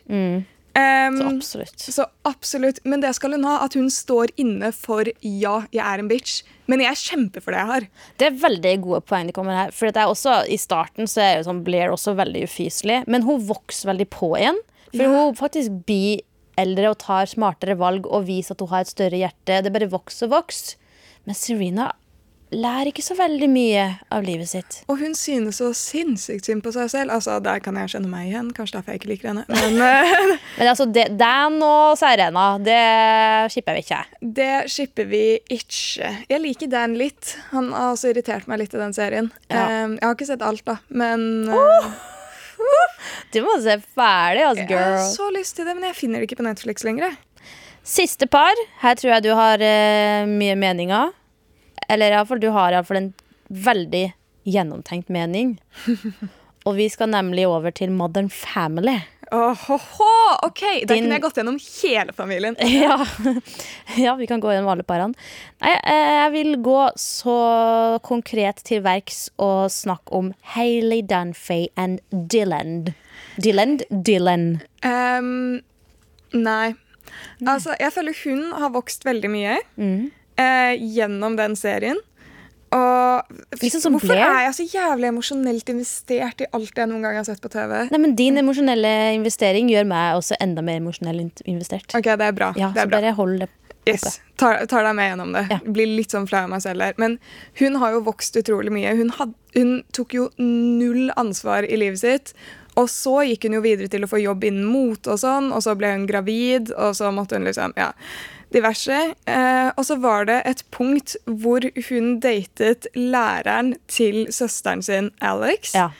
Um, 0.76 1.16
Så 1.18 1.26
absolutt. 1.26 1.78
så 1.82 2.04
absolutt. 2.28 2.78
Men 2.84 3.00
det 3.02 3.10
skal 3.16 3.32
hun 3.34 3.44
ha, 3.44 3.56
at 3.64 3.74
hun 3.74 3.88
står 3.90 4.30
inne 4.38 4.70
for 4.76 5.08
ja, 5.20 5.56
jeg 5.74 5.82
er 5.82 5.98
en 6.02 6.08
bitch. 6.10 6.42
Men 6.70 6.80
jeg 6.84 6.94
kjemper 7.00 7.42
for 7.42 7.50
det 7.54 7.58
jeg 7.64 7.70
har. 7.72 7.86
Det 8.22 8.28
er 8.28 8.38
veldig 8.44 8.74
gode 8.84 9.00
poeng 9.02 9.32
her. 9.50 9.72
For 9.74 9.90
det 9.90 9.96
er 10.04 10.06
også, 10.12 10.44
I 10.48 10.56
starten 10.56 11.10
så 11.10 11.20
er 11.24 11.36
jo 11.40 11.48
sånn 11.50 11.64
Blair 11.66 11.90
også 11.90 12.14
veldig 12.14 12.44
ufyselig, 12.46 13.00
men 13.10 13.22
hun 13.26 13.42
vokser 13.48 13.90
veldig 13.90 14.08
på 14.14 14.36
igjen. 14.38 14.60
For 14.92 15.02
Ja. 15.02 15.08
hun 15.26 15.34
faktisk 15.34 15.84
blir 15.86 16.20
eldre 16.58 16.90
og 16.90 16.98
tar 16.98 17.26
smartere 17.26 17.76
valg 17.78 18.06
og 18.06 18.26
viser 18.26 18.52
at 18.52 18.60
hun 18.60 18.68
har 18.68 18.80
et 18.80 18.86
større 18.94 19.18
hjerte. 19.18 19.62
Det 19.64 19.72
bare 19.72 19.90
vokser 19.90 20.26
og 20.28 20.44
vokser. 20.44 20.76
Men 21.26 21.34
Serena 21.34 21.92
lærer 22.50 22.90
ikke 22.90 23.04
så 23.04 23.14
veldig 23.18 23.48
mye 23.50 23.84
av 24.12 24.24
livet 24.26 24.50
sitt. 24.50 24.80
Og 24.90 24.98
hun 25.00 25.14
synes 25.18 25.60
så 25.60 25.70
sinnssykt 25.76 26.48
synd 26.48 26.64
på 26.64 26.72
seg 26.74 26.90
selv. 26.92 27.14
Altså, 27.14 27.38
Der 27.42 27.62
kan 27.62 27.78
jeg 27.78 27.92
kjenne 27.94 28.10
meg 28.10 28.30
igjen. 28.30 28.50
Kanskje 28.56 28.78
derfor 28.78 28.94
jeg 28.94 29.02
ikke 29.02 29.12
liker 29.12 29.30
henne. 29.30 29.44
Men 29.48 29.78
eh, 29.86 30.36
Men 30.58 30.72
altså, 30.72 30.86
det, 30.90 31.06
Dan 31.20 31.60
og 31.62 31.98
Serena, 32.00 32.46
det 32.58 32.80
skipper 33.54 33.78
vi 33.78 33.84
ikke. 33.86 34.02
det 34.20 34.52
skipper 34.72 35.10
vi 35.10 35.24
ikke. 35.48 36.12
Jeg 36.30 36.42
liker 36.42 36.70
Dan 36.70 36.98
litt. 36.98 37.36
Han 37.54 37.72
har 37.72 37.94
også 37.94 38.10
irritert 38.12 38.50
meg 38.50 38.64
litt 38.64 38.74
i 38.74 38.82
den 38.82 38.94
serien. 38.96 39.30
Ja. 39.50 39.66
Jeg 39.94 40.04
har 40.04 40.16
ikke 40.16 40.30
sett 40.30 40.42
alt, 40.46 40.64
da, 40.66 40.80
men 40.88 41.48
oh! 41.54 41.90
Du 43.32 43.40
må 43.46 43.54
se 43.62 43.78
ferdig, 43.94 44.42
altså, 44.44 44.64
jeg 44.66 44.76
har 44.76 44.98
så 45.06 45.30
lyst 45.32 45.56
til 45.56 45.68
det, 45.68 45.76
men 45.78 45.86
jeg 45.88 45.96
finner 45.96 46.20
det 46.20 46.28
ikke 46.28 46.40
på 46.42 46.46
Netflix 46.46 46.84
lenger. 46.84 47.14
Siste 47.86 48.26
par. 48.28 48.58
Her 48.82 48.98
tror 48.98 49.14
jeg 49.14 49.24
du 49.24 49.30
har 49.38 49.62
uh, 49.62 50.28
mye 50.28 50.56
meninger. 50.58 51.14
Eller 51.90 52.14
iallfall, 52.14 52.40
du 52.42 52.50
har 52.54 52.72
iallfall 52.76 53.00
en 53.02 53.12
veldig 53.50 54.04
gjennomtenkt 54.48 55.10
mening. 55.12 55.56
Og 56.68 56.76
vi 56.76 56.86
skal 56.92 57.08
nemlig 57.12 57.46
over 57.48 57.72
til 57.74 57.90
Modern 57.96 58.28
Family. 58.30 58.98
Åhåhå, 59.32 60.08
ok, 60.42 60.60
Da 60.84 60.94
Din- 60.94 61.04
kunne 61.06 61.14
jeg 61.16 61.22
gått 61.22 61.36
gjennom 61.38 61.56
hele 61.62 62.12
familien. 62.12 62.56
Ja. 62.82 62.96
ja, 63.96 64.14
vi 64.18 64.26
kan 64.26 64.40
gå 64.42 64.50
gjennom 64.52 64.68
alle 64.72 64.82
parene. 64.84 65.14
Nei, 65.62 65.72
eh, 65.78 66.10
jeg 66.24 66.32
vil 66.34 66.56
gå 66.66 66.80
så 66.98 67.36
konkret 68.04 68.60
til 68.66 68.82
verks 68.84 69.28
og 69.38 69.70
snakke 69.72 70.12
om 70.18 70.32
Hailey 70.56 71.00
Dunphy 71.06 71.68
and 71.78 72.02
Dylan. 72.10 72.90
Dylan? 73.40 73.78
Dylan. 73.90 74.48
Um, 74.84 75.60
nei. 76.34 76.74
Altså, 77.46 77.72
jeg 77.80 77.94
føler 77.94 78.18
hun 78.24 78.50
har 78.60 78.70
vokst 78.74 79.06
veldig 79.08 79.30
mye 79.32 79.56
Mm. 79.80 80.10
Eh, 80.40 80.72
gjennom 80.96 81.36
den 81.38 81.56
serien. 81.58 82.00
Og 82.70 83.26
Liksom 83.58 83.80
som 83.82 83.94
hvorfor 83.96 84.12
ble? 84.14 84.22
er 84.22 84.44
jeg 84.46 84.54
så 84.60 84.64
jævlig 84.76 85.08
emosjonelt 85.10 85.70
investert 85.72 86.44
i 86.44 86.46
alt 86.54 86.76
jeg 86.78 86.86
noen 86.86 87.02
gang 87.02 87.16
har 87.18 87.24
sett 87.26 87.40
på 87.42 87.50
TV? 87.50 87.72
Nei, 87.90 87.98
men 87.98 88.12
Din 88.18 88.38
emosjonelle 88.38 88.92
investering 89.16 89.70
gjør 89.72 89.88
meg 89.90 90.18
også 90.20 90.38
enda 90.40 90.62
mer 90.62 90.78
emosjonelt 90.78 91.42
investert. 91.50 91.90
Ok, 91.98 92.06
det 92.20 92.28
er 92.28 92.36
bra. 92.36 92.52
Ja, 92.56 92.70
det 92.70 92.78
så 92.78 92.86
er 92.86 92.92
bra. 92.92 93.00
bare 93.00 93.16
hold 93.18 93.40
det 93.42 93.50
Yes, 93.88 94.20
tar, 94.38 94.66
tar 94.68 94.84
deg 94.84 94.92
med 94.94 95.06
gjennom 95.08 95.30
det. 95.34 95.40
Ja. 95.50 95.56
Blir 95.64 95.88
litt 95.96 96.12
sånn 96.12 96.26
flau 96.28 96.42
av 96.44 96.50
meg 96.52 96.60
selv 96.62 96.84
her. 96.84 96.92
Men 97.00 97.14
hun 97.58 97.78
har 97.80 97.94
jo 97.96 98.02
vokst 98.06 98.36
utrolig 98.38 98.70
mye. 98.76 98.92
Hun, 98.98 99.08
had, 99.16 99.32
hun 99.56 99.70
tok 99.96 100.14
jo 100.14 100.26
null 100.38 101.08
ansvar 101.18 101.64
i 101.66 101.78
livet 101.80 101.98
sitt. 102.02 102.34
Og 102.78 102.90
så 102.92 103.22
gikk 103.26 103.48
hun 103.48 103.56
jo 103.56 103.62
videre 103.64 103.88
til 103.90 104.04
å 104.04 104.10
få 104.12 104.20
jobb 104.20 104.44
innen 104.46 104.68
mot 104.68 105.08
og 105.10 105.18
sånn, 105.18 105.48
og 105.56 105.64
så 105.64 105.72
ble 105.80 105.90
hun 105.96 106.04
gravid, 106.06 106.70
og 106.76 106.92
så 106.94 107.08
måtte 107.10 107.40
hun 107.40 107.48
liksom 107.48 107.72
Ja, 107.80 107.88
diverse. 108.54 108.98
Eh, 109.30 109.70
og 109.76 109.86
så 109.86 109.96
var 110.02 110.28
det 110.30 110.40
et 110.48 110.64
punkt 110.74 111.16
hvor 111.26 111.64
hun 111.88 112.18
datet 112.22 112.88
læreren 112.96 113.74
til 113.90 114.26
søsteren 114.34 114.82
sin, 114.84 115.10
Alex. 115.20 115.74
Ja. 115.74 115.90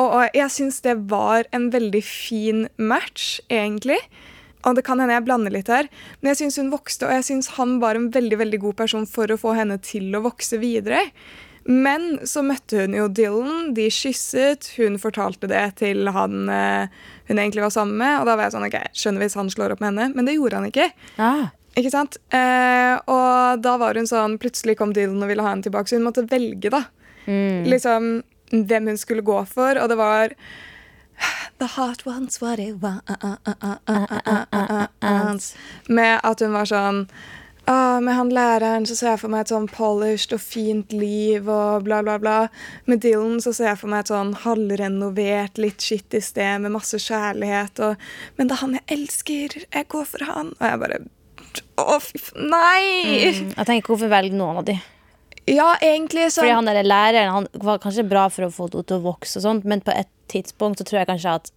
Og 0.00 0.32
jeg 0.32 0.48
syns 0.54 0.80
det 0.84 0.96
var 1.10 1.44
en 1.52 1.68
veldig 1.72 2.00
fin 2.04 2.66
match, 2.80 3.40
egentlig. 3.52 4.00
Og 4.62 4.76
det 4.78 4.84
kan 4.86 5.00
hende 5.02 5.14
jeg 5.16 5.26
blander 5.26 5.52
litt 5.52 5.70
her, 5.70 5.88
men 6.20 6.32
jeg 6.32 6.44
syns 6.44 6.60
hun 6.60 6.72
vokste, 6.72 7.08
og 7.08 7.16
jeg 7.16 7.26
syns 7.26 7.54
han 7.58 7.80
var 7.82 7.98
en 7.98 8.12
veldig 8.14 8.38
veldig 8.38 8.60
god 8.62 8.76
person 8.84 9.08
for 9.10 9.30
å 9.30 9.40
få 9.40 9.56
henne 9.58 9.78
til 9.82 10.14
å 10.14 10.22
vokse 10.22 10.60
videre. 10.62 11.02
Men 11.66 12.22
så 12.26 12.42
møtte 12.46 12.84
hun 12.84 12.94
jo 12.96 13.08
Dylan, 13.10 13.72
de 13.74 13.88
kysset, 13.92 14.72
hun 14.78 14.98
fortalte 15.02 15.50
det 15.50 15.64
til 15.82 16.10
han 16.14 16.48
eh, 16.50 17.02
hun 17.28 17.38
egentlig 17.38 17.62
var 17.66 17.74
sammen 17.74 17.98
med, 18.00 18.20
og 18.20 18.26
da 18.26 18.36
var 18.36 18.48
jeg 18.48 18.56
sånn 18.56 18.66
OK, 18.66 18.78
skjønner 18.98 19.24
hvis 19.24 19.38
han 19.38 19.50
slår 19.52 19.74
opp 19.74 19.82
med 19.82 19.92
henne, 19.92 20.08
men 20.16 20.26
det 20.26 20.38
gjorde 20.38 20.58
han 20.58 20.70
ikke. 20.70 20.88
Ah. 21.22 21.50
Ikke 21.78 21.92
sant? 21.92 22.18
Eh, 22.34 22.94
og 23.08 23.62
da 23.64 23.76
var 23.80 23.96
hun 23.96 24.08
sånn 24.08 24.34
Plutselig 24.40 24.76
kom 24.80 24.92
Dylan 24.96 25.22
og 25.24 25.30
ville 25.30 25.44
ha 25.44 25.54
henne 25.54 25.64
tilbake, 25.64 25.88
så 25.88 25.96
hun 25.96 26.04
måtte 26.08 26.26
velge, 26.28 26.68
da. 26.72 26.84
Mm. 27.24 27.64
Liksom 27.70 28.12
hvem 28.52 28.92
hun 28.92 29.00
skulle 29.00 29.24
gå 29.24 29.38
for, 29.48 29.78
og 29.80 29.88
det 29.88 29.96
var 29.96 30.34
The 31.58 31.66
heart 31.76 32.04
wants 32.04 32.40
what 32.40 32.58
it 32.58 32.74
wants. 35.00 35.56
Med 35.88 36.20
at 36.22 36.40
hun 36.40 36.52
var 36.56 36.66
sånn 36.66 36.98
ah, 37.70 38.00
Med 38.02 38.16
han 38.16 38.32
læreren 38.34 38.86
så 38.88 38.96
ser 38.98 39.12
jeg 39.12 39.22
for 39.22 39.30
meg 39.32 39.44
et 39.44 39.52
sånn 39.54 39.68
polished 39.70 40.34
og 40.34 40.42
fint 40.42 40.92
liv 40.96 41.46
og 41.46 41.86
bla, 41.86 42.02
bla, 42.02 42.18
bla. 42.18 42.36
Med 42.90 43.04
Dylan 43.04 43.40
så 43.44 43.54
ser 43.54 43.70
jeg 43.70 43.80
for 43.84 43.92
meg 43.94 44.04
et 44.04 44.12
sånn 44.12 44.34
halvrenovert, 44.42 45.62
litt 45.62 45.80
skittig 45.84 46.24
sted 46.26 46.64
med 46.64 46.74
masse 46.74 46.98
kjærlighet. 46.98 47.78
Og, 47.86 48.06
men 48.36 48.50
det 48.50 48.58
er 48.58 48.64
han 48.64 48.78
jeg 48.80 48.88
elsker. 48.98 49.58
Jeg 49.68 49.90
går 49.94 50.08
for 50.16 50.26
han. 50.32 50.54
Og 50.58 50.66
jeg 50.66 50.82
bare 50.82 51.04
Å, 51.82 51.98
fy 52.02 52.20
faen. 52.20 52.50
Nei! 52.52 52.82
Jeg 53.32 53.66
tenker, 53.66 53.86
Hvorfor 53.88 54.12
velge 54.12 54.36
noen 54.36 54.60
av 54.62 54.66
de? 54.68 54.76
Ja, 55.50 55.72
egentlig 55.82 56.28
så 56.30 56.44
Fordi 56.44 56.52
han 56.54 56.68
der 56.70 56.84
læreren 56.86 57.32
han 57.34 57.48
var 57.66 57.80
kanskje 57.82 58.04
bra 58.06 58.28
for 58.30 58.46
å 58.46 58.52
få 58.54 58.68
henne 58.68 58.86
til 58.86 59.00
å 59.00 59.06
vokse, 59.08 59.40
og 59.40 59.46
sånt, 59.46 59.66
men 59.66 59.82
på 59.82 59.90
et 59.94 60.10
tidspunkt 60.30 60.78
så 60.78 60.86
tror 60.86 61.02
jeg 61.02 61.10
kanskje 61.10 61.34
at 61.40 61.50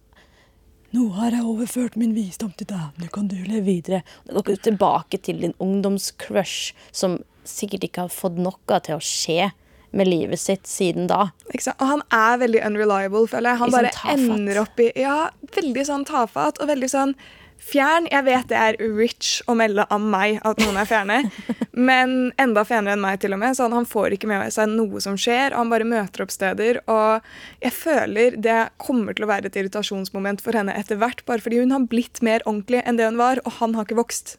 nå 0.94 1.08
har 1.16 1.34
jeg 1.34 1.44
overført 1.44 1.96
min 1.98 2.14
visdom 2.16 2.52
til 2.56 2.68
deg, 2.70 2.98
nå 3.02 3.08
kan 3.12 3.26
du 3.28 3.34
leve 3.36 3.64
videre. 3.66 3.98
Nå 4.30 4.40
går 4.40 4.56
du 4.56 4.62
tilbake 4.68 5.18
til 5.20 5.42
din 5.42 5.52
ungdomscrush, 5.60 6.72
som 6.94 7.18
sikkert 7.44 7.84
ikke 7.84 8.04
har 8.06 8.14
fått 8.14 8.38
noe 8.40 8.78
til 8.86 8.96
å 8.96 9.02
skje 9.02 9.50
med 9.96 10.08
livet 10.08 10.40
sitt 10.40 10.68
siden 10.70 11.08
da. 11.10 11.30
Ikke 11.50 11.66
sant? 11.66 11.82
Og 11.82 11.90
han 11.90 12.04
er 12.14 12.38
veldig 12.42 12.62
unreliable, 12.68 13.26
føler 13.30 13.52
jeg. 13.52 13.60
Han 13.62 13.74
sånn 13.74 13.88
bare 13.90 14.14
ender 14.14 14.62
opp 14.62 14.80
i 14.82 14.88
Ja, 14.98 15.18
veldig 15.56 15.84
sånn 15.88 16.06
tafatt 16.08 16.62
og 16.62 16.70
veldig 16.70 16.90
sånn 16.92 17.14
fjern. 17.62 18.06
Jeg 18.10 18.26
vet 18.26 18.48
det 18.50 18.58
er 18.58 18.78
rich 18.96 19.40
å 19.48 19.56
melde 19.58 19.86
av 19.92 20.02
meg 20.02 20.40
at 20.46 20.60
noen 20.62 20.78
er 20.80 20.88
fjerne, 20.88 21.18
men 21.88 22.14
enda 22.40 22.64
fjernere 22.68 22.96
enn 22.96 23.04
meg, 23.04 23.20
til 23.22 23.36
og 23.36 23.42
med. 23.42 23.56
Så 23.58 23.68
han, 23.72 23.88
får 23.88 24.16
ikke 24.16 24.30
med 24.30 24.54
seg 24.54 24.70
noe 24.72 25.02
som 25.02 25.18
skjer, 25.20 25.52
og 25.52 25.64
han 25.64 25.72
bare 25.72 25.88
møter 25.88 26.24
opp 26.24 26.34
steder. 26.34 26.80
Og 26.92 27.26
jeg 27.64 27.74
føler 27.76 28.38
det 28.42 28.60
kommer 28.82 29.16
til 29.16 29.26
å 29.26 29.32
være 29.32 29.50
et 29.50 29.60
irritasjonsmoment 29.60 30.44
for 30.44 30.56
henne 30.56 30.74
etter 30.76 31.00
hvert, 31.00 31.24
bare 31.28 31.44
fordi 31.44 31.62
hun 31.62 31.74
har 31.74 31.88
blitt 31.90 32.22
mer 32.26 32.44
ordentlig 32.46 32.84
enn 32.84 33.00
det 33.00 33.10
hun 33.10 33.20
var, 33.20 33.42
og 33.44 33.60
han 33.60 33.76
har 33.76 33.88
ikke 33.88 34.00
vokst. 34.00 34.36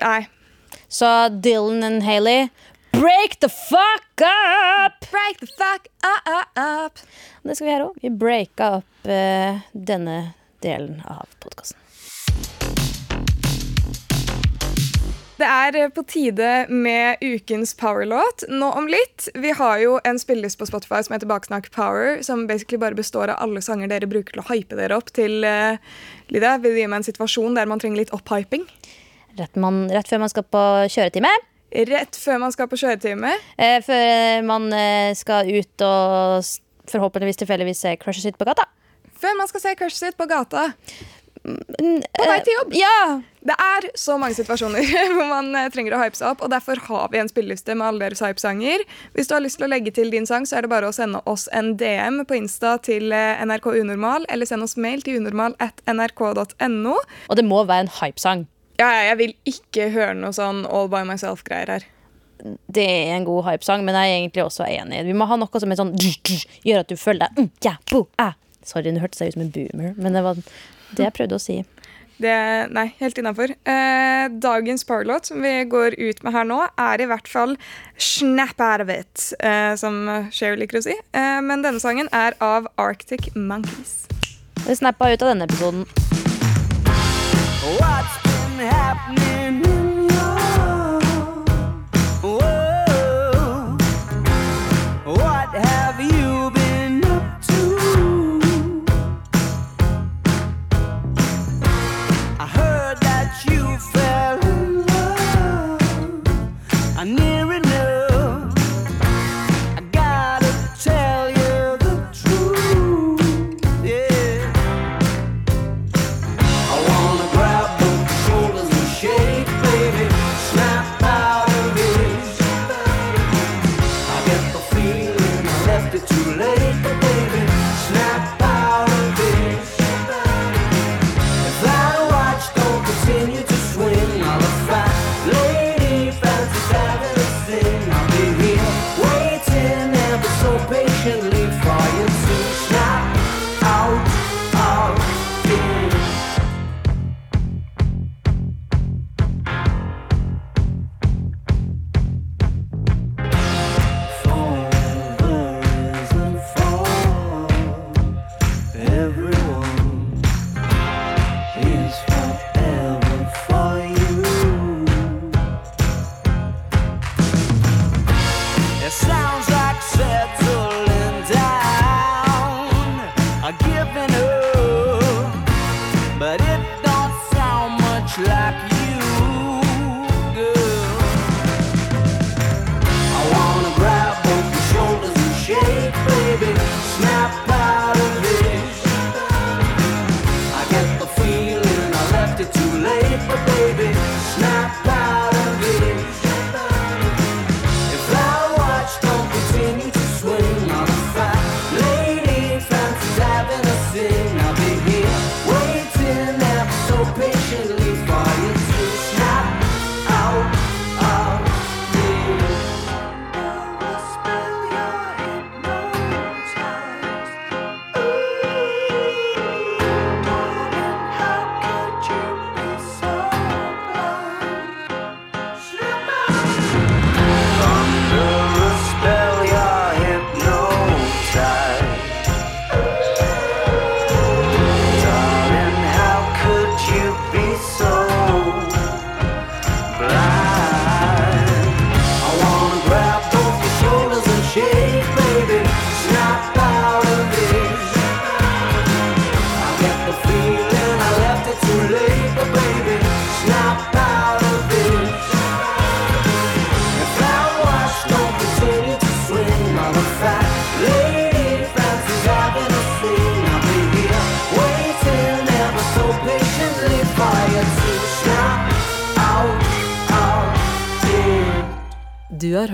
Nei. 0.00 0.26
Så 0.92 1.08
Dylan 1.44 1.84
og 1.84 2.04
Hailey, 2.04 2.48
break 2.92 3.38
the 3.40 3.48
fuck 3.48 4.24
up! 4.24 5.04
Break 5.10 5.40
the 5.40 5.48
fuck 5.48 5.88
up! 6.04 7.00
Det 7.42 7.56
skal 7.56 7.66
vi 7.66 7.72
gjøre 7.72 7.90
òg. 7.90 8.00
Vi 8.04 8.12
breaka 8.22 8.72
opp 8.78 9.08
uh, 9.10 9.62
denne 9.72 10.18
delen 10.62 11.00
av 11.08 11.26
podkasten. 11.42 11.81
Det 15.42 15.48
er 15.50 15.76
eh, 15.80 15.90
på 15.90 16.04
tide 16.06 16.50
med 16.70 17.18
ukens 17.18 17.72
power-låt 17.74 18.44
nå 18.52 18.68
om 18.78 18.86
litt. 18.90 19.26
Vi 19.34 19.50
har 19.58 19.80
jo 19.82 19.96
en 20.06 20.20
spilleliste 20.22 20.60
på 20.60 20.68
Spotify 20.70 21.00
som 21.02 21.16
heter 21.16 21.26
Baksnakk 21.30 21.70
Power, 21.74 22.20
som 22.22 22.44
basically 22.46 22.78
bare 22.78 22.94
består 22.98 23.32
av 23.32 23.42
alle 23.42 23.62
sanger 23.64 23.90
dere 23.90 24.06
bruker 24.06 24.36
til 24.36 24.42
å 24.44 24.48
hype 24.52 24.78
dere 24.78 24.98
opp 25.00 25.10
til 25.16 25.42
uh, 25.42 25.80
Lydia, 26.30 26.58
vil 26.62 26.76
du 26.76 26.82
gi 26.82 26.86
meg 26.86 27.00
en 27.00 27.08
situasjon 27.08 27.58
der 27.58 27.66
man 27.70 27.82
trenger 27.82 28.04
litt 28.04 28.12
opphyping? 28.14 28.68
Rett, 29.40 29.58
man, 29.58 29.88
rett 29.90 30.10
før 30.12 30.22
man 30.22 30.30
skal 30.30 30.46
på 30.46 30.62
kjøretime. 30.92 31.32
Rett 31.90 32.20
før 32.20 32.38
man 32.44 32.54
skal 32.54 32.68
på 32.70 32.78
kjøretime. 32.78 33.32
Eh, 33.56 33.80
før 33.82 34.46
man 34.46 34.68
eh, 34.76 35.10
skal 35.18 35.48
ut 35.48 35.86
og 35.88 36.92
forhåpentligvis 36.92 37.42
tilfeldigvis 37.42 37.82
se 37.82 37.96
crushet 37.98 38.28
sitt 38.28 38.38
på 38.38 38.46
gata. 38.46 38.68
Før 39.22 39.34
man 39.38 39.50
skal 39.50 39.64
se 39.64 39.74
crushet 39.80 40.12
sitt 40.12 40.20
på 40.20 40.28
gata. 40.30 40.68
På 41.42 42.26
vei 42.28 42.40
til 42.46 42.54
jobb. 42.60 42.74
Ja! 42.78 43.20
Det 43.42 43.54
er 43.58 43.88
så 43.98 44.14
mange 44.22 44.36
situasjoner 44.38 44.86
hvor 45.16 45.26
man 45.26 45.48
eh, 45.58 45.66
trenger 45.74 45.96
å 45.96 46.02
hype 46.04 46.14
seg 46.14 46.30
opp, 46.30 46.44
og 46.46 46.52
derfor 46.52 46.78
har 46.86 47.08
vi 47.10 47.18
en 47.18 47.30
spilleliste 47.30 47.74
med 47.74 47.88
alle 47.88 48.04
deres 48.04 48.22
hypesanger. 48.22 48.84
Hvis 49.16 49.30
du 49.30 49.34
har 49.34 49.42
lyst 49.42 49.58
til 49.58 49.66
å 49.66 49.72
legge 49.72 49.90
til 49.94 50.12
din 50.14 50.28
sang, 50.28 50.46
så 50.46 50.60
er 50.60 50.66
det 50.66 50.70
bare 50.70 50.90
å 50.90 50.94
sende 50.94 51.22
oss 51.26 51.48
en 51.50 51.72
DM 51.80 52.22
på 52.28 52.38
Insta 52.38 52.76
til 52.86 53.10
eh, 53.16 53.42
NRK 53.42 53.72
Unormal, 53.80 54.28
eller 54.30 54.46
send 54.46 54.62
oss 54.62 54.78
mail 54.78 55.02
til 55.02 55.18
unormal 55.18 55.56
at 55.62 55.82
nrk.no. 55.90 56.94
Og 57.26 57.38
det 57.38 57.46
må 57.48 57.64
være 57.66 57.88
en 57.88 57.94
hypesang. 57.98 58.46
Ja, 58.78 58.92
jeg 59.10 59.18
vil 59.18 59.34
ikke 59.50 59.90
høre 59.94 60.14
noe 60.18 60.34
sånn 60.36 60.62
all 60.70 60.88
by 60.92 61.02
myself-greier 61.08 61.74
her. 61.74 61.88
Det 62.42 62.84
er 62.86 63.16
en 63.16 63.26
god 63.26 63.44
hypesang, 63.50 63.82
men 63.86 63.98
jeg 63.98 64.10
er 64.10 64.20
egentlig 64.20 64.46
også 64.46 64.66
enig. 64.66 65.02
Vi 65.06 65.18
må 65.18 65.26
ha 65.30 65.38
noe 65.38 65.62
som 65.62 65.74
er 65.74 65.78
sånn 65.78 65.92
gjør 66.68 66.82
at 66.82 66.90
du 66.90 66.96
føler 66.98 67.26
deg 67.26 67.42
mm, 67.42 67.50
ja, 67.66 67.76
bo, 67.90 68.06
ah. 68.22 68.38
Sorry, 68.68 68.92
nå 68.92 69.02
hørtes 69.02 69.22
jeg 69.22 69.32
ut 69.32 69.38
som 69.38 69.46
en 69.46 69.54
boomer, 69.54 69.94
men 69.96 70.16
det 70.16 70.24
var 70.24 70.40
det 70.96 71.06
jeg 71.08 71.16
prøvde 71.16 71.38
å 71.38 71.42
si. 71.42 71.62
Det, 72.22 72.34
nei, 72.70 72.84
helt 73.00 73.18
innafor. 73.18 73.50
Eh, 73.66 74.24
dagens 74.44 74.84
powerlåt 74.86 75.26
som 75.26 75.42
vi 75.42 75.54
går 75.66 75.96
ut 75.98 76.22
med 76.22 76.36
her 76.36 76.46
nå, 76.46 76.60
er 76.78 77.02
i 77.02 77.08
hvert 77.10 77.28
fall 77.28 77.56
'Snap 77.98 78.60
Out 78.60 78.84
of 78.84 78.92
It', 78.92 79.32
eh, 79.40 79.74
som 79.74 80.28
Sherry 80.30 80.56
liker 80.60 80.78
å 80.78 80.82
si. 80.82 80.94
Eh, 81.12 81.40
men 81.40 81.62
denne 81.62 81.80
sangen 81.80 82.08
er 82.12 82.34
av 82.40 82.68
Arctic 82.78 83.34
Monkeys. 83.34 84.06
Vi 84.66 84.74
snappa 84.74 85.12
ut 85.12 85.22
av 85.22 85.34
denne 85.34 85.48
episoden. 85.48 85.86
What's 87.80 88.14
been 88.22 88.68
happening 88.68 89.71